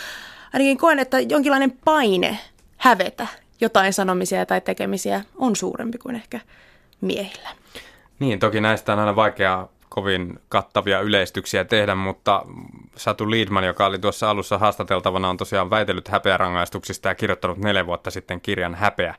ainakin 0.52 0.78
koen, 0.78 0.98
että 0.98 1.20
jonkinlainen 1.20 1.72
paine 1.84 2.38
hävetä 2.76 3.26
jotain 3.60 3.92
sanomisia 3.92 4.46
tai 4.46 4.60
tekemisiä 4.60 5.24
on 5.36 5.56
suurempi 5.56 5.98
kuin 5.98 6.16
ehkä 6.16 6.40
miehillä. 7.00 7.48
Niin, 8.18 8.38
toki 8.38 8.60
näistä 8.60 8.92
on 8.92 8.98
aina 8.98 9.16
vaikeaa 9.16 9.68
kovin 9.88 10.38
kattavia 10.48 11.00
yleistyksiä 11.00 11.64
tehdä, 11.64 11.94
mutta 11.94 12.42
Satu 12.96 13.30
Liedman, 13.30 13.64
joka 13.64 13.86
oli 13.86 13.98
tuossa 13.98 14.30
alussa 14.30 14.58
haastateltavana, 14.58 15.28
on 15.28 15.36
tosiaan 15.36 15.70
väitellyt 15.70 16.08
häpeärangaistuksista 16.08 17.08
ja 17.08 17.14
kirjoittanut 17.14 17.58
neljä 17.58 17.86
vuotta 17.86 18.10
sitten 18.10 18.40
kirjan 18.40 18.74
Häpeä, 18.74 19.14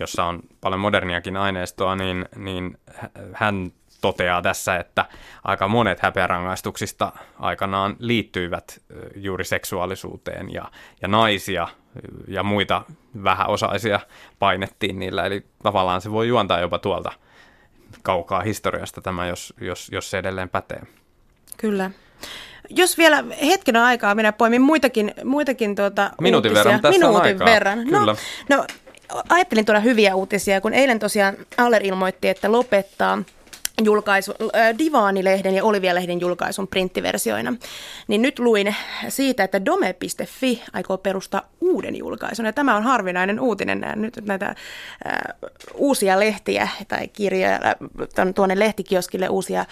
jossa 0.00 0.24
on 0.24 0.40
paljon 0.60 0.80
moderniakin 0.80 1.36
aineistoa, 1.36 1.96
niin, 1.96 2.28
niin 2.36 2.78
hän 3.32 3.72
toteaa 4.06 4.42
tässä, 4.42 4.76
että 4.76 5.04
aika 5.44 5.68
monet 5.68 6.00
häpeärangaistuksista 6.00 7.12
aikanaan 7.38 7.96
liittyivät 7.98 8.80
juuri 9.16 9.44
seksuaalisuuteen 9.44 10.52
ja, 10.52 10.64
ja 11.02 11.08
naisia 11.08 11.68
ja 12.28 12.42
muita 12.42 12.82
vähäosaisia 13.24 14.00
painettiin 14.38 14.98
niillä. 14.98 15.26
Eli 15.26 15.46
tavallaan 15.62 16.00
se 16.00 16.10
voi 16.12 16.28
juontaa 16.28 16.60
jopa 16.60 16.78
tuolta 16.78 17.12
kaukaa 18.02 18.40
historiasta 18.40 19.00
tämä, 19.00 19.26
jos, 19.26 19.54
jos, 19.60 19.88
jos 19.92 20.10
se 20.10 20.18
edelleen 20.18 20.48
pätee. 20.48 20.82
Kyllä. 21.56 21.90
Jos 22.70 22.98
vielä 22.98 23.24
hetken 23.46 23.76
aikaa 23.76 24.14
minä 24.14 24.32
poimin 24.32 24.62
muitakin, 24.62 25.14
muitakin 25.24 25.74
tuota 25.74 26.10
Minuutin 26.20 26.50
uutisia. 26.50 26.64
verran, 26.64 26.82
tässä 26.82 26.98
Minuutin 26.98 27.20
on 27.20 27.26
aikaa. 27.26 27.46
verran. 27.46 27.78
No, 27.90 27.98
Kyllä. 27.98 28.16
no, 28.48 28.64
ajattelin 29.28 29.64
tuoda 29.66 29.80
hyviä 29.80 30.14
uutisia, 30.14 30.60
kun 30.60 30.74
eilen 30.74 30.98
tosiaan 30.98 31.34
Aller 31.56 31.86
ilmoitti, 31.86 32.28
että 32.28 32.52
lopettaa 32.52 33.18
julkaisu, 33.84 34.34
äh, 34.56 34.78
Divaanilehden 34.78 35.54
ja 35.54 35.64
Olivia-lehden 35.64 36.20
julkaisun 36.20 36.68
printtiversioina. 36.68 37.54
Niin 38.08 38.22
nyt 38.22 38.38
luin 38.38 38.76
siitä, 39.08 39.44
että 39.44 39.64
dome.fi 39.64 40.62
aikoo 40.72 40.98
perustaa 40.98 41.42
uuden 41.60 41.96
julkaisun. 41.96 42.46
Ja 42.46 42.52
tämä 42.52 42.76
on 42.76 42.82
harvinainen 42.82 43.40
uutinen. 43.40 43.86
Nyt 43.96 44.20
näitä 44.26 44.46
äh, 44.46 44.54
uusia 45.74 46.20
lehtiä 46.20 46.68
tai 46.88 47.08
kirjoja 47.08 47.54
äh, 47.54 47.74
tuonne 48.34 48.58
lehtikioskille 48.58 49.28
uusia 49.28 49.64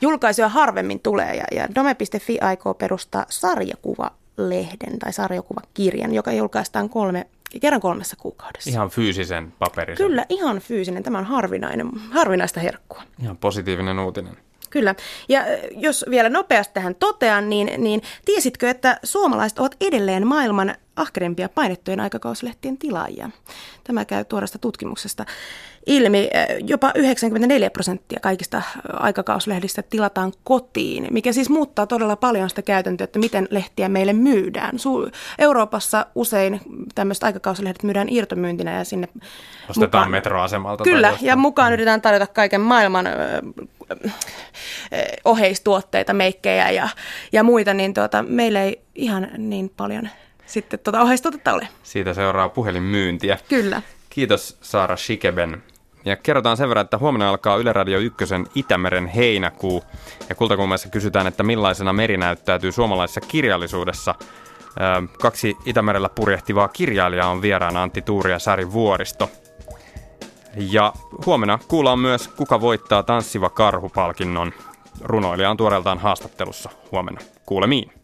julkaisuja 0.00 0.48
harvemmin 0.48 1.00
tulee. 1.00 1.34
Ja, 1.34 1.44
ja 1.52 1.68
dome.fi 1.74 2.38
aikoo 2.40 2.74
perustaa 2.74 3.26
sarjakuvalehden 3.28 4.98
tai 4.98 5.12
sarjakuvakirjan, 5.12 6.14
joka 6.14 6.32
julkaistaan 6.32 6.88
kolme 6.88 7.26
kerran 7.60 7.80
kolmessa 7.80 8.16
kuukaudessa. 8.16 8.70
Ihan 8.70 8.90
fyysisen 8.90 9.52
paperin. 9.58 9.96
Kyllä, 9.96 10.26
ihan 10.28 10.58
fyysinen. 10.58 11.02
Tämä 11.02 11.18
on 11.18 11.24
harvinainen, 11.24 11.90
harvinaista 12.10 12.60
herkkua. 12.60 13.02
Ihan 13.22 13.36
positiivinen 13.36 13.98
uutinen. 13.98 14.36
Kyllä. 14.72 14.94
Ja 15.28 15.44
jos 15.76 16.04
vielä 16.10 16.28
nopeasti 16.28 16.74
tähän 16.74 16.94
totean, 16.94 17.50
niin, 17.50 17.70
niin 17.78 18.02
tiesitkö, 18.24 18.70
että 18.70 18.98
suomalaiset 19.02 19.58
ovat 19.58 19.76
edelleen 19.80 20.26
maailman 20.26 20.74
ahkerimpia 20.96 21.48
painettujen 21.48 22.00
aikakauslehtien 22.00 22.78
tilaajia? 22.78 23.30
Tämä 23.84 24.04
käy 24.04 24.24
tuoresta 24.24 24.58
tutkimuksesta 24.58 25.24
ilmi. 25.86 26.30
Jopa 26.66 26.92
94 26.94 27.70
prosenttia 27.70 28.20
kaikista 28.20 28.62
aikakauslehdistä 28.92 29.82
tilataan 29.82 30.32
kotiin, 30.44 31.06
mikä 31.10 31.32
siis 31.32 31.50
muuttaa 31.50 31.86
todella 31.86 32.16
paljon 32.16 32.48
sitä 32.48 32.62
käytäntöä, 32.62 33.04
että 33.04 33.18
miten 33.18 33.48
lehtiä 33.50 33.88
meille 33.88 34.12
myydään. 34.12 34.76
Euroopassa 35.38 36.06
usein 36.14 36.60
tämmöiset 36.94 37.24
aikakauslehdet 37.24 37.82
myydään 37.82 38.08
irtomyyntinä 38.10 38.78
ja 38.78 38.84
sinne 38.84 39.08
Ostetaan 39.68 39.86
mukaan, 39.88 40.10
metroasemalta. 40.10 40.84
Kyllä, 40.84 41.16
ja 41.20 41.36
mukaan 41.36 41.72
yritetään 41.72 42.02
tarjota 42.02 42.26
kaiken 42.26 42.60
maailman 42.60 43.06
oheistuotteita, 45.24 46.12
meikkejä 46.12 46.70
ja, 46.70 46.88
ja 47.32 47.42
muita, 47.42 47.74
niin 47.74 47.94
tuota, 47.94 48.22
meillä 48.22 48.62
ei 48.62 48.82
ihan 48.94 49.28
niin 49.36 49.72
paljon 49.76 50.08
sitten 50.46 50.78
tuota 50.78 51.00
oheistuotetta 51.00 51.52
ole. 51.52 51.68
Siitä 51.82 52.14
seuraa 52.14 52.48
puhelinmyyntiä. 52.48 53.38
Kyllä. 53.48 53.82
Kiitos 54.10 54.58
Saara 54.60 54.96
Shikeben. 54.96 55.62
Ja 56.04 56.16
kerrotaan 56.16 56.56
sen 56.56 56.68
verran, 56.68 56.84
että 56.84 56.98
huomenna 56.98 57.28
alkaa 57.28 57.56
Yle 57.56 57.72
Radio 57.72 57.98
1 57.98 58.16
Itämeren 58.54 59.06
heinäkuu. 59.06 59.84
Ja 60.28 60.34
kultakulmassa 60.34 60.88
kysytään, 60.88 61.26
että 61.26 61.42
millaisena 61.42 61.92
meri 61.92 62.16
näyttäytyy 62.16 62.72
suomalaisessa 62.72 63.20
kirjallisuudessa. 63.20 64.14
Kaksi 65.20 65.56
Itämerellä 65.64 66.08
purjehtivaa 66.08 66.68
kirjailijaa 66.68 67.28
on 67.28 67.42
vieraana 67.42 67.82
Antti 67.82 68.02
Tuuri 68.02 68.30
ja 68.30 68.38
Sari 68.38 68.72
Vuoristo. 68.72 69.30
Ja 70.56 70.92
huomenna 71.26 71.58
kuullaan 71.68 71.98
myös, 71.98 72.28
kuka 72.28 72.60
voittaa 72.60 73.02
tanssiva 73.02 73.50
karhupalkinnon. 73.50 74.52
Runoilija 75.00 75.50
on 75.50 75.56
tuoreeltaan 75.56 75.98
haastattelussa 75.98 76.70
huomenna. 76.92 77.20
Kuulemiin. 77.46 78.01